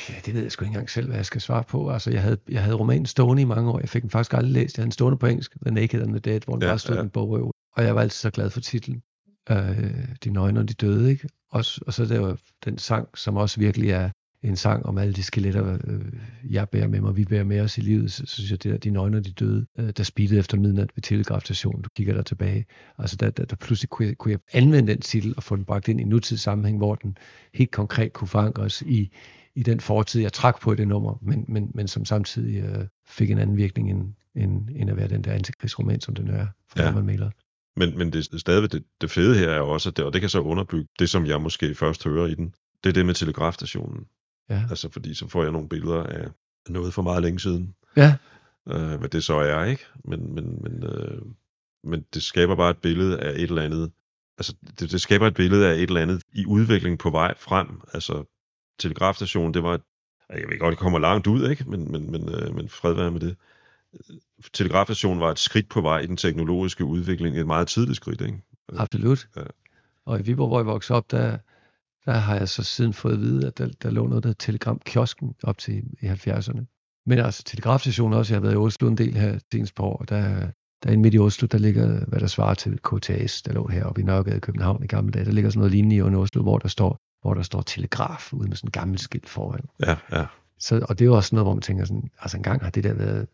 ja, 0.09 0.15
det 0.27 0.35
ved 0.35 0.43
jeg 0.43 0.53
sgu 0.53 0.65
ikke 0.65 0.71
engang 0.71 0.91
selv, 0.91 1.07
hvad 1.07 1.17
jeg 1.17 1.27
skal 1.27 1.41
svare 1.41 1.65
på. 1.69 1.91
Altså, 1.91 2.11
jeg 2.11 2.23
havde, 2.23 2.39
jeg 2.49 2.63
havde 2.63 2.77
romanen 2.77 3.07
stående 3.07 3.43
i 3.43 3.45
mange 3.45 3.71
år. 3.71 3.81
Jeg 3.81 3.89
fik 3.89 4.03
den 4.03 4.11
faktisk 4.11 4.35
aldrig 4.35 4.53
læst. 4.53 4.77
Jeg 4.77 4.83
havde 4.83 4.87
den 4.87 4.93
stående 4.93 5.19
på 5.19 5.27
engelsk, 5.27 5.53
The 5.67 5.75
Naked 5.75 6.03
and 6.03 6.11
the 6.11 6.19
Dead, 6.19 6.41
hvor 6.45 6.55
den 6.55 6.63
Ja, 6.63 6.69
bare 6.69 6.79
stod 6.79 6.97
ja. 6.97 7.03
en 7.03 7.11
bogrøv. 7.11 7.51
Og 7.77 7.85
jeg 7.85 7.95
var 7.95 8.01
altid 8.01 8.17
så 8.17 8.31
glad 8.31 8.51
for 8.51 8.61
titlen. 8.61 9.03
Øh, 9.51 9.95
de 10.25 10.31
nøgne 10.31 10.61
og 10.61 10.69
de 10.69 10.75
døde, 10.75 11.11
ikke? 11.11 11.29
Også, 11.51 11.81
og 11.87 11.93
så 11.95 12.03
er 12.03 12.07
der 12.07 12.17
jo 12.17 12.37
den 12.65 12.79
sang, 12.79 13.09
som 13.19 13.37
også 13.37 13.61
virkelig 13.61 13.91
er 13.91 14.11
en 14.43 14.57
sang 14.57 14.87
om 14.87 14.99
alle 14.99 15.15
de 15.15 15.23
skeletter, 15.23 15.79
øh, 15.85 16.01
jeg 16.51 16.69
bærer 16.69 16.89
med 16.89 17.01
mig, 17.01 17.17
vi 17.17 17.25
bærer 17.25 17.45
med 17.45 17.61
os 17.61 17.79
i 17.79 17.81
livet, 17.81 18.13
så, 18.13 18.27
så 18.27 18.35
synes 18.35 18.51
jeg, 18.51 18.63
det 18.63 18.73
der, 18.73 18.79
de 18.79 18.91
nøgne 18.91 19.17
og 19.17 19.25
de 19.25 19.33
døde, 19.33 19.67
øh, 19.79 19.91
der 19.97 20.03
speedede 20.03 20.39
efter 20.39 20.57
midnat 20.57 20.91
ved 20.97 21.03
telegrafstationen, 21.03 21.83
du 21.83 21.89
kigger 21.97 22.15
der 22.15 22.23
tilbage. 22.23 22.67
Altså 22.99 23.17
der, 23.17 23.31
der, 23.31 23.45
der 23.45 23.57
pludselig 23.57 23.91
kunne 23.91 24.09
jeg, 24.09 24.19
kunne 24.19 24.33
jeg 24.33 24.41
anvende 24.53 24.93
den 24.93 25.01
titel 25.01 25.35
og 25.37 25.43
få 25.43 25.57
den 25.57 25.65
bragt 25.65 25.89
ind 25.89 26.01
i 26.01 26.05
nutidssammenhæng, 26.05 26.79
hvor 26.79 26.95
den 26.95 27.17
helt 27.55 27.71
konkret 27.71 28.13
kunne 28.13 28.29
forankres 28.29 28.83
i, 28.83 29.13
i 29.55 29.63
den 29.63 29.81
fortid, 29.81 30.21
jeg 30.21 30.33
trak 30.33 30.61
på 30.61 30.73
i 30.73 30.77
det 30.77 30.89
nummer, 30.89 31.19
men, 31.23 31.45
men, 31.49 31.71
men 31.75 31.89
som 31.89 32.05
samtidig 32.05 32.63
øh, 32.63 32.87
fik 33.07 33.31
en 33.31 33.39
anden 33.39 33.57
virkning 33.57 33.91
end, 33.91 34.15
end, 34.35 34.69
end 34.77 34.91
at 34.91 34.97
være 34.97 35.09
den 35.09 35.25
der 35.25 35.33
antikrigsroman, 35.33 36.01
som 36.01 36.15
den 36.15 36.29
er 36.29 36.47
for 36.69 36.83
Ja. 36.83 36.85
Norman 36.85 37.07
Mailer. 37.07 37.31
Men, 37.77 37.99
men 37.99 38.13
det, 38.13 38.41
stadigvæk 38.41 38.73
det, 38.73 38.85
det 39.01 39.11
fede 39.11 39.39
her 39.39 39.51
er 39.51 39.61
også, 39.61 39.89
at 39.89 39.97
det, 39.97 40.05
og 40.05 40.13
det 40.13 40.21
kan 40.21 40.31
så 40.31 40.41
underbygge 40.41 40.89
det, 40.99 41.11
som 41.11 41.27
jeg 41.27 41.41
måske 41.41 41.75
først 41.75 42.05
hører 42.05 42.27
i 42.27 42.35
den, 42.35 42.55
det 42.85 42.91
er 42.91 42.95
det 42.95 43.07
med 43.07 43.15
telegrafstationen. 43.15 44.07
Ja. 44.49 44.65
Altså 44.71 44.89
fordi 44.91 45.15
så 45.15 45.29
får 45.29 45.43
jeg 45.43 45.53
nogle 45.53 45.69
billeder 45.69 46.03
af 46.05 46.29
noget 46.69 46.95
for 46.95 47.03
meget 47.03 47.23
længe 47.23 47.41
siden, 47.41 47.75
ja, 47.97 48.15
øh, 48.69 48.95
hvad 48.99 49.09
det 49.09 49.25
så 49.25 49.35
er, 49.35 49.65
ikke? 49.65 49.85
Men, 50.05 50.35
men, 50.35 50.63
men, 50.63 50.83
øh, 50.85 51.23
men 51.85 52.05
det 52.15 52.23
skaber 52.23 52.57
bare 52.57 52.71
et 52.71 52.79
billede 52.79 53.21
af 53.21 53.31
et 53.31 53.43
eller 53.43 53.63
andet, 53.63 53.93
altså 54.39 54.55
det, 54.81 54.91
det 54.91 55.01
skaber 55.01 55.27
et 55.27 55.35
billede 55.35 55.69
af 55.69 55.75
et 55.75 55.83
eller 55.83 56.01
andet 56.01 56.23
i 56.33 56.47
udvikling 56.47 56.99
på 56.99 57.11
vej 57.11 57.35
frem. 57.39 57.81
Altså 57.95 58.25
telegrafstationen, 58.79 59.55
det 59.55 59.63
var, 59.63 59.75
et- 59.75 59.83
jeg 60.31 60.45
ved 60.49 60.59
godt, 60.59 60.71
det 60.73 60.79
kommer 60.79 60.99
langt 60.99 61.27
ud, 61.27 61.51
ikke? 61.51 61.71
Men, 61.71 61.93
men, 61.93 62.11
men, 62.11 62.35
øh, 62.35 62.55
men 62.55 62.69
fred 62.69 62.95
være 62.95 63.11
med 63.11 63.21
det. 63.21 63.37
Telegrafstationen 64.53 65.21
var 65.21 65.31
et 65.31 65.39
skridt 65.39 65.69
på 65.69 65.81
vej 65.81 65.99
i 65.99 66.07
den 66.07 66.17
teknologiske 66.17 66.85
udvikling, 66.85 67.39
et 67.39 67.47
meget 67.47 67.69
tidligt 67.69 67.97
skridt, 67.97 68.21
ikke? 68.21 68.43
absolut. 68.77 69.29
Ja. 69.37 69.43
Og 70.05 70.21
i 70.21 70.23
Viborg, 70.23 70.49
hvor 70.49 70.59
jeg 70.59 70.67
voksede 70.67 70.97
op, 70.97 71.11
der, 71.11 71.39
der 72.07 72.13
har 72.13 72.37
jeg 72.37 72.49
så 72.49 72.63
siden 72.63 72.93
fået 72.93 73.13
at 73.13 73.21
vide, 73.21 73.47
at 73.47 73.59
der, 73.59 73.69
der 73.83 73.91
lå 73.91 74.07
noget, 74.07 74.25
der 74.25 74.29
hed 74.29 74.35
Telegram-kiosken 74.39 75.35
op 75.43 75.59
til 75.59 75.85
i 76.01 76.07
70'erne. 76.07 76.65
Men 77.07 77.19
altså 77.19 77.43
telegrafstationen 77.43 78.19
også, 78.19 78.35
jeg 78.35 78.37
har 78.37 78.43
været 78.43 78.55
i 78.55 78.57
Oslo 78.57 78.89
en 78.89 78.97
del 78.97 79.15
her 79.15 79.39
senest 79.53 79.75
par 79.75 79.85
år, 79.85 79.97
og 79.97 80.09
der, 80.09 80.51
der 80.83 80.91
er 80.91 80.97
midt 80.97 81.15
i 81.15 81.19
Oslo, 81.19 81.47
der 81.47 81.59
ligger, 81.59 82.05
hvad 82.05 82.21
der 82.21 82.27
svarer 82.27 82.55
til 82.55 82.79
KTS, 82.79 83.43
der 83.43 83.53
lå 83.53 83.67
heroppe 83.67 84.01
i 84.01 84.05
Nørregade 84.05 84.37
i 84.37 84.41
København 84.41 84.85
i 84.85 84.87
gamle 84.87 85.13
dage. 85.13 85.25
Der 85.25 85.33
ligger 85.33 85.51
sådan 85.51 85.59
noget 85.59 85.73
lignende 85.73 85.97
i 85.97 86.01
Oslo, 86.03 86.43
hvor 86.43 86.59
der 86.59 86.69
står, 86.69 86.99
hvor 87.23 87.35
der 87.35 87.43
står 87.43 87.63
telegraf 87.63 88.33
ude 88.33 88.49
med 88.49 88.57
sådan 88.57 88.69
en 88.69 88.73
gammel 88.73 88.99
skilt 88.99 89.29
foran. 89.29 89.65
Ja, 89.87 89.97
ja. 90.13 90.27
Så, 90.59 90.87
og 90.89 90.99
det 90.99 91.05
er 91.05 91.07
jo 91.07 91.17
også 91.17 91.35
noget, 91.35 91.47
hvor 91.47 91.55
man 91.55 91.63
tænker 91.63 91.85
sådan, 91.85 92.11
altså 92.21 92.37
engang 92.37 92.63
har 92.63 92.71
det 92.71 92.85
der 92.85 92.95
været, 92.95 93.29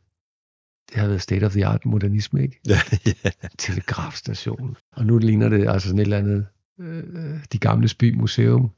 det 0.88 0.96
har 0.96 1.06
været 1.06 1.22
state 1.22 1.44
of 1.44 1.52
the 1.52 1.66
art 1.66 1.86
modernisme, 1.86 2.42
ikke? 2.42 2.60
Ja, 2.68 2.80
ja. 3.06 3.30
Telegrafstation. 3.58 4.76
Og 4.92 5.06
nu 5.06 5.18
ligner 5.18 5.48
det 5.48 5.68
altså 5.68 5.88
sådan 5.88 5.98
et 5.98 6.02
eller 6.02 6.18
andet, 6.18 6.46
øh, 6.80 7.04
de 7.52 7.58
gamle 7.58 7.88
by 7.98 8.14
museum. 8.14 8.70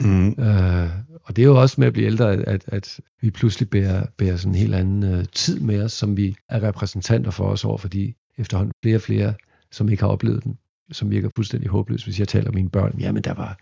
Mm. 0.00 0.28
Øh, 0.28 0.90
og 1.22 1.36
det 1.36 1.42
er 1.42 1.46
jo 1.46 1.60
også 1.60 1.74
med 1.78 1.86
at 1.86 1.92
blive 1.92 2.06
ældre, 2.06 2.32
at, 2.32 2.64
at, 2.66 3.00
vi 3.20 3.30
pludselig 3.30 3.70
bærer, 3.70 4.06
bærer 4.18 4.36
sådan 4.36 4.52
en 4.52 4.58
helt 4.58 4.74
anden 4.74 5.02
øh, 5.02 5.24
tid 5.32 5.60
med 5.60 5.82
os, 5.82 5.92
som 5.92 6.16
vi 6.16 6.36
er 6.48 6.62
repræsentanter 6.62 7.30
for 7.30 7.44
os 7.44 7.64
over 7.64 7.78
for 7.78 7.88
de 7.88 8.14
efterhånden 8.38 8.72
flere 8.82 8.96
og 8.96 9.02
flere, 9.02 9.34
som 9.72 9.88
ikke 9.88 10.02
har 10.02 10.10
oplevet 10.10 10.44
den, 10.44 10.58
som 10.92 11.10
virker 11.10 11.28
fuldstændig 11.36 11.70
håbløs, 11.70 12.04
hvis 12.04 12.18
jeg 12.18 12.28
taler 12.28 12.50
med 12.50 12.54
mine 12.54 12.70
børn. 12.70 12.96
Jamen, 13.00 13.22
der 13.22 13.34
var 13.34 13.58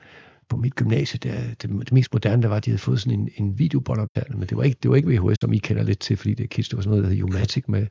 på 0.49 0.57
mit 0.57 0.74
gymnasie, 0.74 1.18
det, 1.22 1.62
det, 1.62 1.70
det 1.80 1.92
mest 1.92 2.12
moderne, 2.12 2.42
der 2.42 2.49
var, 2.49 2.57
at 2.57 2.64
de 2.64 2.70
havde 2.70 2.78
fået 2.78 3.01
sådan 3.01 3.20
en, 3.20 3.28
en 3.36 3.59
videobåndoptager, 3.59 4.36
men 4.36 4.49
det 4.49 4.57
var, 4.57 4.62
ikke, 4.62 4.78
det 4.82 4.90
var 4.90 4.97
ikke 4.97 5.09
VHS, 5.09 5.36
som 5.40 5.53
I 5.53 5.59
kender 5.59 5.82
lidt 5.82 5.99
til, 5.99 6.16
fordi 6.16 6.34
det, 6.34 6.51
kids, 6.51 6.68
det 6.68 6.76
var 6.76 6.82
sådan 6.82 6.90
noget, 6.90 7.05
der 7.05 7.11
hed 7.11 7.22
Umatic 7.22 7.64
med, 7.68 7.86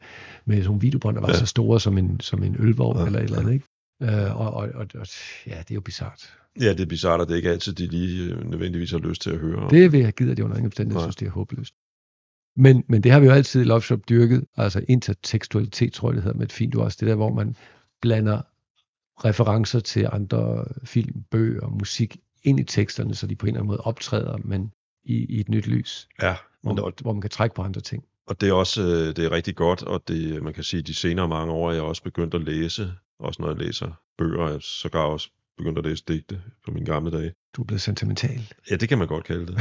med 0.46 0.56
sådan 0.56 0.66
nogle 0.66 0.82
videobånd, 0.82 1.16
der 1.16 1.22
var 1.22 1.30
ja. 1.30 1.38
så 1.38 1.46
store 1.46 1.80
som 1.80 1.98
en, 1.98 2.20
som 2.20 2.44
en 2.44 2.56
ølvogn 2.60 2.98
ja. 2.98 3.06
eller 3.06 3.20
et 3.20 3.24
eller 3.24 3.40
andet. 3.40 3.54
Ikke? 3.54 3.66
Øh, 4.04 4.40
og, 4.40 4.54
og, 4.54 4.70
og, 4.74 4.88
og, 4.96 5.08
ja, 5.48 5.58
det 5.60 5.72
er 5.72 5.76
jo 5.76 5.82
bizart. 5.82 6.34
Ja, 6.62 6.70
det 6.70 6.80
er 6.80 6.86
bizart, 6.86 7.22
og 7.22 7.28
det 7.28 7.34
er 7.34 7.38
ikke 7.38 7.50
altid, 7.50 7.74
de 7.74 7.88
lige 7.88 8.34
øh, 8.34 8.50
nødvendigvis 8.50 8.92
har 8.92 8.98
lyst 8.98 9.22
til 9.22 9.30
at 9.30 9.38
høre. 9.38 9.70
Det 9.70 9.92
vil 9.92 10.00
jeg 10.00 10.14
give, 10.14 10.32
at 10.32 10.38
det 10.38 10.44
under 10.44 10.56
ingen 10.56 10.68
omstændighed, 10.68 11.02
jeg 11.02 11.06
synes, 11.06 11.16
det 11.16 11.28
er 11.28 11.32
håbløst. 11.32 11.74
Men, 12.56 12.84
men 12.88 13.04
det 13.04 13.12
har 13.12 13.20
vi 13.20 13.26
jo 13.26 13.32
altid 13.32 13.62
i 13.62 13.64
Love 13.64 13.82
Shop 13.82 14.00
dyrket, 14.10 14.46
altså 14.58 14.86
intertekstualitet, 14.88 15.94
tror 15.94 16.10
jeg, 16.10 16.16
det 16.16 16.24
hedder 16.24 16.38
med 16.38 16.46
et 16.46 16.52
fint 16.52 16.76
ord, 16.76 16.84
også 16.84 16.98
det 17.00 17.08
der, 17.08 17.16
hvor 17.16 17.34
man 17.34 17.56
blander 18.02 18.42
referencer 19.26 19.80
til 19.80 20.10
andre 20.12 20.66
film, 20.84 21.24
bøger 21.32 21.62
og 21.62 21.72
musik 21.72 22.18
ind 22.44 22.60
i 22.60 22.64
teksterne, 22.64 23.16
så 23.16 23.28
de 23.28 23.36
på 23.36 23.46
en 23.46 23.48
eller 23.48 23.60
anden 23.60 23.68
måde 23.68 23.80
optræder, 23.80 24.38
men 24.38 24.72
i, 25.04 25.26
i 25.26 25.40
et 25.40 25.50
nyt 25.50 25.68
lys. 25.68 26.08
Ja. 26.22 26.36
Hvor, 26.62 26.74
man, 26.74 26.94
hvor 27.02 27.14
man 27.14 27.22
kan 27.22 27.30
trække 27.30 27.56
på 27.56 27.62
andre 27.62 27.82
ting. 27.82 28.04
Og 28.28 28.42
det 28.42 28.50
er 28.50 28.54
også 28.54 28.82
øh, 28.82 29.16
det 29.16 29.20
er 29.20 29.32
rigtig 29.32 29.56
godt, 29.56 29.84
og 29.84 30.08
det, 30.08 30.44
man 30.44 30.54
kan 30.54 30.64
sige, 30.64 30.82
de 30.82 30.94
senere 30.94 31.28
mange 31.28 31.54
år 31.54 31.70
er 31.70 31.74
jeg 31.74 31.84
også 31.84 32.04
begyndt 32.04 32.34
at 32.34 32.42
læse, 32.42 32.92
også 33.20 33.42
når 33.42 33.50
jeg 33.50 33.58
læser 33.58 33.92
bøger, 34.18 34.50
jeg 34.50 34.62
sågar 34.62 35.00
også 35.00 35.30
begyndt 35.58 35.78
at 35.78 35.86
læse 35.86 36.04
digte 36.08 36.42
på 36.66 36.72
mine 36.72 36.86
gamle 36.86 37.12
dage. 37.12 37.34
Du 37.56 37.62
er 37.62 37.66
blevet 37.66 37.82
sentimental. 37.82 38.54
Ja, 38.72 38.76
det 38.76 38.90
kan 38.90 38.98
man 38.98 39.08
godt 39.08 39.24
kalde 39.24 39.48
det. 39.48 39.58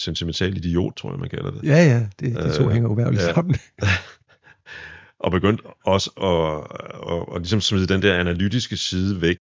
sentimental 0.00 0.56
idiot, 0.56 0.96
tror 0.96 1.10
jeg, 1.10 1.18
man 1.18 1.28
kalder 1.28 1.50
det. 1.50 1.62
Ja, 1.62 1.84
ja, 1.84 2.08
det, 2.20 2.34
de 2.34 2.56
to 2.56 2.64
øh, 2.64 2.70
hænger 2.70 2.88
uværligt 2.88 3.22
ja. 3.22 3.32
sammen. 3.32 3.56
og 5.24 5.30
begyndt 5.30 5.60
også 5.84 6.10
at, 6.10 6.76
at, 6.80 7.12
at, 7.12 7.34
at 7.34 7.40
ligesom 7.40 7.60
smide 7.60 7.86
den 7.86 8.02
der 8.02 8.20
analytiske 8.20 8.76
side 8.76 9.20
væk, 9.20 9.36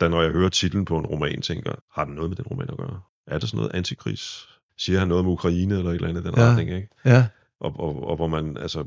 da 0.00 0.08
når 0.08 0.22
jeg 0.22 0.30
hører 0.30 0.48
titlen 0.48 0.84
på 0.84 0.98
en 0.98 1.06
roman, 1.06 1.42
tænker, 1.42 1.74
har 1.94 2.04
den 2.04 2.14
noget 2.14 2.30
med 2.30 2.36
den 2.36 2.46
roman 2.46 2.70
at 2.70 2.76
gøre? 2.76 3.00
Er 3.26 3.38
det 3.38 3.48
sådan 3.48 3.56
noget 3.56 3.74
antikrigs? 3.74 4.48
Siger 4.78 4.98
han 4.98 5.08
noget 5.08 5.20
om 5.20 5.28
Ukraine 5.28 5.78
eller 5.78 5.90
et 5.90 5.94
eller 5.94 6.08
andet 6.08 6.24
den 6.24 6.34
ja. 6.36 6.42
retning, 6.42 6.70
ikke? 6.70 6.88
Ja. 7.04 7.26
Og, 7.60 7.80
og, 7.80 8.08
og 8.08 8.16
hvor 8.16 8.26
man, 8.26 8.56
altså, 8.56 8.86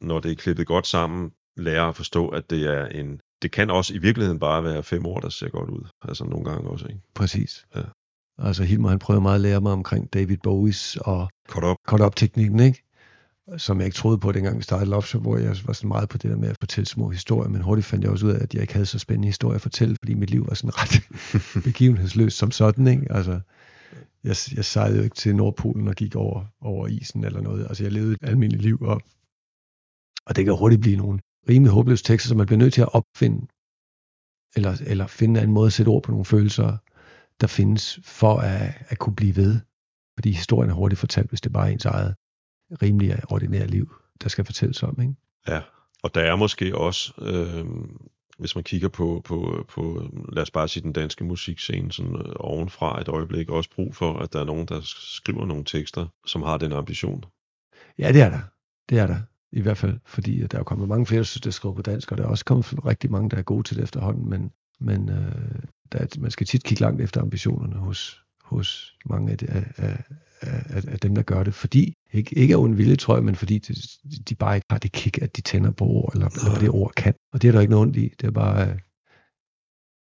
når 0.00 0.20
det 0.20 0.32
er 0.32 0.36
klippet 0.36 0.66
godt 0.66 0.86
sammen, 0.86 1.30
lærer 1.58 1.84
at 1.84 1.96
forstå, 1.96 2.28
at 2.28 2.50
det 2.50 2.66
er 2.66 2.86
en, 2.86 3.20
det 3.42 3.52
kan 3.52 3.70
også 3.70 3.94
i 3.94 3.98
virkeligheden 3.98 4.38
bare 4.38 4.64
være 4.64 4.82
fem 4.82 5.06
år, 5.06 5.20
der 5.20 5.28
ser 5.28 5.48
godt 5.48 5.70
ud. 5.70 5.88
Altså 6.02 6.24
nogle 6.24 6.50
gange 6.50 6.70
også, 6.70 6.86
ikke? 6.86 7.00
Præcis. 7.14 7.66
Ja. 7.76 7.82
Altså 8.38 8.64
Hilmer, 8.64 8.88
han 8.88 8.98
prøver 8.98 9.20
meget 9.20 9.34
at 9.34 9.40
lære 9.40 9.60
mig 9.60 9.72
omkring 9.72 10.12
David 10.12 10.36
Bowies 10.42 10.96
og 10.96 11.30
cut-up 11.48 11.76
cut 11.86 12.12
teknikken 12.16 12.60
ikke? 12.60 12.84
Som 13.56 13.78
jeg 13.78 13.86
ikke 13.86 13.96
troede 13.96 14.18
på, 14.18 14.32
dengang 14.32 14.58
vi 14.58 14.62
startede 14.62 14.90
Love 14.90 15.02
Shop, 15.02 15.22
hvor 15.22 15.36
jeg 15.38 15.56
var 15.64 15.72
sådan 15.72 15.88
meget 15.88 16.08
på 16.08 16.18
det 16.18 16.30
der 16.30 16.36
med 16.36 16.48
at 16.48 16.56
fortælle 16.60 16.86
små 16.86 17.08
historier, 17.08 17.48
men 17.48 17.62
hurtigt 17.62 17.86
fandt 17.86 18.04
jeg 18.04 18.12
også 18.12 18.26
ud 18.26 18.30
af, 18.30 18.42
at 18.42 18.54
jeg 18.54 18.62
ikke 18.62 18.72
havde 18.72 18.86
så 18.86 18.98
spændende 18.98 19.28
historier 19.28 19.54
at 19.54 19.60
fortælle, 19.60 19.96
fordi 20.02 20.14
mit 20.14 20.30
liv 20.30 20.46
var 20.48 20.54
sådan 20.54 20.72
ret 20.74 21.02
begivenhedsløst 21.66 22.36
som 22.38 22.50
sådan, 22.50 22.86
ikke? 22.86 23.12
Altså, 23.12 23.40
jeg, 24.24 24.36
jeg 24.56 24.64
sejlede 24.64 24.98
jo 24.98 25.04
ikke 25.04 25.16
til 25.16 25.36
Nordpolen 25.36 25.88
og 25.88 25.94
gik 25.94 26.16
over, 26.16 26.44
over 26.60 26.86
isen 26.86 27.24
eller 27.24 27.40
noget. 27.40 27.66
Altså, 27.68 27.84
jeg 27.84 27.92
levede 27.92 28.12
et 28.12 28.18
almindeligt 28.22 28.62
liv, 28.62 28.78
og, 28.80 29.00
og 30.26 30.36
det 30.36 30.44
kan 30.44 30.56
hurtigt 30.56 30.80
blive 30.80 30.96
nogle 30.96 31.18
rimelig 31.48 31.72
håbløse 31.72 32.04
tekster, 32.04 32.28
som 32.28 32.36
man 32.36 32.46
bliver 32.46 32.58
nødt 32.58 32.74
til 32.74 32.80
at 32.80 32.94
opfinde, 32.94 33.46
eller, 34.56 34.82
eller 34.86 35.06
finde 35.06 35.42
en 35.42 35.52
måde 35.52 35.66
at 35.66 35.72
sætte 35.72 35.88
ord 35.88 36.02
på 36.02 36.10
nogle 36.10 36.24
følelser, 36.24 36.76
der 37.40 37.46
findes 37.46 38.00
for 38.04 38.38
at, 38.38 38.74
at 38.88 38.98
kunne 38.98 39.16
blive 39.16 39.36
ved. 39.36 39.60
Fordi 40.16 40.32
historien 40.32 40.70
er 40.70 40.74
hurtigt 40.74 40.98
fortalt, 40.98 41.28
hvis 41.28 41.40
det 41.40 41.52
bare 41.52 41.68
er 41.68 41.72
ens 41.72 41.84
eget 41.84 42.14
rimelig 42.82 43.32
ordinære 43.32 43.66
liv, 43.66 43.94
der 44.22 44.28
skal 44.28 44.44
fortælles 44.44 44.82
om. 44.82 45.00
Ikke? 45.00 45.14
Ja, 45.48 45.60
og 46.02 46.14
der 46.14 46.20
er 46.20 46.36
måske 46.36 46.78
også, 46.78 47.12
øh, 47.18 47.66
hvis 48.38 48.54
man 48.54 48.64
kigger 48.64 48.88
på, 48.88 49.22
på, 49.24 49.66
på, 49.68 50.10
lad 50.32 50.42
os 50.42 50.50
bare 50.50 50.68
sige 50.68 50.82
den 50.82 50.92
danske 50.92 51.24
musikscene 51.24 51.92
sådan 51.92 52.16
øh, 52.16 52.32
ovenfra 52.36 53.00
et 53.00 53.08
øjeblik, 53.08 53.50
også 53.50 53.70
brug 53.70 53.96
for, 53.96 54.18
at 54.18 54.32
der 54.32 54.40
er 54.40 54.44
nogen, 54.44 54.66
der 54.66 54.80
skriver 54.84 55.46
nogle 55.46 55.64
tekster, 55.64 56.06
som 56.26 56.42
har 56.42 56.58
den 56.58 56.72
ambition. 56.72 57.24
Ja, 57.98 58.12
det 58.12 58.22
er 58.22 58.30
der. 58.30 58.40
Det 58.88 58.98
er 58.98 59.06
der. 59.06 59.20
I 59.52 59.60
hvert 59.60 59.76
fald, 59.76 59.98
fordi 60.06 60.46
der 60.46 60.58
er 60.58 60.62
kommet 60.62 60.88
mange 60.88 61.06
flere, 61.06 61.24
der 61.44 61.50
skriver 61.50 61.74
på 61.74 61.82
dansk, 61.82 62.12
og 62.12 62.18
der 62.18 62.24
er 62.24 62.28
også 62.28 62.44
kommet 62.44 62.86
rigtig 62.86 63.10
mange, 63.10 63.30
der 63.30 63.36
er 63.36 63.42
gode 63.42 63.62
til 63.62 63.76
det 63.76 63.82
efterhånden, 63.82 64.30
men, 64.30 64.50
men 64.80 65.08
øh, 65.08 65.62
der 65.92 65.98
er, 65.98 66.06
man 66.18 66.30
skal 66.30 66.46
tit 66.46 66.64
kigge 66.64 66.80
langt 66.80 67.00
efter 67.00 67.20
ambitionerne 67.20 67.76
hos, 67.76 68.22
hos 68.42 68.98
mange 69.06 69.32
af, 69.32 69.38
de, 69.38 69.50
af, 69.50 69.64
af, 69.76 70.04
af, 70.40 70.84
af 70.88 70.98
dem, 70.98 71.14
der 71.14 71.22
gør 71.22 71.42
det. 71.42 71.54
Fordi, 71.54 71.94
ikke, 72.12 72.38
ikke 72.38 72.54
af 72.54 72.58
ond 72.58 72.74
vilje, 72.74 72.96
tror 72.96 73.14
jeg, 73.14 73.24
men 73.24 73.34
fordi 73.36 73.58
de, 73.58 73.74
de 74.28 74.34
bare 74.34 74.56
ikke 74.56 74.66
har 74.70 74.78
det 74.78 74.92
kick, 74.92 75.22
at 75.22 75.36
de 75.36 75.40
tænder 75.40 75.70
på 75.70 75.84
ord, 75.84 76.14
eller, 76.14 76.26
eller 76.26 76.50
hvad 76.50 76.60
det 76.60 76.70
ord 76.70 76.92
kan. 76.96 77.14
Og 77.32 77.42
det 77.42 77.48
er 77.48 77.52
der 77.52 77.60
ikke 77.60 77.70
noget 77.70 77.86
ondt 77.86 77.96
i. 77.96 78.08
Det 78.20 78.26
er 78.26 78.30
bare, 78.30 78.66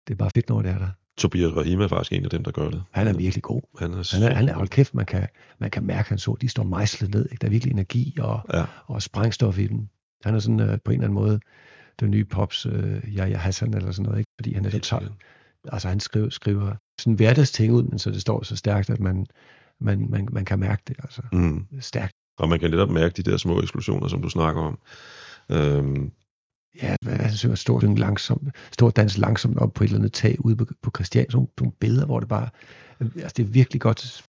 det 0.08 0.14
er 0.14 0.16
bare 0.16 0.32
fedt, 0.36 0.50
når 0.50 0.62
det 0.62 0.72
er 0.72 0.78
der. 0.78 0.92
Tobias 1.22 1.55
Rahim 1.55 1.82
er 1.82 1.88
faktisk 1.88 2.13
en 2.13 2.24
af 2.24 2.30
dem, 2.30 2.43
der 2.43 2.51
gør 2.51 2.69
det. 2.69 2.84
Han 2.91 3.07
er 3.07 3.13
virkelig 3.13 3.43
god. 3.43 3.61
Han 3.80 3.93
er, 3.93 4.15
han 4.15 4.32
er, 4.32 4.36
han 4.36 4.49
er 4.49 4.53
hold 4.53 4.67
kæft, 4.67 4.95
man 4.95 5.05
kan, 5.05 5.28
man 5.59 5.72
kan 5.72 5.84
mærke 5.84 6.09
hans 6.09 6.28
ord. 6.28 6.39
De 6.39 6.49
står 6.49 6.63
mejslet 6.63 7.13
ned. 7.13 7.26
Ikke? 7.32 7.41
Der 7.41 7.47
er 7.47 7.51
virkelig 7.51 7.72
energi 7.72 8.17
og, 8.19 8.39
ja. 8.53 8.65
og 8.88 9.01
sprængstof 9.01 9.59
i 9.59 9.67
dem. 9.67 9.88
Han 10.24 10.36
er 10.36 10.39
sådan 10.39 10.59
uh, 10.59 10.67
på 10.86 10.91
en 10.91 10.93
eller 10.93 11.07
anden 11.07 11.13
måde 11.13 11.39
den 11.99 12.11
nye 12.11 12.26
pops 12.26 12.65
uh, 12.65 12.74
Yahya 13.17 13.38
Hassan 13.38 13.74
eller 13.74 13.91
sådan 13.91 14.05
noget, 14.05 14.19
ikke? 14.19 14.32
fordi 14.39 14.53
han 14.53 14.65
er 14.65 14.69
så 14.69 14.80
tør. 14.80 14.99
Altså 15.72 15.88
han 15.88 15.99
skriver, 15.99 16.30
skriver 16.30 16.76
sådan 16.99 17.13
hverdagsting 17.13 17.74
ud, 17.74 17.84
men 17.84 17.99
så 17.99 18.11
det 18.11 18.22
står 18.22 18.43
så 18.43 18.55
stærkt, 18.55 18.89
at 18.89 18.99
man, 18.99 19.26
man, 19.80 20.09
man, 20.09 20.28
man 20.32 20.45
kan 20.45 20.59
mærke 20.59 20.82
det. 20.88 20.95
Altså. 21.03 21.22
Mm. 21.34 21.65
Stærkt. 21.80 22.13
Og 22.39 22.49
man 22.49 22.59
kan 22.59 22.72
netop 22.72 22.89
mærke 22.89 23.24
de 23.24 23.32
der 23.32 23.38
små 23.38 23.61
eksplosioner, 23.61 24.07
som 24.07 24.22
du 24.22 24.30
snakker 24.30 24.61
om. 24.61 24.80
Øhm, 25.51 26.11
ja, 26.76 26.95
han 27.05 27.34
synger 27.34 27.55
stort 27.55 27.84
langsomt, 27.99 28.55
stort 28.72 28.95
dans 28.95 29.17
langsomt 29.17 29.57
op 29.57 29.74
på 29.74 29.84
et 29.84 29.88
eller 29.88 29.99
andet 29.99 30.13
tag 30.13 30.45
ude 30.45 30.55
på, 30.55 30.65
på 30.82 30.91
Christian. 30.95 31.32
Sådan 31.32 31.47
nogle 31.59 31.74
billeder, 31.80 32.05
hvor 32.05 32.19
det 32.19 32.30
bare, 32.30 32.49
altså 32.99 33.34
det 33.38 33.43
er 33.43 33.47
virkelig 33.47 33.82
godt. 33.82 34.26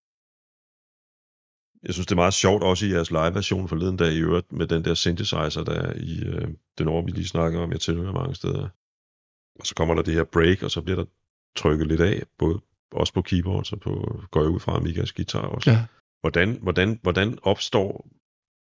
Jeg 1.83 1.95
synes, 1.95 2.07
det 2.07 2.13
er 2.13 2.25
meget 2.25 2.35
sjovt 2.35 2.63
også 2.63 2.87
i 2.87 2.93
jeres 2.93 3.11
live-version 3.11 3.69
forleden 3.69 3.97
dag 3.97 4.13
i 4.13 4.21
øvrigt, 4.21 4.53
med 4.53 4.67
den 4.67 4.85
der 4.85 4.95
synthesizer, 4.95 5.65
der 5.65 5.73
er 5.73 5.93
i 5.97 6.23
øh, 6.25 6.49
den 6.79 6.89
år, 6.89 7.03
vi 7.05 7.11
lige 7.11 7.29
snakker 7.29 7.61
om, 7.61 7.73
jeg 7.73 7.81
tilhører 7.81 8.13
mange 8.13 8.35
steder. 8.35 8.69
Og 9.61 9.67
så 9.67 9.75
kommer 9.75 9.95
der 9.95 10.03
det 10.03 10.15
her 10.15 10.25
break, 10.25 10.63
og 10.63 10.71
så 10.71 10.83
bliver 10.83 10.97
der 10.97 11.05
trykket 11.57 11.87
lidt 11.87 12.01
af, 12.01 12.23
både 12.39 12.61
også 12.93 13.13
på 13.15 13.23
keyboard, 13.23 13.73
og 13.73 13.81
på, 13.81 14.21
går 14.31 14.41
jeg 14.41 14.51
ud 14.51 14.61
fra 14.61 14.77
Amigas 14.77 15.13
guitar 15.13 15.41
også. 15.41 15.71
Ja. 15.71 15.85
Hvordan, 16.21 16.59
hvordan, 16.63 16.99
hvordan 17.03 17.39
opstår 17.43 18.09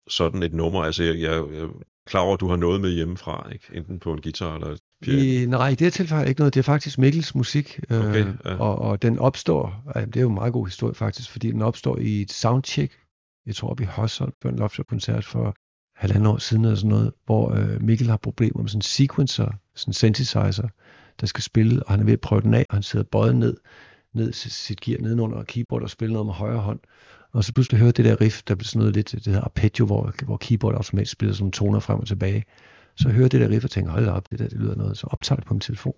sådan 0.08 0.44
et 0.44 0.54
nummer? 0.54 0.82
Altså, 0.84 1.04
jeg, 1.04 1.20
jeg, 1.22 1.54
jeg 1.54 1.70
klar 2.08 2.20
over, 2.20 2.34
at 2.34 2.40
du 2.40 2.48
har 2.48 2.56
noget 2.56 2.82
med 2.82 2.90
hjemmefra, 2.90 3.50
ikke? 3.54 3.66
enten 3.74 4.00
på 4.00 4.14
en 4.14 4.22
guitar 4.22 4.56
eller 4.56 4.68
et 4.68 4.80
piano. 5.02 5.22
I, 5.22 5.46
nej, 5.46 5.68
i 5.68 5.72
det 5.72 5.82
her 5.82 5.90
tilfælde 5.90 6.28
ikke 6.28 6.42
noget. 6.42 6.54
Det 6.54 6.60
er 6.60 6.64
faktisk 6.64 6.98
Mikkels 6.98 7.36
musik, 7.36 7.80
øh, 7.90 8.00
okay, 8.00 8.26
ja. 8.46 8.56
og, 8.56 8.80
og 8.80 9.02
den 9.02 9.20
opstår, 9.20 9.84
det 9.96 10.18
er 10.18 10.22
jo 10.22 10.30
en 10.30 10.36
meget 10.36 10.54
god 10.54 10.68
historie 10.68 10.96
faktisk, 10.96 11.32
fordi 11.32 11.52
den 11.52 11.62
opstår 11.62 11.98
i 11.98 12.22
et 12.22 12.32
soundcheck, 12.32 12.94
jeg 13.46 13.56
tror 13.56 13.70
op 13.70 13.82
i 13.82 13.84
Hørsholm, 13.84 14.34
på 14.42 14.48
en 14.48 14.56
Lofshop-koncert 14.56 15.26
for 15.26 15.56
halvandet 15.96 16.28
år 16.28 16.38
siden 16.38 16.66
eller 16.66 16.76
sådan 16.76 16.90
noget, 16.90 17.12
hvor 17.26 17.54
øh, 17.54 17.82
Mikkel 17.82 18.10
har 18.10 18.18
problemer 18.18 18.62
med 18.62 18.70
sådan 18.70 18.78
en 18.78 18.82
sequencer, 18.82 19.52
sådan 19.76 19.90
en 19.90 19.94
synthesizer, 19.94 20.68
der 21.22 21.28
skal 21.28 21.44
spille, 21.44 21.84
og 21.84 21.92
han 21.92 22.00
er 22.00 22.04
ved 22.04 22.14
at 22.14 22.22
prøve 22.22 22.42
den 22.42 22.54
af, 22.54 22.66
og 22.70 22.76
han 22.76 22.84
sidder 22.84 23.06
bøjet 23.12 23.36
ned, 23.36 23.58
ned 24.14 24.34
sit 24.34 24.82
gear 24.82 25.02
nedenunder 25.02 25.44
keyboard 25.44 25.84
og 25.84 25.90
spiller 25.90 26.14
noget 26.14 26.26
med 26.26 26.34
højre 26.34 26.60
hånd. 26.60 26.80
Og 27.38 27.44
så 27.44 27.54
pludselig 27.54 27.80
hører 27.80 27.92
det 27.92 28.06
der 28.06 28.22
riff, 28.22 28.44
der 28.44 28.56
bliver 28.56 28.68
sådan 28.68 28.80
noget 28.80 28.96
lidt, 28.96 29.12
det 29.12 29.26
hedder 29.26 29.42
arpeggio, 29.42 29.86
hvor, 29.86 30.14
hvor 30.26 30.38
keyboard 30.38 30.76
automatisk 30.76 31.12
spiller 31.12 31.36
sådan 31.36 31.52
toner 31.52 31.80
frem 31.80 32.00
og 32.00 32.08
tilbage. 32.08 32.46
Så 32.96 33.10
hører 33.10 33.28
det 33.28 33.42
der 33.42 33.50
riff 33.50 33.66
og 33.66 33.72
tænker, 33.72 33.92
hold 33.92 34.08
op, 34.08 34.30
det 34.30 34.40
der 34.40 34.48
det 34.48 34.58
lyder 34.60 34.76
noget. 34.76 34.98
Så 34.98 35.08
optager 35.12 35.38
det 35.40 35.48
på 35.48 35.54
min 35.54 35.62
telefon 35.62 35.94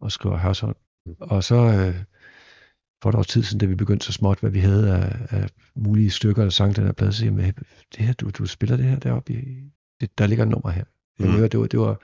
og 0.00 0.12
skriver 0.12 0.36
Hørsholm. 0.36 0.76
Og 1.20 1.44
så 1.44 1.54
øh, 1.54 2.02
for 3.02 3.08
et 3.08 3.14
års 3.14 3.26
tid 3.26 3.42
siden, 3.42 3.58
da 3.58 3.66
vi 3.66 3.74
begyndte 3.74 4.06
så 4.06 4.12
småt, 4.12 4.40
hvad 4.40 4.50
vi 4.50 4.58
havde 4.58 4.96
af, 4.96 5.26
af 5.30 5.48
mulige 5.76 6.10
stykker 6.10 6.42
eller 6.42 6.50
sang, 6.50 6.76
den 6.76 6.84
her 6.84 6.92
plade, 6.92 7.12
så 7.12 7.18
siger 7.18 7.42
jeg, 7.42 7.54
det 7.96 8.06
her, 8.06 8.12
du, 8.12 8.30
du 8.30 8.46
spiller 8.46 8.76
det 8.76 8.86
her 8.86 8.98
deroppe 8.98 9.32
i, 9.32 9.70
det, 10.00 10.18
der 10.18 10.26
ligger 10.26 10.44
et 10.44 10.50
nummer 10.50 10.70
her. 10.70 10.84
Jeg 11.18 11.28
mm. 11.28 11.32
det 11.32 11.60
var, 11.60 11.66
det 11.66 11.80
var, 11.80 12.00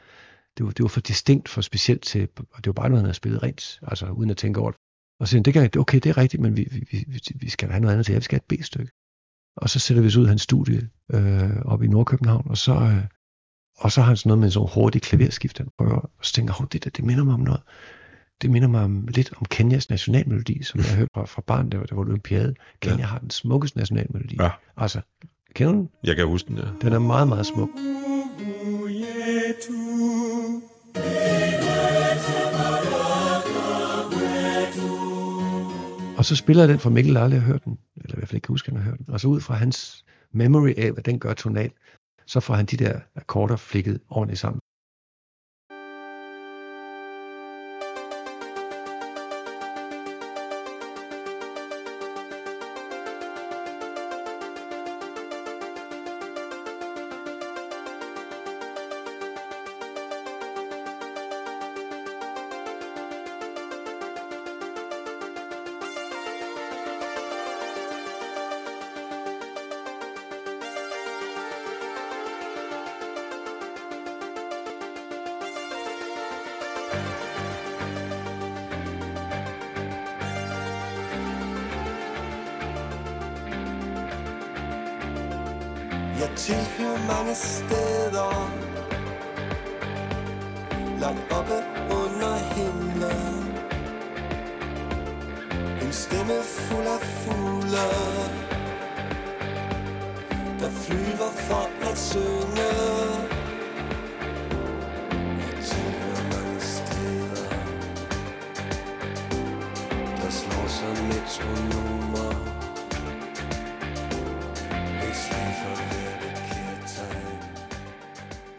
det 0.58 0.66
var, 0.66 0.72
det 0.72 0.82
var 0.82 0.88
for 0.88 1.00
distinkt, 1.00 1.48
for 1.48 1.60
specielt 1.60 2.02
til, 2.02 2.28
og 2.36 2.64
det 2.64 2.66
var 2.66 2.72
bare 2.72 2.88
noget, 2.88 3.00
han 3.00 3.06
havde 3.06 3.16
spillet 3.16 3.42
rent, 3.42 3.80
altså 3.82 4.06
uden 4.06 4.30
at 4.30 4.36
tænke 4.36 4.60
over 4.60 4.70
det. 4.70 4.80
Og 5.20 5.28
så 5.28 5.40
det 5.40 5.52
kan, 5.52 5.70
okay, 5.78 5.98
det 5.98 6.10
er 6.10 6.16
rigtigt, 6.16 6.40
men 6.42 6.56
vi, 6.56 6.68
vi, 6.70 7.04
vi, 7.08 7.20
vi 7.34 7.48
skal 7.48 7.68
have 7.68 7.80
noget 7.80 7.92
andet 7.92 8.06
til, 8.06 8.16
vi 8.16 8.20
skal 8.20 8.40
have 8.48 8.56
et 8.56 8.60
B-stykke. 8.60 8.92
Og 9.56 9.70
så 9.70 9.78
sætter 9.78 10.00
vi 10.02 10.06
os 10.06 10.16
ud 10.16 10.22
af 10.22 10.28
hans 10.28 10.42
studie 10.42 10.88
øh, 11.12 11.62
op 11.64 11.82
i 11.82 11.86
Nordkøbenhavn, 11.86 12.46
og 12.50 12.56
så, 12.56 12.72
øh, 12.72 13.04
og 13.78 13.92
så 13.92 14.00
har 14.00 14.08
han 14.08 14.16
sådan 14.16 14.28
noget 14.28 14.40
med 14.40 14.50
sådan 14.50 14.68
hurtigt 14.74 15.04
klaverskift, 15.04 15.58
han 15.58 15.68
prøver, 15.78 15.94
og 15.94 16.10
så 16.22 16.32
tænker 16.32 16.54
jeg, 16.60 16.72
det 16.72 16.84
der, 16.84 16.90
det 16.90 17.04
minder 17.04 17.24
mig 17.24 17.34
om 17.34 17.40
noget. 17.40 17.60
Det 18.42 18.50
minder 18.50 18.68
mig 18.68 18.82
om, 18.84 19.06
lidt 19.06 19.32
om 19.36 19.44
Kenyas 19.44 19.90
nationalmelodi, 19.90 20.62
som 20.62 20.80
jeg 20.80 20.88
har 20.88 20.96
hørt 20.96 21.08
fra, 21.14 21.24
fra 21.24 21.42
barn, 21.46 21.70
der, 21.70 21.82
der 21.82 21.94
var 21.94 22.02
olympiade. 22.02 22.54
Kenya 22.80 22.96
ja. 22.96 23.06
har 23.06 23.18
den 23.18 23.30
smukkeste 23.30 23.78
nationalmelodi. 23.78 24.36
Ja. 24.40 24.50
Altså, 24.76 25.00
kender 25.54 25.72
du 25.72 25.78
den? 25.78 25.88
Jeg 26.04 26.16
kan 26.16 26.26
huske 26.26 26.48
den, 26.48 26.56
ja. 26.56 26.64
Den 26.82 26.92
er 26.92 26.98
meget, 26.98 27.28
meget 27.28 27.46
smuk. 27.46 27.70
Og 36.22 36.26
så 36.26 36.36
spiller 36.36 36.62
jeg 36.62 36.68
den 36.68 36.78
for 36.78 36.90
Mikkel 36.90 37.16
aldrig 37.16 37.40
har 37.40 37.46
hørt 37.46 37.64
den, 37.64 37.78
eller 37.96 38.14
i 38.14 38.18
hvert 38.18 38.28
fald 38.28 38.36
ikke 38.36 38.44
kan 38.44 38.52
huske, 38.52 38.68
at 38.68 38.72
han 38.72 38.82
har 38.82 38.90
hørt 38.90 38.98
den. 38.98 39.10
Og 39.10 39.20
så 39.20 39.28
ud 39.28 39.40
fra 39.40 39.54
hans 39.54 40.04
memory 40.32 40.74
af, 40.76 40.92
hvad 40.92 41.02
den 41.02 41.18
gør 41.18 41.34
tonalt, 41.34 41.72
så 42.26 42.40
får 42.40 42.54
han 42.54 42.66
de 42.66 42.76
der 42.76 43.00
akkorder 43.14 43.56
flikket 43.56 44.00
ordentligt 44.08 44.40
sammen. 44.40 44.60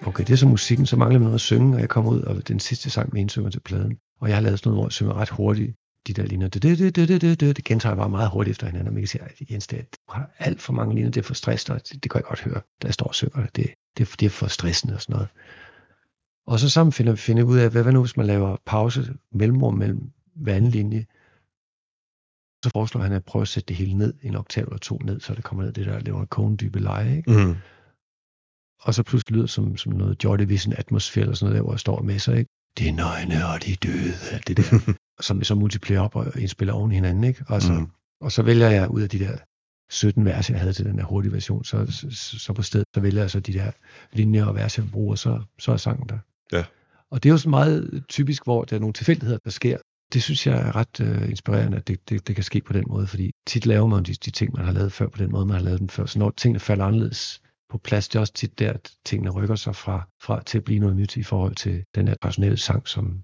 Okay, 0.07 0.23
det 0.23 0.33
er 0.33 0.37
så 0.37 0.47
musikken, 0.47 0.85
så 0.85 0.95
mangler 0.97 1.19
vi 1.19 1.23
noget 1.23 1.35
at 1.35 1.41
synge, 1.41 1.75
og 1.75 1.79
jeg 1.81 1.89
kommer 1.89 2.11
ud, 2.11 2.21
og 2.21 2.47
den 2.47 2.59
sidste 2.59 2.89
sang 2.89 3.13
med 3.13 3.21
indsynger 3.21 3.49
til 3.49 3.59
pladen. 3.59 3.97
Og 4.21 4.27
jeg 4.29 4.35
har 4.37 4.41
lavet 4.41 4.59
sådan 4.59 4.69
noget, 4.69 4.77
hvor 4.81 4.87
jeg 4.87 4.91
synger 4.91 5.13
ret 5.13 5.29
hurtigt, 5.29 5.75
de 6.07 6.13
der 6.13 6.23
linjer. 6.25 6.47
Det, 6.47 6.61
det, 6.63 6.79
det, 6.79 6.95
det, 6.95 7.21
det, 7.21 7.39
det, 7.39 7.57
det 7.57 7.65
gentager 7.65 7.91
jeg 7.93 7.97
bare 7.97 8.09
meget 8.09 8.29
hurtigt 8.29 8.51
efter 8.53 8.67
hinanden, 8.67 8.87
og 8.87 8.93
man 8.93 9.01
kan 9.01 9.07
sige, 9.07 9.21
at 9.23 9.51
Jens, 9.51 9.67
det 9.67 9.79
er, 9.79 9.83
du 9.83 9.97
har 10.13 10.29
alt 10.39 10.61
for 10.61 10.73
mange 10.73 10.95
linjer, 10.95 11.11
det 11.11 11.19
er 11.21 11.23
for 11.27 11.33
stressende, 11.33 11.75
og 11.75 11.81
det, 11.89 12.03
det 12.03 12.11
kan 12.11 12.19
jeg 12.19 12.25
godt 12.25 12.41
høre, 12.41 12.61
da 12.81 12.87
jeg 12.87 12.93
står 12.93 13.05
og 13.05 13.15
synger 13.15 13.45
det. 13.55 13.67
Det, 13.97 14.15
det, 14.19 14.25
er- 14.25 14.29
for 14.29 14.47
stressende 14.47 14.93
og 14.93 15.01
sådan 15.01 15.13
noget. 15.13 15.27
Og 16.47 16.59
så 16.59 16.69
sammen 16.69 16.91
finder 16.93 17.11
vi 17.11 17.17
finder 17.17 17.43
ud 17.43 17.57
af, 17.57 17.69
hvad, 17.71 17.83
hvad 17.83 17.93
nu 17.93 18.01
hvis 18.01 18.17
man 18.17 18.25
laver 18.25 18.57
pause, 18.65 19.13
mellemrum 19.31 19.73
mellem 19.73 20.11
hver 20.35 20.55
anden 20.55 20.71
linje, 20.71 21.05
så 22.65 22.69
foreslår 22.73 23.01
han 23.01 23.11
at 23.11 23.25
prøve 23.25 23.41
at 23.41 23.47
sætte 23.47 23.67
det 23.67 23.75
hele 23.75 23.93
ned, 23.93 24.13
en 24.21 24.35
oktav 24.35 24.63
eller 24.63 24.77
to 24.77 24.97
ned, 24.97 25.19
så 25.19 25.33
det 25.35 25.43
kommer 25.43 25.63
ned 25.63 25.73
det 25.73 25.85
der 25.85 25.99
laver 25.99 26.25
kone 26.25 26.57
dybe 26.57 26.79
leje, 26.79 27.17
ikke? 27.17 27.31
Mm 27.31 27.55
og 28.83 28.93
så 28.93 29.03
pludselig 29.03 29.33
lyder 29.33 29.43
det 29.43 29.51
som, 29.51 29.77
som 29.77 29.93
noget 29.93 30.23
Joy 30.23 30.37
Division 30.37 30.73
atmosfære 30.77 31.21
eller 31.21 31.35
sådan 31.35 31.45
noget 31.45 31.57
der, 31.57 31.63
hvor 31.63 31.73
jeg 31.73 31.79
står 31.79 32.01
med 32.01 32.19
sig, 32.19 32.37
ikke? 32.37 32.51
De 32.77 32.87
er 32.87 32.93
nøgne 32.93 33.47
og 33.47 33.63
de 33.63 33.71
er 33.71 33.75
døde, 33.83 34.13
alt 34.31 34.47
det 34.47 34.57
der, 34.57 34.93
som 35.27 35.43
så 35.43 35.55
multiplicerer 35.55 36.01
op 36.01 36.15
og 36.15 36.39
indspiller 36.39 36.73
oven 36.73 36.91
i 36.91 36.95
hinanden, 36.95 37.23
ikke? 37.23 37.43
Og 37.47 37.61
så, 37.61 37.73
Mm. 37.73 37.87
og 38.21 38.31
så 38.31 38.41
vælger 38.43 38.69
jeg 38.69 38.89
ud 38.91 39.01
af 39.01 39.09
de 39.09 39.19
der 39.19 39.37
17 39.91 40.25
vers, 40.25 40.49
jeg 40.49 40.59
havde 40.59 40.73
til 40.73 40.85
den 40.85 40.99
her 40.99 41.05
hurtige 41.05 41.33
version, 41.33 41.63
så, 41.63 41.85
så, 42.11 42.39
så 42.39 42.53
på 42.53 42.61
stedet, 42.61 42.87
så 42.95 43.01
vælger 43.01 43.21
jeg 43.21 43.31
så 43.31 43.39
de 43.39 43.53
der 43.53 43.71
linjer 44.13 44.45
og 44.45 44.55
vers, 44.55 44.77
jeg 44.77 44.85
bruger, 44.91 45.15
så, 45.15 45.41
så 45.59 45.71
er 45.71 45.77
sangen 45.77 46.09
der. 46.09 46.17
Ja. 46.51 46.63
Og 47.11 47.23
det 47.23 47.29
er 47.29 47.33
jo 47.33 47.37
sådan 47.37 47.49
meget 47.49 48.03
typisk, 48.09 48.43
hvor 48.43 48.63
der 48.63 48.75
er 48.75 48.79
nogle 48.79 48.93
tilfældigheder, 48.93 49.39
der 49.43 49.49
sker. 49.49 49.77
Det 50.13 50.23
synes 50.23 50.47
jeg 50.47 50.55
er 50.67 50.75
ret 50.75 50.99
uh, 50.99 51.29
inspirerende, 51.29 51.77
at 51.77 51.87
det, 51.87 52.09
det, 52.09 52.27
det 52.27 52.35
kan 52.35 52.43
ske 52.43 52.61
på 52.61 52.73
den 52.73 52.83
måde, 52.87 53.07
fordi 53.07 53.31
tit 53.47 53.65
laver 53.65 53.87
man 53.87 54.03
de, 54.03 54.13
de 54.13 54.31
ting, 54.31 54.53
man 54.55 54.65
har 54.65 54.71
lavet 54.71 54.91
før, 54.91 55.07
på 55.07 55.17
den 55.17 55.31
måde, 55.31 55.45
man 55.45 55.55
har 55.55 55.63
lavet 55.63 55.79
dem 55.79 55.89
før. 55.89 56.05
Så 56.05 56.19
når 56.19 56.33
tingene 56.37 56.59
falder 56.59 56.85
anderledes 56.85 57.41
på 57.73 57.77
plads, 57.77 58.09
det 58.09 58.15
er 58.15 58.19
også 58.19 58.33
tit 58.33 58.59
der, 58.59 58.73
at 58.73 58.91
tingene 59.05 59.31
rykker 59.31 59.55
sig 59.55 59.75
fra, 59.75 60.07
fra 60.23 60.43
til 60.43 60.57
at 60.57 60.63
blive 60.63 60.79
noget 60.79 60.95
nyt 60.95 61.17
i 61.17 61.23
forhold 61.23 61.55
til 61.55 61.83
den 61.95 62.07
her 62.07 62.15
personelle 62.21 62.57
sang, 62.57 62.87
som 62.87 63.23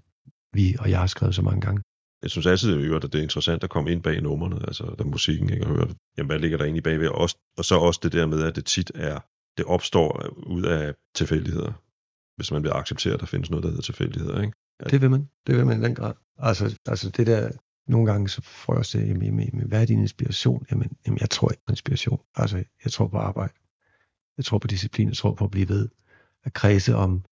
vi 0.52 0.76
og 0.78 0.90
jeg 0.90 0.98
har 0.98 1.06
skrevet 1.06 1.34
så 1.34 1.42
mange 1.42 1.60
gange. 1.60 1.82
Jeg 2.22 2.30
synes 2.30 2.46
altid, 2.46 2.94
at 2.94 3.02
det 3.02 3.14
er 3.14 3.22
interessant 3.22 3.64
at 3.64 3.70
komme 3.70 3.90
ind 3.92 4.02
bag 4.02 4.22
numrene, 4.22 4.56
altså 4.56 4.94
der 4.98 5.04
musikken, 5.04 5.50
ikke, 5.50 5.64
og 5.66 5.70
høre, 5.70 5.88
jamen, 6.16 6.28
hvad 6.30 6.38
ligger 6.38 6.56
der 6.58 6.64
egentlig 6.64 6.82
bagved, 6.82 7.08
og, 7.08 7.14
også, 7.14 7.36
og 7.58 7.64
så 7.64 7.74
også 7.74 8.00
det 8.02 8.12
der 8.12 8.26
med, 8.26 8.42
at 8.42 8.56
det 8.56 8.64
tit 8.64 8.92
er, 8.94 9.18
det 9.58 9.64
opstår 9.64 10.26
ud 10.46 10.62
af 10.62 10.94
tilfældigheder, 11.14 11.72
hvis 12.36 12.52
man 12.52 12.62
vil 12.62 12.70
acceptere, 12.70 13.14
at 13.14 13.20
der 13.20 13.26
findes 13.26 13.50
noget, 13.50 13.62
der 13.62 13.68
hedder 13.68 13.82
tilfældigheder, 13.82 14.42
ikke? 14.42 14.52
Det 14.90 15.00
vil 15.02 15.10
man. 15.10 15.28
Det 15.46 15.56
vil 15.56 15.66
man 15.66 15.80
i 15.80 15.84
den 15.84 15.94
grad. 15.94 16.14
Altså, 16.38 16.78
altså 16.86 17.10
det 17.10 17.26
der, 17.26 17.50
nogle 17.88 18.12
gange 18.12 18.28
så 18.28 18.42
får 18.42 18.72
jeg 18.72 18.78
også 18.78 18.98
det, 18.98 19.08
jamen, 19.08 19.22
jamen, 19.22 19.48
jamen, 19.48 19.68
hvad 19.68 19.82
er 19.82 19.86
din 19.86 20.00
inspiration? 20.00 20.66
Jamen, 20.70 20.90
jamen, 21.06 21.18
jeg 21.20 21.30
tror 21.30 21.50
ikke 21.50 21.62
på 21.66 21.72
inspiration. 21.72 22.20
Altså, 22.36 22.56
jeg 22.84 22.92
tror 22.92 23.08
på 23.08 23.18
arbejde. 23.18 23.52
Jeg 24.40 24.44
tror 24.44 24.58
på 24.58 24.66
disciplin. 24.66 25.08
Jeg 25.08 25.16
tror 25.16 25.34
på 25.34 25.44
at 25.44 25.50
blive 25.50 25.68
ved. 25.68 25.88
At 26.44 26.52
kredse 26.52 26.94
om, 26.94 27.24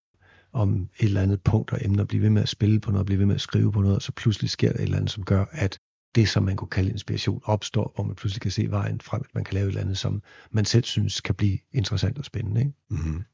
om 0.52 0.88
et 1.00 1.06
eller 1.06 1.22
andet 1.22 1.42
punkt 1.42 1.72
og 1.72 1.78
emne, 1.84 2.02
og 2.02 2.08
blive 2.08 2.22
ved 2.22 2.30
med 2.30 2.42
at 2.42 2.48
spille 2.48 2.80
på 2.80 2.90
noget, 2.90 3.00
og 3.00 3.06
blive 3.06 3.18
ved 3.18 3.26
med 3.26 3.34
at 3.34 3.40
skrive 3.40 3.72
på 3.72 3.80
noget, 3.80 3.96
og 3.96 4.02
så 4.02 4.12
pludselig 4.12 4.50
sker 4.50 4.72
der 4.72 4.78
et 4.78 4.82
eller 4.82 4.96
andet, 4.96 5.10
som 5.10 5.24
gør, 5.24 5.44
at 5.50 5.78
det, 6.14 6.28
som 6.28 6.42
man 6.42 6.56
kunne 6.56 6.68
kalde 6.68 6.90
inspiration, 6.90 7.40
opstår, 7.44 7.92
hvor 7.94 8.04
man 8.04 8.14
pludselig 8.14 8.40
kan 8.40 8.50
se 8.50 8.70
vejen 8.70 9.00
frem, 9.00 9.22
at 9.24 9.34
man 9.34 9.44
kan 9.44 9.54
lave 9.54 9.64
et 9.64 9.68
eller 9.68 9.80
andet, 9.80 9.98
som 9.98 10.22
man 10.50 10.64
selv 10.64 10.84
synes 10.84 11.20
kan 11.20 11.34
blive 11.34 11.58
interessant 11.72 12.18
og 12.18 12.24
spændende. 12.24 12.60
Ikke? 12.60 12.72
Mm-hmm. 12.90 13.24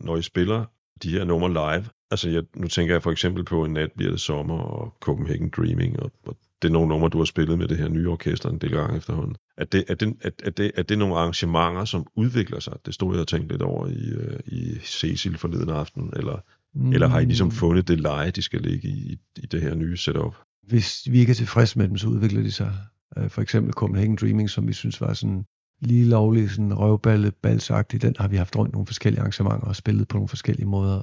Når 0.00 0.16
I 0.16 0.22
spiller 0.22 0.64
de 1.02 1.10
her 1.10 1.24
numre 1.24 1.52
live, 1.52 1.84
altså 2.10 2.28
jeg, 2.28 2.42
nu 2.56 2.68
tænker 2.68 2.94
jeg 2.94 3.02
for 3.02 3.10
eksempel 3.10 3.44
på 3.44 3.64
En 3.64 3.72
nat 3.72 3.92
bliver 3.96 4.10
det 4.10 4.20
sommer 4.20 4.58
og 4.58 4.96
Copenhagen 5.00 5.50
Dreaming, 5.56 6.00
og, 6.00 6.12
og 6.26 6.36
det 6.62 6.68
er 6.68 6.72
nogle 6.72 6.88
numre, 6.88 7.08
du 7.08 7.18
har 7.18 7.24
spillet 7.24 7.58
med 7.58 7.68
det 7.68 7.78
her 7.78 7.88
nye 7.88 8.08
orkester 8.08 8.48
en 8.50 8.58
del 8.58 8.70
gange 8.70 8.96
efterhånden. 8.96 9.36
Er 9.58 9.64
det, 9.64 9.84
er, 9.88 9.94
det, 9.94 10.16
er, 10.20 10.30
er, 10.44 10.50
det, 10.50 10.72
er 10.74 10.82
det 10.82 10.98
nogle 10.98 11.16
arrangementer, 11.16 11.84
som 11.84 12.06
udvikler 12.16 12.60
sig? 12.60 12.76
Det 12.86 12.94
stod 12.94 13.14
jeg 13.14 13.20
og 13.20 13.28
tænkte 13.28 13.54
lidt 13.54 13.62
over 13.62 13.86
i, 13.86 14.08
øh, 14.08 14.38
i 14.46 14.78
Cecil 14.84 15.38
forleden 15.38 15.70
aften, 15.70 16.12
eller, 16.16 16.40
mm. 16.74 16.92
eller 16.92 17.08
har 17.08 17.20
I 17.20 17.24
ligesom 17.24 17.50
fundet 17.50 17.88
det 17.88 18.00
leje, 18.00 18.30
de 18.30 18.42
skal 18.42 18.60
ligge 18.60 18.88
i, 18.88 19.18
i 19.36 19.46
det 19.46 19.62
her 19.62 19.74
nye 19.74 19.96
setup? 19.96 20.34
hvis 20.66 21.02
vi 21.10 21.18
ikke 21.18 21.30
er 21.30 21.34
tilfredse 21.34 21.78
med 21.78 21.88
dem, 21.88 21.96
så 21.96 22.08
udvikler 22.08 22.42
de 22.42 22.52
sig. 22.52 22.72
Øh, 23.16 23.30
For 23.30 23.42
eksempel 23.42 23.72
Copenhagen 23.72 24.16
Dreaming, 24.16 24.50
som 24.50 24.68
vi 24.68 24.72
synes 24.72 25.00
var 25.00 25.12
sådan 25.12 25.44
lige 25.80 26.04
lovlig, 26.04 26.50
sådan 26.50 26.78
røvballe, 26.78 27.32
balsagtig, 27.42 28.02
den 28.02 28.14
har 28.18 28.28
vi 28.28 28.36
haft 28.36 28.56
rundt 28.56 28.72
nogle 28.72 28.86
forskellige 28.86 29.20
arrangementer 29.20 29.66
og 29.66 29.76
spillet 29.76 30.08
på 30.08 30.16
nogle 30.16 30.28
forskellige 30.28 30.66
måder. 30.66 31.02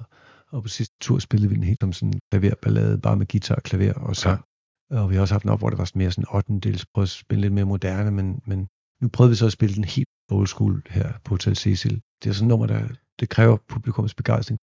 Og 0.51 0.64
på 0.64 0.70
sidste 0.70 0.95
tur 1.01 1.20
spillede 1.20 1.49
vi 1.49 1.56
den 1.56 1.64
helt 1.64 1.80
som 1.82 1.93
sådan 1.93 2.14
en 2.14 2.20
klaverballade, 2.32 2.97
bare 2.97 3.16
med 3.16 3.28
guitar 3.28 3.56
og 3.56 3.64
klaver 3.64 3.93
og 3.93 4.16
sang. 4.16 4.39
Ja. 4.39 4.53
Og 4.92 5.10
vi 5.10 5.16
har 5.16 5.22
også 5.22 5.34
haft 5.34 5.44
den 5.44 5.52
op, 5.52 5.60
hvor 5.60 5.70
det 5.70 5.80
var 5.80 5.92
mere 5.96 6.12
sådan 6.12 6.36
8. 6.36 6.60
dels, 6.60 6.86
prøvet 6.86 7.08
at 7.08 7.10
spille 7.10 7.42
lidt 7.42 7.54
mere 7.54 7.66
moderne, 7.66 8.12
men, 8.12 8.42
men 8.46 8.68
nu 9.02 9.08
prøvede 9.08 9.32
vi 9.32 9.36
så 9.36 9.46
at 9.46 9.52
spille 9.52 9.76
den 9.76 9.84
helt 9.84 10.08
old 10.32 10.48
school 10.48 10.84
her 10.90 11.14
på 11.26 11.34
Hotel 11.34 11.56
Cecil. 11.56 12.02
Det 12.24 12.30
er 12.30 12.34
sådan 12.34 12.48
et 12.48 12.50
nummer, 12.50 12.68
der 12.68 12.88
det 13.20 13.30
kræver 13.30 13.58
publikums 13.68 14.16
begejstring. 14.16 14.60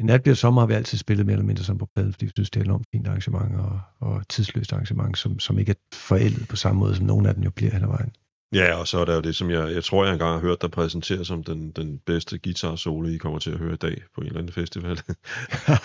En 0.00 0.06
nat 0.06 0.22
bliver 0.22 0.34
sommer 0.34 0.60
har 0.60 0.66
vi 0.66 0.74
altid 0.74 0.98
spillet 0.98 1.26
mere 1.26 1.34
eller 1.34 1.46
mindre 1.46 1.64
som 1.64 1.78
på 1.78 1.86
pladen, 1.94 2.12
fordi 2.12 2.26
vi 2.26 2.32
synes, 2.36 2.50
det 2.50 2.60
er 2.60 2.64
et 2.64 2.66
enormt 2.66 2.86
fint 2.92 3.06
arrangement 3.06 3.54
og, 3.56 3.80
og 4.00 4.28
tidsløst 4.28 4.72
arrangement, 4.72 5.18
som, 5.18 5.38
som 5.38 5.58
ikke 5.58 5.72
er 5.72 5.80
forældet 6.08 6.48
på 6.48 6.56
samme 6.56 6.78
måde, 6.78 6.94
som 6.96 7.06
nogen 7.06 7.26
af 7.26 7.34
dem 7.34 7.44
jo 7.44 7.50
bliver 7.50 7.72
hen 7.72 7.82
ad 7.82 7.88
vejen. 7.88 8.12
Ja, 8.52 8.74
og 8.74 8.86
så 8.88 8.98
er 8.98 9.04
der 9.04 9.14
jo 9.14 9.20
det, 9.20 9.36
som 9.36 9.50
jeg, 9.50 9.74
jeg 9.74 9.84
tror, 9.84 10.04
jeg 10.04 10.12
engang 10.12 10.32
har 10.32 10.40
hørt 10.40 10.62
dig 10.62 10.70
præsentere 10.70 11.24
som 11.24 11.44
den, 11.44 11.70
den 11.70 11.98
bedste 12.06 12.38
guitar 12.38 12.76
solo, 12.76 13.08
I 13.08 13.16
kommer 13.16 13.38
til 13.38 13.50
at 13.50 13.58
høre 13.58 13.72
i 13.72 13.76
dag 13.76 14.02
på 14.14 14.20
en 14.20 14.26
eller 14.26 14.38
anden 14.38 14.52
festival. 14.52 15.00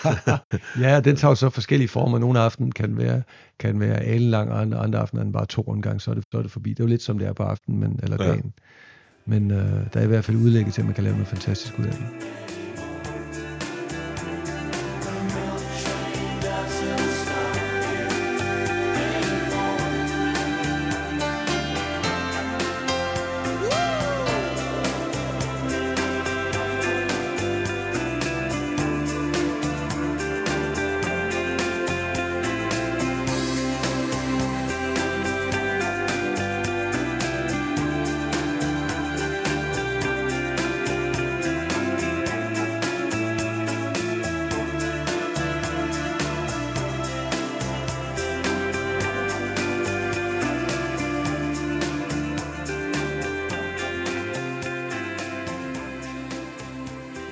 ja, 0.86 1.00
den 1.00 1.16
tager 1.16 1.30
jo 1.30 1.34
så 1.34 1.50
forskellige 1.50 1.88
former. 1.88 2.18
Nogle 2.18 2.40
aften 2.40 2.72
kan 2.72 2.96
være, 2.98 3.22
kan 3.60 3.80
være 3.80 4.00
alenlang, 4.00 4.52
og 4.52 4.60
andre, 4.60 4.78
andre 4.78 4.98
aftener 4.98 5.24
er 5.24 5.30
bare 5.32 5.46
to 5.46 5.62
rundgang, 5.62 6.00
så 6.02 6.10
er, 6.10 6.14
det, 6.14 6.24
så 6.32 6.38
er 6.38 6.42
det 6.42 6.50
forbi. 6.50 6.70
Det 6.70 6.80
er 6.80 6.84
jo 6.84 6.88
lidt 6.88 7.02
som 7.02 7.18
det 7.18 7.28
er 7.28 7.32
på 7.32 7.42
aftenen, 7.42 7.80
men, 7.80 8.00
eller 8.02 8.16
Ja. 8.24 8.30
dagen. 8.30 8.52
Men 9.26 9.50
øh, 9.50 9.58
der 9.94 10.00
er 10.00 10.04
i 10.04 10.06
hvert 10.06 10.24
fald 10.24 10.36
udlægget 10.36 10.74
til, 10.74 10.80
at 10.80 10.86
man 10.86 10.94
kan 10.94 11.04
lave 11.04 11.14
noget 11.16 11.28
fantastisk 11.28 11.78
ud 11.78 11.84
af 11.84 11.92
den. 11.92 12.06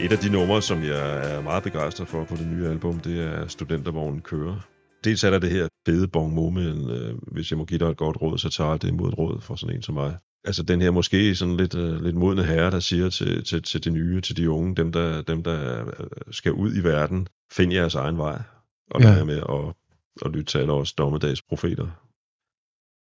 Et 0.08 0.12
af 0.12 0.18
de 0.18 0.32
numre, 0.32 0.62
som 0.62 0.82
jeg 0.82 1.34
er 1.34 1.42
meget 1.42 1.62
begejstret 1.62 2.08
for 2.08 2.24
på 2.24 2.36
det 2.36 2.46
nye 2.46 2.68
album, 2.68 3.00
det 3.00 3.20
er 3.20 3.46
Studentervognen 3.46 4.20
kører. 4.20 4.68
Dels 5.04 5.24
er 5.24 5.30
der 5.30 5.38
det 5.38 5.50
her 5.50 5.68
fede 5.86 6.08
bong 6.08 6.34
moment, 6.34 6.90
øh, 6.90 7.14
hvis 7.32 7.50
jeg 7.50 7.58
må 7.58 7.64
give 7.64 7.78
dig 7.78 7.86
et 7.86 7.96
godt 7.96 8.22
råd, 8.22 8.38
så 8.38 8.50
tager 8.50 8.76
det 8.76 8.88
imod 8.88 9.08
et 9.08 9.18
råd 9.18 9.40
for 9.40 9.54
sådan 9.54 9.76
en 9.76 9.82
som 9.82 9.94
mig. 9.94 10.16
Altså 10.44 10.62
den 10.62 10.80
her 10.80 10.90
måske 10.90 11.34
sådan 11.34 11.56
lidt, 11.56 11.74
uh, 11.74 12.02
lidt 12.02 12.16
modne 12.16 12.44
herre, 12.44 12.70
der 12.70 12.80
siger 12.80 13.08
til, 13.10 13.44
til, 13.44 13.62
til 13.62 13.84
de 13.84 13.90
nye, 13.90 14.20
til 14.20 14.36
de 14.36 14.50
unge, 14.50 14.76
dem 14.76 14.92
der, 14.92 15.22
dem 15.22 15.42
der 15.42 15.86
øh, 15.86 16.06
skal 16.30 16.52
ud 16.52 16.76
i 16.76 16.80
verden, 16.84 17.28
find 17.52 17.72
jeres 17.72 17.94
egen 17.94 18.18
vej, 18.18 18.42
og 18.90 19.00
ja. 19.00 19.24
med 19.24 19.36
at, 19.36 19.74
at 20.26 20.32
lytte 20.32 20.52
til 20.52 20.58
alle 20.58 20.72
os 20.72 20.92
dommedagsprofeter. 20.92 21.86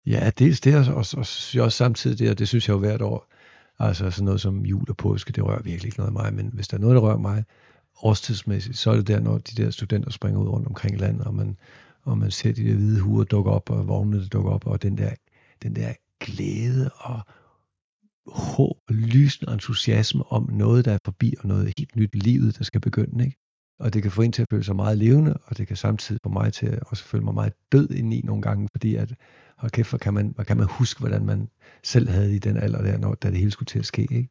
Ja, 0.07 0.31
dels 0.39 0.61
det, 0.61 0.75
og, 0.75 0.95
og, 0.95 1.05
og 1.17 1.27
jeg 1.55 1.63
også 1.63 1.77
samtidig 1.77 2.19
det, 2.19 2.31
og 2.31 2.39
det 2.39 2.49
synes 2.49 2.69
jeg 2.69 2.75
jo 2.75 2.79
hvert 2.79 3.03
år, 3.03 3.33
altså 3.79 4.11
sådan 4.11 4.25
noget 4.25 4.41
som 4.41 4.67
jul 4.67 4.91
og 4.91 4.97
påske, 4.97 5.33
det 5.33 5.45
rører 5.45 5.63
virkelig 5.63 5.89
ikke 5.89 5.99
noget 5.99 6.11
af 6.11 6.13
mig, 6.13 6.35
men 6.35 6.51
hvis 6.53 6.69
der 6.69 6.77
er 6.77 6.81
noget, 6.81 6.95
der 6.95 7.01
rører 7.01 7.19
mig 7.19 7.45
årstidsmæssigt, 8.03 8.79
så 8.79 8.91
er 8.91 8.97
det 8.97 9.09
der, 9.09 9.21
når 9.21 9.39
de 9.39 9.63
der 9.63 9.71
studenter 9.71 10.11
springer 10.11 10.41
ud 10.41 10.49
rundt 10.49 10.67
omkring 10.67 11.01
landet, 11.01 11.27
og 11.27 11.35
man, 11.35 11.57
og 12.03 12.19
man 12.19 12.31
ser 12.31 12.53
de 12.53 12.65
der 12.65 12.75
hvide 12.75 13.01
huer 13.01 13.25
dukke 13.25 13.51
op, 13.51 13.71
og 13.71 13.89
vognene 13.89 14.21
der 14.21 14.29
dukker 14.29 14.51
op, 14.51 14.67
og 14.67 14.83
den 14.83 14.99
der, 14.99 15.11
den 15.63 15.77
der 15.77 15.93
glæde 16.21 16.91
og 16.97 17.21
håb 18.27 18.77
og 18.89 18.95
lysende 18.95 19.53
entusiasme 19.53 20.33
om 20.33 20.51
noget, 20.53 20.85
der 20.85 20.93
er 20.93 20.99
forbi, 21.05 21.35
og 21.41 21.49
noget 21.49 21.73
helt 21.79 21.97
nyt 21.97 22.15
livet, 22.15 22.59
der 22.59 22.65
skal 22.65 22.81
begynde. 22.81 23.25
Ikke? 23.25 23.39
Og 23.79 23.95
det 23.95 24.03
kan 24.03 24.11
få 24.11 24.23
en 24.23 24.33
til 24.33 24.43
at 24.43 24.49
føle 24.51 24.65
sig 24.65 24.77
meget 24.77 24.99
levende, 24.99 25.39
og 25.45 25.59
det 25.59 25.67
kan 25.67 25.77
samtidig 25.77 26.21
få 26.23 26.29
mig 26.29 26.53
til 26.53 26.67
at 26.67 26.79
også 26.87 27.05
føle 27.05 27.25
mig 27.25 27.35
meget 27.35 27.53
død 27.73 27.91
indeni 27.91 28.21
nogle 28.25 28.43
gange, 28.43 28.69
fordi 28.73 28.95
at, 28.95 29.15
og 29.59 29.71
kæft, 29.71 29.91
hvor 29.91 29.99
kan, 29.99 30.15
man, 30.15 30.33
hvor 30.35 30.45
kan 30.45 30.57
man 30.57 30.67
huske, 30.71 31.01
hvordan 31.01 31.25
man 31.25 31.49
selv 31.83 32.09
havde 32.09 32.35
i 32.35 32.39
den 32.39 32.57
alder 32.57 32.83
der, 32.83 32.99
når, 32.99 33.15
da 33.15 33.31
det 33.31 33.39
hele 33.39 33.51
skulle 33.51 33.67
til 33.67 33.79
at 33.79 33.87
ske. 33.87 34.03
Ikke? 34.03 34.29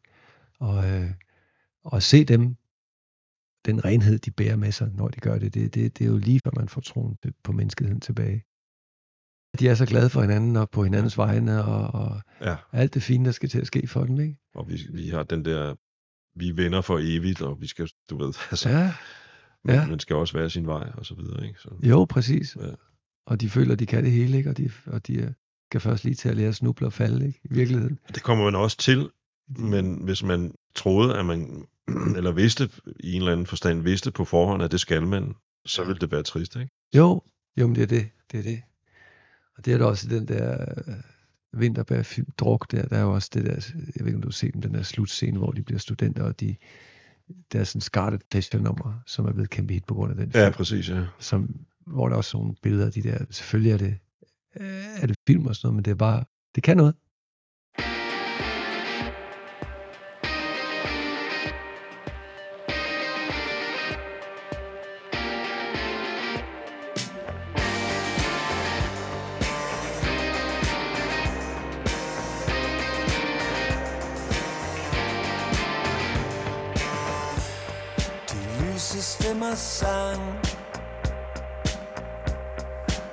Og, 0.59 0.89
øh, 0.89 1.11
og 1.83 2.03
se 2.03 2.23
dem, 2.23 2.55
den 3.65 3.85
renhed, 3.85 4.19
de 4.19 4.31
bærer 4.31 4.55
med 4.55 4.71
sig, 4.71 4.91
når 4.93 5.07
de 5.07 5.19
gør 5.19 5.37
det, 5.37 5.53
det, 5.53 5.75
det, 5.75 5.97
det 5.97 6.05
er 6.05 6.09
jo 6.09 6.17
lige 6.17 6.39
før 6.43 6.51
man 6.55 6.69
får 6.69 6.81
troen 6.81 7.17
på 7.43 7.51
menneskeheden 7.51 8.01
tilbage. 8.01 8.43
De 9.59 9.69
er 9.69 9.75
så 9.75 9.85
glade 9.85 10.09
for 10.09 10.21
hinanden 10.21 10.55
og 10.55 10.69
på 10.69 10.83
hinandens 10.83 11.17
vegne, 11.17 11.65
og, 11.65 12.01
og 12.01 12.21
ja. 12.41 12.55
alt 12.71 12.93
det 12.93 13.03
fine, 13.03 13.25
der 13.25 13.31
skal 13.31 13.49
til 13.49 13.61
at 13.61 13.67
ske 13.67 13.87
for 13.87 14.03
dem. 14.03 14.19
Ikke? 14.19 14.37
Og 14.55 14.69
vi, 14.69 14.79
vi 14.93 15.09
har 15.09 15.23
den 15.23 15.45
der, 15.45 15.75
vi 16.35 16.49
er 16.49 16.53
venner 16.53 16.81
for 16.81 16.99
evigt, 17.01 17.41
og 17.41 17.61
vi 17.61 17.67
skal, 17.67 17.89
du 18.09 18.17
ved, 18.17 18.33
altså, 18.51 18.69
ja. 18.69 18.93
Ja. 19.67 19.87
Man 19.87 19.99
skal 19.99 20.15
også 20.15 20.37
være 20.37 20.49
sin 20.49 20.67
vej, 20.67 20.89
og 20.97 21.05
så 21.05 21.15
videre. 21.15 21.47
Ikke? 21.47 21.59
Så, 21.59 21.69
jo, 21.83 22.05
præcis. 22.05 22.57
Ja. 22.61 22.69
Og 23.25 23.41
de 23.41 23.49
føler, 23.49 23.75
de 23.75 23.85
kan 23.85 24.03
det 24.03 24.11
hele, 24.11 24.37
ikke? 24.37 24.49
Og, 24.49 24.57
de, 24.57 24.71
og 24.85 25.07
de 25.07 25.33
skal 25.69 25.81
først 25.81 26.03
lige 26.03 26.15
til 26.15 26.29
at 26.29 26.35
lære 26.35 26.47
at 26.47 26.55
snuble 26.55 26.87
og 26.87 26.93
falde, 26.93 27.27
ikke? 27.27 27.39
I 27.43 27.53
virkeligheden. 27.53 27.99
Det 28.15 28.23
kommer 28.23 28.45
man 28.45 28.55
også 28.55 28.77
til, 28.77 29.09
men 29.47 30.03
hvis 30.03 30.23
man 30.23 30.55
troede, 30.75 31.17
at 31.17 31.25
man, 31.25 31.67
eller 32.17 32.31
vidste 32.31 32.69
i 32.99 33.13
en 33.13 33.21
eller 33.21 33.31
anden 33.31 33.45
forstand, 33.45 33.81
vidste 33.81 34.11
på 34.11 34.25
forhånd, 34.25 34.63
at 34.63 34.71
det 34.71 34.79
skal 34.79 35.07
man, 35.07 35.35
så 35.65 35.83
ville 35.83 35.99
det 35.99 36.11
være 36.11 36.23
trist, 36.23 36.55
ikke? 36.55 36.71
Jo, 36.95 37.21
jo, 37.57 37.67
men 37.67 37.75
det 37.75 37.83
er 37.83 37.87
det. 37.87 38.09
Det 38.31 38.39
er 38.39 38.43
det. 38.43 38.61
Og 39.57 39.65
det 39.65 39.73
er 39.73 39.77
der 39.77 39.85
også 39.85 40.07
den 40.07 40.27
der 40.27 40.61
øh, 40.87 40.95
vinterbær 41.61 42.19
druk 42.37 42.71
der, 42.71 42.85
der 42.87 42.97
er 42.97 43.01
jo 43.01 43.13
også 43.13 43.29
det 43.33 43.45
der, 43.45 43.71
jeg 43.75 43.99
ved 43.99 44.05
ikke 44.05 44.15
om 44.15 44.21
du 44.21 44.27
har 44.27 44.31
set 44.31 44.53
den 44.53 44.73
der 44.73 44.83
slutscene, 44.83 45.37
hvor 45.37 45.51
de 45.51 45.63
bliver 45.63 45.79
studenter, 45.79 46.23
og 46.23 46.39
de, 46.39 46.55
der 47.51 47.59
er 47.59 47.63
sådan 47.63 47.81
Scarlet 47.81 48.21
Pleasure 48.31 48.63
nummer, 48.63 48.93
som 49.05 49.25
er 49.25 49.31
blevet 49.31 49.49
kæmpe 49.49 49.73
hit 49.73 49.85
på 49.85 49.93
grund 49.93 50.11
af 50.11 50.17
den 50.17 50.31
film. 50.31 50.43
Ja, 50.43 50.49
præcis, 50.49 50.89
ja. 50.89 51.05
Som, 51.19 51.55
hvor 51.87 52.07
der 52.07 52.13
er 52.13 52.17
også 52.17 52.37
nogle 52.37 52.55
billeder 52.61 52.85
af 52.85 52.91
de 52.91 53.01
der, 53.01 53.25
selvfølgelig 53.29 53.71
er 53.71 53.77
det, 53.77 53.97
er 55.01 55.07
det 55.07 55.15
film 55.27 55.45
og 55.45 55.55
sådan 55.55 55.67
noget, 55.67 55.75
men 55.75 55.85
det 55.85 55.91
er 55.91 55.95
bare, 55.95 56.23
det 56.55 56.63
kan 56.63 56.77
noget. 56.77 56.95
Og 79.55 79.59
sang. 79.59 80.21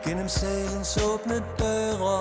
Gennem 0.04 0.28
salens 0.28 0.96
åbne 0.96 1.34
døre 1.58 2.20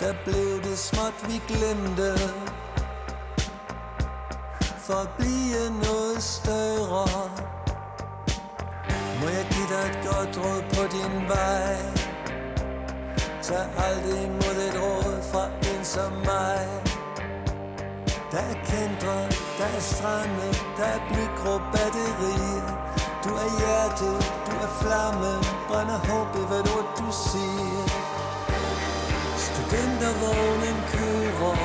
Der 0.00 0.14
blev 0.24 0.62
det 0.62 0.78
småt 0.78 1.16
vi 1.28 1.36
glemte. 1.48 2.10
For 4.86 4.94
at 4.94 5.10
blive 5.18 5.64
noget 5.84 6.22
større 6.22 7.30
Må 9.20 9.28
jeg 9.38 9.46
give 9.54 9.68
dig 9.74 9.84
et 9.90 9.98
godt 10.06 10.34
råd 10.44 10.62
på 10.74 10.82
din 10.96 11.28
vej. 11.28 11.76
Tag 13.42 13.66
aldrig 13.86 14.24
imod 14.24 14.58
et 14.68 14.80
råd 14.82 15.22
fra 15.32 15.46
en 15.46 15.84
som 15.84 16.12
mig 16.12 16.68
Der 18.32 18.38
er 18.38 18.54
kendret 18.64 19.47
der 19.58 19.64
er 19.64 19.80
strande, 19.80 20.48
der 20.76 20.84
er 20.84 21.00
mikrobatterier 21.16 22.88
Du 23.24 23.30
er 23.44 23.50
hjerte, 23.58 24.10
du 24.46 24.52
er 24.66 24.70
flamme. 24.82 25.32
Brænder 25.68 25.98
håb 26.08 26.36
i 26.36 26.44
hvad 26.50 26.64
ord 26.76 26.88
du 26.98 27.08
siger. 27.28 27.86
Studentervognen 29.46 30.78
kører. 30.92 31.56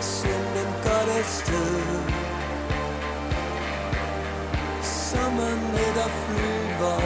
Send 0.00 0.46
den 0.56 0.70
godt 0.84 1.10
afsted 1.18 2.12
Sommeren 4.82 5.60
der 5.98 6.10
flyver. 6.22 7.00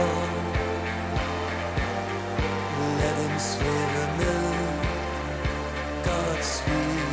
Lad 2.99 3.13
dem 3.23 3.39
svæve 3.39 4.03
med 4.17 4.53
Godt 6.03 6.45
svig 6.45 7.06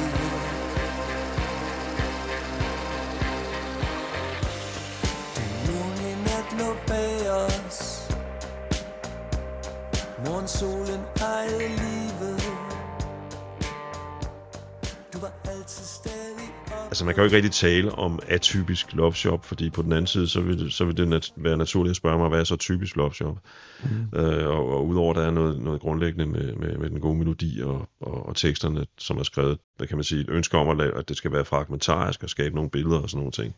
Altså 16.95 17.05
man 17.05 17.15
kan 17.15 17.21
jo 17.21 17.25
ikke 17.25 17.37
rigtig 17.37 17.53
tale 17.53 17.93
om 17.93 18.19
atypisk 18.29 18.93
love 18.93 19.15
shop, 19.15 19.45
fordi 19.45 19.71
på 19.71 19.83
den 19.83 19.93
anden 19.93 20.07
side, 20.07 20.29
så 20.29 20.41
vil 20.41 20.59
det, 20.59 20.73
så 20.73 20.85
vil 20.85 20.97
det 20.97 21.09
nat- 21.09 21.33
være 21.37 21.57
naturligt 21.57 21.91
at 21.91 21.97
spørge 21.97 22.19
mig, 22.19 22.29
hvad 22.29 22.41
er 22.41 22.45
så 22.45 22.57
typisk 22.57 22.97
love 22.97 23.15
shop? 23.15 23.39
Mm. 23.85 24.19
Øh, 24.19 24.49
og, 24.49 24.69
og 24.69 24.87
udover 24.87 25.15
der 25.15 25.23
er 25.23 25.31
noget, 25.31 25.61
noget 25.61 25.81
grundlæggende 25.81 26.27
med, 26.27 26.53
med, 26.53 26.79
med 26.79 26.91
den 26.91 27.01
gode 27.01 27.19
melodi 27.19 27.61
og, 27.61 27.89
og, 28.01 28.27
og 28.27 28.37
teksterne, 28.37 28.87
som 28.99 29.19
er 29.19 29.23
skrevet, 29.23 29.59
hvad 29.77 29.87
kan 29.87 29.97
man 29.97 30.05
sige, 30.05 30.21
et 30.21 30.31
ønske 30.31 30.59
om, 30.59 30.69
at, 30.69 30.77
lave, 30.77 30.99
at 30.99 31.09
det 31.09 31.17
skal 31.17 31.33
være 31.33 31.45
fragmentarisk 31.45 32.23
og 32.23 32.31
skabe 32.31 32.55
nogle 32.55 32.71
billeder 32.71 32.99
og 32.99 33.11
sådan 33.11 33.19
nogle 33.19 33.33
ting 33.33 33.55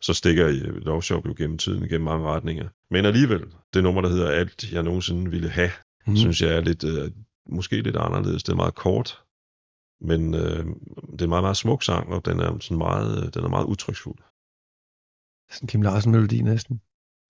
så 0.00 0.14
stikker 0.14 0.48
Love 0.84 1.02
Shop 1.02 1.26
jo 1.26 1.34
gennem 1.38 1.58
tiden, 1.58 1.88
gennem 1.88 2.04
mange 2.04 2.26
retninger. 2.26 2.68
Men 2.90 3.04
alligevel, 3.04 3.44
det 3.74 3.82
nummer, 3.82 4.00
der 4.00 4.08
hedder 4.08 4.30
Alt, 4.30 4.72
jeg 4.72 4.82
nogensinde 4.82 5.30
ville 5.30 5.48
have, 5.48 5.70
mm. 6.06 6.16
synes 6.16 6.42
jeg 6.42 6.50
er 6.50 6.60
lidt, 6.60 6.84
øh, 6.84 7.10
måske 7.46 7.80
lidt 7.80 7.96
anderledes. 7.96 8.42
Det 8.42 8.52
er 8.52 8.56
meget 8.56 8.74
kort, 8.74 9.18
men 10.04 10.34
øh, 10.34 10.66
det 11.12 11.20
er 11.20 11.24
en 11.24 11.28
meget, 11.28 11.44
meget 11.44 11.56
smuk 11.56 11.82
sang, 11.82 12.08
og 12.08 12.24
den 12.24 12.40
er, 12.40 12.58
sådan 12.60 12.78
meget, 12.78 13.24
øh, 13.24 13.32
den 13.34 13.44
er 13.44 13.48
meget 13.48 13.64
udtryksfuld. 13.64 14.18
Sådan 15.50 15.68
Kim 15.68 15.82
Larsen-melodi 15.82 16.42
næsten. 16.42 16.80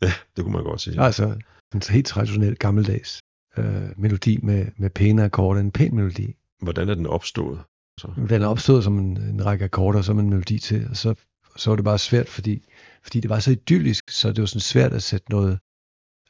Ja, 0.03 0.13
det 0.37 0.45
kunne 0.45 0.53
man 0.53 0.65
godt 0.65 0.81
sige. 0.81 1.01
Altså, 1.01 1.41
en 1.75 1.83
helt 1.91 2.07
traditionel 2.07 2.57
gammeldags 2.57 3.21
øh, 3.57 3.99
melodi 3.99 4.39
med, 4.43 4.67
med 4.77 4.91
pæne 4.91 5.25
akkorder, 5.25 5.61
en 5.61 5.71
pæn 5.71 5.95
melodi. 5.95 6.35
Hvordan 6.63 6.89
er 6.89 6.95
den 6.95 7.07
opstået? 7.07 7.61
Så? 8.01 8.09
Den 8.29 8.43
er 8.43 8.47
opstået 8.47 8.85
som 8.85 8.99
en, 8.99 9.17
en 9.17 9.47
række 9.47 9.65
akkorder, 9.65 10.03
som 10.03 10.19
en 10.19 10.31
melodi 10.31 10.59
til, 10.59 10.87
og 10.91 10.97
så 10.97 11.15
så 11.57 11.71
var 11.71 11.77
det 11.77 11.85
bare 11.85 11.99
svært, 11.99 12.29
fordi, 12.29 12.65
fordi 13.03 13.21
det 13.21 13.31
var 13.31 13.39
så 13.39 13.51
idyllisk, 13.51 14.11
så 14.11 14.29
det 14.29 14.41
var 14.41 14.47
sådan 14.47 14.61
svært 14.61 14.93
at 14.93 15.03
sætte 15.03 15.31
noget 15.31 15.59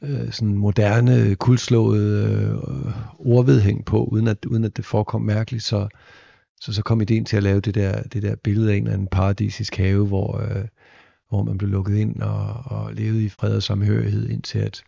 øh, 0.03 0.31
sådan 0.31 0.53
moderne, 0.53 1.35
kulslået 1.35 2.03
øh, 2.03 2.55
ordvedhæng 3.19 3.85
på, 3.85 4.03
uden 4.03 4.27
at, 4.27 4.45
uden 4.45 4.63
at 4.63 4.77
det 4.77 4.85
forekom 4.85 5.21
mærkeligt, 5.21 5.63
så, 5.63 5.87
så 6.61 6.73
så 6.73 6.81
kom 6.81 7.01
ideen 7.01 7.25
til 7.25 7.37
at 7.37 7.43
lave 7.43 7.59
det 7.59 7.75
der, 7.75 8.01
det 8.01 8.23
der 8.23 8.35
billede 8.35 8.71
af 8.71 8.75
en 8.75 8.83
eller 8.83 8.93
anden 8.93 9.07
paradisisk 9.07 9.75
have, 9.75 10.07
hvor, 10.07 10.41
øh, 10.41 10.65
hvor 11.29 11.43
man 11.43 11.57
blev 11.57 11.69
lukket 11.69 11.95
ind 11.97 12.21
og, 12.21 12.53
og 12.65 12.93
levede 12.93 13.25
i 13.25 13.29
fred 13.29 13.55
og 13.55 13.63
samhørighed, 13.63 14.29
indtil 14.29 14.59
at 14.59 14.83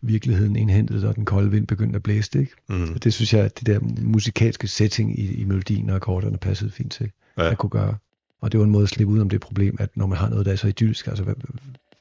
virkeligheden 0.00 0.56
indhentede, 0.56 1.08
og 1.08 1.16
den 1.16 1.24
kolde 1.24 1.50
vind 1.50 1.66
begyndte 1.66 1.96
at 1.96 2.02
blæse. 2.02 2.40
Ikke? 2.40 2.52
Mm. 2.68 2.98
Det 2.98 3.14
synes 3.14 3.34
jeg, 3.34 3.44
at 3.44 3.58
det 3.58 3.66
der 3.66 3.80
musikalske 4.02 4.68
setting 4.68 5.18
i, 5.18 5.34
i 5.34 5.44
melodien 5.44 5.90
og 5.90 5.96
akkorderne 5.96 6.38
passede 6.38 6.70
fint 6.70 6.92
til 6.92 7.10
ja. 7.38 7.50
at 7.50 7.58
kunne 7.58 7.70
gøre. 7.70 7.96
Og 8.40 8.52
det 8.52 8.60
var 8.60 8.66
en 8.66 8.72
måde 8.72 8.82
at 8.82 8.88
slippe 8.88 9.12
ud 9.12 9.20
om 9.20 9.28
det 9.28 9.40
problem, 9.40 9.76
at 9.80 9.96
når 9.96 10.06
man 10.06 10.18
har 10.18 10.28
noget, 10.28 10.46
der 10.46 10.52
er 10.52 10.56
så 10.56 10.68
idyllisk, 10.68 11.06
altså 11.06 11.34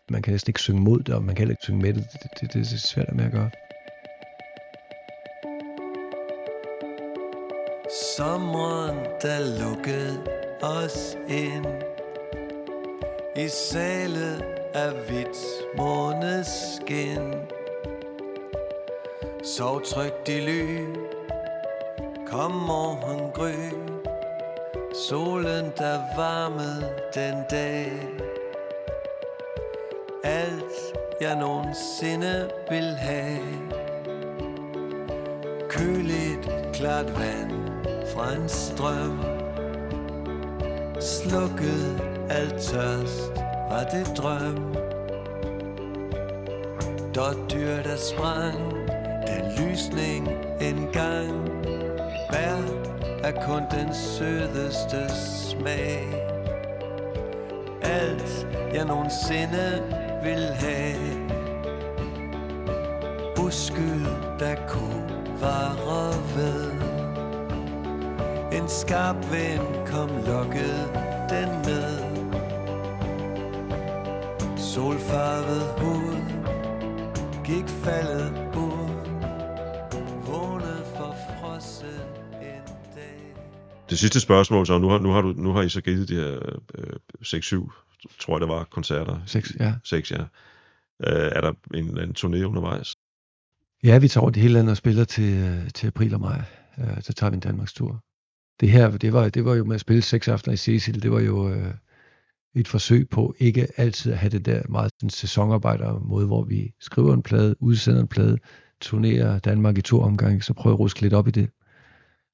man 0.10 0.22
kan 0.22 0.34
næsten 0.34 0.50
ikke 0.50 0.60
synge 0.60 0.82
mod 0.82 1.00
det, 1.00 1.16
og 1.16 1.24
man 1.24 1.36
kan 1.36 1.42
heller 1.42 1.54
ikke 1.54 1.64
synge 1.64 1.82
med 1.82 1.94
det. 1.94 2.06
Det, 2.14 2.42
det, 2.42 2.54
det 2.54 2.74
er 2.74 2.78
svært 2.78 3.16
med 3.16 3.26
at 3.26 3.32
gøre. 3.32 3.50
Sommeren, 8.18 8.98
der 9.22 9.40
lukkede 9.60 10.24
os 10.62 11.18
ind 11.30 11.66
i 13.36 13.48
sale 13.48 14.46
af 14.74 14.92
hvidt 14.92 15.38
måneskin. 15.78 17.34
Sov 19.44 19.82
trygt 19.82 20.30
i 20.30 20.40
ly, 20.40 20.86
kom 22.28 22.52
morgen 22.52 23.32
gry, 23.32 23.74
solen 25.08 25.72
der 25.78 26.00
varmede 26.18 26.94
den 27.16 27.36
dag. 27.52 27.92
Alt 30.24 30.98
jeg 31.22 31.36
nogensinde 31.36 32.50
vil 32.70 32.96
have. 32.96 33.40
Køligt, 35.70 36.50
klart 36.74 37.20
vand 37.20 37.63
fra 38.14 38.34
en 38.34 38.50
strøm. 38.50 39.20
Slukket 41.00 42.02
alt 42.30 42.62
tørst, 42.62 43.32
var 43.70 43.84
det 43.92 44.18
drøm. 44.18 44.76
Dot 47.16 47.38
dyr, 47.52 47.84
der 47.84 47.98
sprang, 47.98 48.74
den 49.28 49.46
lysning 49.58 50.30
en 50.62 50.88
gang. 50.94 51.50
Bær 52.32 52.58
er 53.24 53.46
kun 53.46 53.64
den 53.72 53.94
sødeste 53.94 55.10
smag. 55.10 56.04
Alt 57.82 58.48
jeg 58.74 58.86
nogensinde 58.86 59.84
vil 60.24 60.46
have. 60.54 61.34
Uskyld, 63.40 64.06
der 64.40 64.56
kunne 64.68 65.24
vare. 65.42 65.83
En 68.64 68.70
skarp 68.70 69.16
vind 69.16 69.88
kom 69.88 70.10
lukket 70.10 70.90
den 71.30 71.50
med. 71.68 71.92
Solfarvet 74.58 75.66
hud 75.82 76.16
gik 77.46 77.68
faldet 77.68 78.56
ud. 78.56 78.90
Vågnede 80.28 80.84
for 80.98 81.16
frossen 81.30 81.88
en 82.42 82.66
dag. 82.96 83.36
Det 83.90 84.00
sidste 84.00 84.20
spørgsmål, 84.20 84.66
så 84.68 84.78
nu 84.78 84.90
har, 84.90 85.00
nu 85.00 85.10
har, 85.10 85.22
du, 85.22 85.34
nu 85.38 85.52
har 85.52 85.62
I 85.62 85.70
så 85.70 85.82
givet 85.82 86.10
de 86.10 86.16
her 86.16 86.58
øh, 86.76 86.96
6-7, 87.22 88.18
tror 88.20 88.34
jeg 88.34 88.42
det 88.42 88.50
var, 88.50 88.64
koncerter. 88.64 89.20
Seks, 89.26 89.54
ja. 89.60 89.74
6, 89.84 90.12
ja. 90.12 90.22
Øh, 91.04 91.32
er 91.36 91.42
der 91.42 91.54
en, 91.74 92.00
en 92.00 92.16
turné 92.20 92.44
undervejs? 92.44 92.96
Ja, 93.84 93.98
vi 93.98 94.08
tager 94.08 94.24
rundt 94.24 94.38
i 94.38 94.40
hele 94.40 94.54
landet 94.54 94.72
og 94.72 94.78
spiller 94.78 95.04
til, 95.04 95.34
øh, 95.34 95.70
til 95.70 95.88
april 95.88 96.14
og 96.14 96.20
maj. 96.20 96.42
Øh, 96.80 97.02
så 97.02 97.14
tager 97.14 97.30
vi 97.32 97.36
en 97.36 97.40
Danmarks 97.40 97.74
tur. 97.74 98.04
Det 98.60 98.72
her, 98.72 98.98
det 98.98 99.14
var, 99.14 99.30
det 99.30 99.46
var 99.46 99.54
jo 99.54 99.64
med 99.64 99.76
at 99.76 99.82
spille 99.82 100.02
seks 100.02 100.28
aftener 100.28 100.54
i 100.54 100.58
Cecil, 100.58 101.04
det 101.04 101.12
var 101.12 101.20
jo 101.20 101.50
øh, 101.50 101.74
et 102.56 102.68
forsøg 102.68 103.10
på 103.10 103.36
ikke 103.40 103.68
altid 103.78 104.12
at 104.12 104.18
have 104.18 104.30
det 104.30 104.46
der 104.46 104.62
meget 104.70 104.92
den 105.02 105.10
sæsonarbejder 105.10 106.00
måde, 106.00 106.26
hvor 106.26 106.44
vi 106.44 106.74
skriver 106.80 107.14
en 107.14 107.24
plade, 107.24 107.56
udsender 107.60 108.02
en 108.02 108.08
plade, 108.08 108.38
turnerer 108.82 109.40
Danmark 109.40 109.78
i 109.78 109.82
to 109.82 110.02
omgange, 110.02 110.42
så 110.42 110.54
prøver 110.54 110.76
at 110.76 110.80
ruske 110.80 111.02
lidt 111.02 111.14
op 111.14 111.28
i 111.28 111.32
det. 111.32 111.50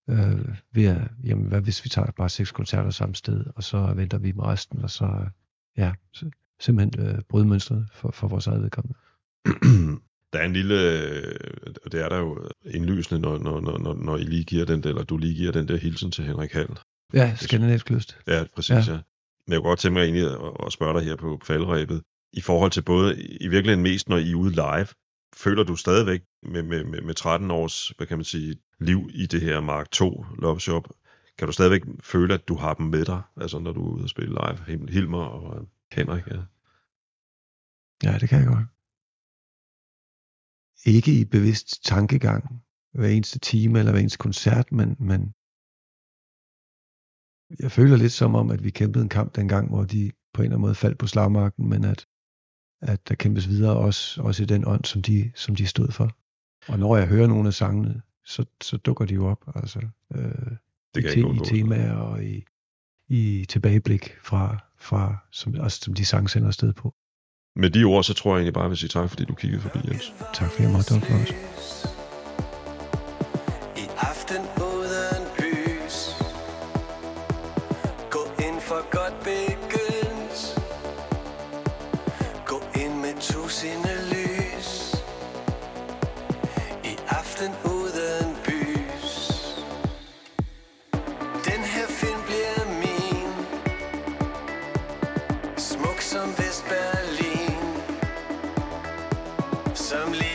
Øh, 0.10 0.56
ved 0.74 0.86
at, 0.86 1.02
jamen, 1.24 1.46
hvad 1.46 1.62
hvis 1.62 1.84
vi 1.84 1.90
tager 1.90 2.12
bare 2.12 2.30
seks 2.30 2.52
koncerter 2.52 2.90
samme 2.90 3.16
sted, 3.16 3.46
og 3.56 3.64
så 3.64 3.94
venter 3.96 4.18
vi 4.18 4.32
med 4.32 4.44
resten, 4.44 4.82
og 4.84 4.90
så, 4.90 5.26
ja, 5.78 5.94
så, 6.14 6.30
simpelthen 6.60 7.06
øh, 7.06 7.22
bryde 7.30 7.48
mønstret 7.48 7.88
for, 7.94 8.12
for 8.12 8.28
vores 8.28 8.48
eget 8.48 8.62
vedkommende. 8.62 8.98
der 10.34 10.40
er 10.40 10.46
en 10.46 10.54
lille, 10.54 10.76
øh, 10.76 11.74
det 11.92 12.02
er 12.02 12.10
der 12.10 12.18
jo 12.18 12.50
indlysende, 12.66 13.22
når, 13.22 13.38
når, 13.38 13.60
når, 13.60 13.78
når, 13.78 13.94
når 13.94 14.18
I 14.18 14.24
lige 14.24 14.44
giver 14.44 14.66
den 14.66 14.84
der, 14.84 14.90
eller 14.90 15.04
du 15.04 15.18
lige 15.18 15.36
giver 15.36 15.52
den 15.52 15.68
der 15.68 15.78
hilsen 15.78 16.12
til 16.12 16.24
Henrik 16.24 16.52
Hall. 16.52 16.80
Ja, 17.14 17.36
skandinavisk 17.36 17.90
lyst. 17.90 18.18
Ja, 18.28 18.44
præcis, 18.56 18.88
ja. 18.88 18.94
ja. 18.94 19.00
Men 19.48 19.54
jeg 19.54 19.62
kunne 19.62 19.70
godt 19.70 19.80
tænke 19.80 19.94
mig 19.94 20.04
egentlig 20.04 20.26
at, 20.26 20.66
at 20.66 20.74
spørge 20.74 21.00
dig 21.00 21.08
her 21.08 21.16
på 21.16 21.40
faldrebet, 21.44 22.04
i 22.34 22.42
forhold 22.42 22.72
til 22.72 22.82
både, 22.82 23.22
i 23.22 23.48
virkeligheden 23.48 23.84
mest, 23.84 24.10
når 24.10 24.18
I 24.18 24.32
er 24.32 24.36
ude 24.36 24.52
live, 24.52 24.88
føler 25.36 25.64
du 25.64 25.76
stadigvæk 25.76 26.22
med, 26.44 26.64
med, 26.64 26.84
med, 26.84 27.02
med 27.02 27.14
13 27.14 27.52
års, 27.52 27.88
hvad 27.98 28.08
kan 28.08 28.18
man 28.18 28.26
sige, 28.26 28.56
liv 28.80 29.10
i 29.14 29.26
det 29.26 29.42
her 29.42 29.60
Mark 29.60 29.92
2 29.92 30.26
Love 30.38 30.60
Shop, 30.60 30.88
kan 31.38 31.48
du 31.48 31.52
stadigvæk 31.52 31.84
føle, 32.04 32.34
at 32.34 32.48
du 32.48 32.56
har 32.56 32.74
dem 32.74 32.86
med 32.86 33.06
dig, 33.06 33.22
altså 33.38 33.60
når 33.60 33.72
du 33.72 33.88
er 33.88 33.94
ude 33.94 34.04
og 34.04 34.10
spille 34.10 34.30
live, 34.30 34.90
Hilmer 34.90 35.24
og 35.24 35.68
Henrik, 35.92 36.28
ja. 36.28 36.40
Ja, 38.04 38.18
det 38.18 38.30
kan 38.30 38.40
jeg 38.40 38.48
godt. 38.48 38.66
Ikke 40.86 41.20
i 41.20 41.26
bevidst 41.26 41.84
tankegang 41.84 42.64
hver 42.94 43.08
eneste 43.08 43.40
time 43.40 43.80
eller 43.80 43.92
hver 43.92 44.00
eneste 44.00 44.18
koncert, 44.18 44.72
men, 44.72 44.96
men 45.00 45.22
jeg 47.60 47.72
føler 47.72 47.98
lidt 47.98 48.12
som 48.12 48.36
om, 48.36 48.52
at 48.52 48.64
vi 48.64 48.70
kæmpede 48.70 49.04
en 49.04 49.10
kamp 49.10 49.36
dengang, 49.36 49.70
hvor 49.70 49.84
de 49.84 50.12
på 50.34 50.42
en 50.42 50.46
eller 50.46 50.56
anden 50.56 50.62
måde 50.62 50.76
faldt 50.76 50.98
på 50.98 51.08
slagmarken, 51.08 51.70
men 51.70 51.84
at, 51.84 52.08
at 52.82 53.08
der 53.08 53.16
kæmpes 53.16 53.48
videre 53.48 53.78
også, 53.78 54.22
også 54.22 54.44
i 54.44 54.46
den 54.46 54.68
ånd, 54.68 54.86
som 54.86 55.02
de, 55.02 55.32
som 55.36 55.56
de 55.56 55.68
stod 55.68 55.92
for. 55.92 56.18
Og 56.72 56.80
når 56.80 56.98
jeg 56.98 57.08
hører 57.08 57.28
nogle 57.28 57.48
af 57.48 57.54
sangene, 57.54 58.02
så, 58.26 58.46
så 58.62 58.78
dukker 58.78 59.06
de 59.06 59.14
jo 59.14 59.28
op. 59.28 59.52
Altså, 59.56 59.80
øh, 60.16 60.22
Det 60.96 60.98
i, 60.98 61.02
kan 61.02 61.04
jeg 61.04 61.14
te, 61.14 61.20
ikke 61.20 61.32
i 61.32 61.46
temaer 61.46 61.94
og 61.94 62.24
i, 62.24 62.46
i 63.08 63.46
tilbageblik 63.50 64.18
fra, 64.24 64.58
fra 64.78 65.18
som, 65.32 65.56
også, 65.60 65.80
som 65.82 65.94
de 65.94 66.06
sang 66.06 66.30
sender 66.30 66.48
afsted 66.48 66.74
på. 66.74 66.96
Med 67.56 67.70
de 67.70 67.84
ord, 67.84 68.04
så 68.04 68.14
tror 68.14 68.32
jeg 68.32 68.38
egentlig 68.38 68.54
bare, 68.54 68.64
at 68.64 68.66
jeg 68.66 68.70
vil 68.70 68.78
sige 68.78 68.90
tak, 68.90 69.10
fordi 69.10 69.26
du 69.26 69.34
kiggede 69.34 69.62
forbi, 69.62 69.80
Jens. 69.88 70.14
Tak 70.34 70.52
fordi 70.52 70.64
jeg 70.64 70.72
måtte, 70.72 70.94
os. 70.94 71.99
Som 99.90 100.14
livets 100.14 100.29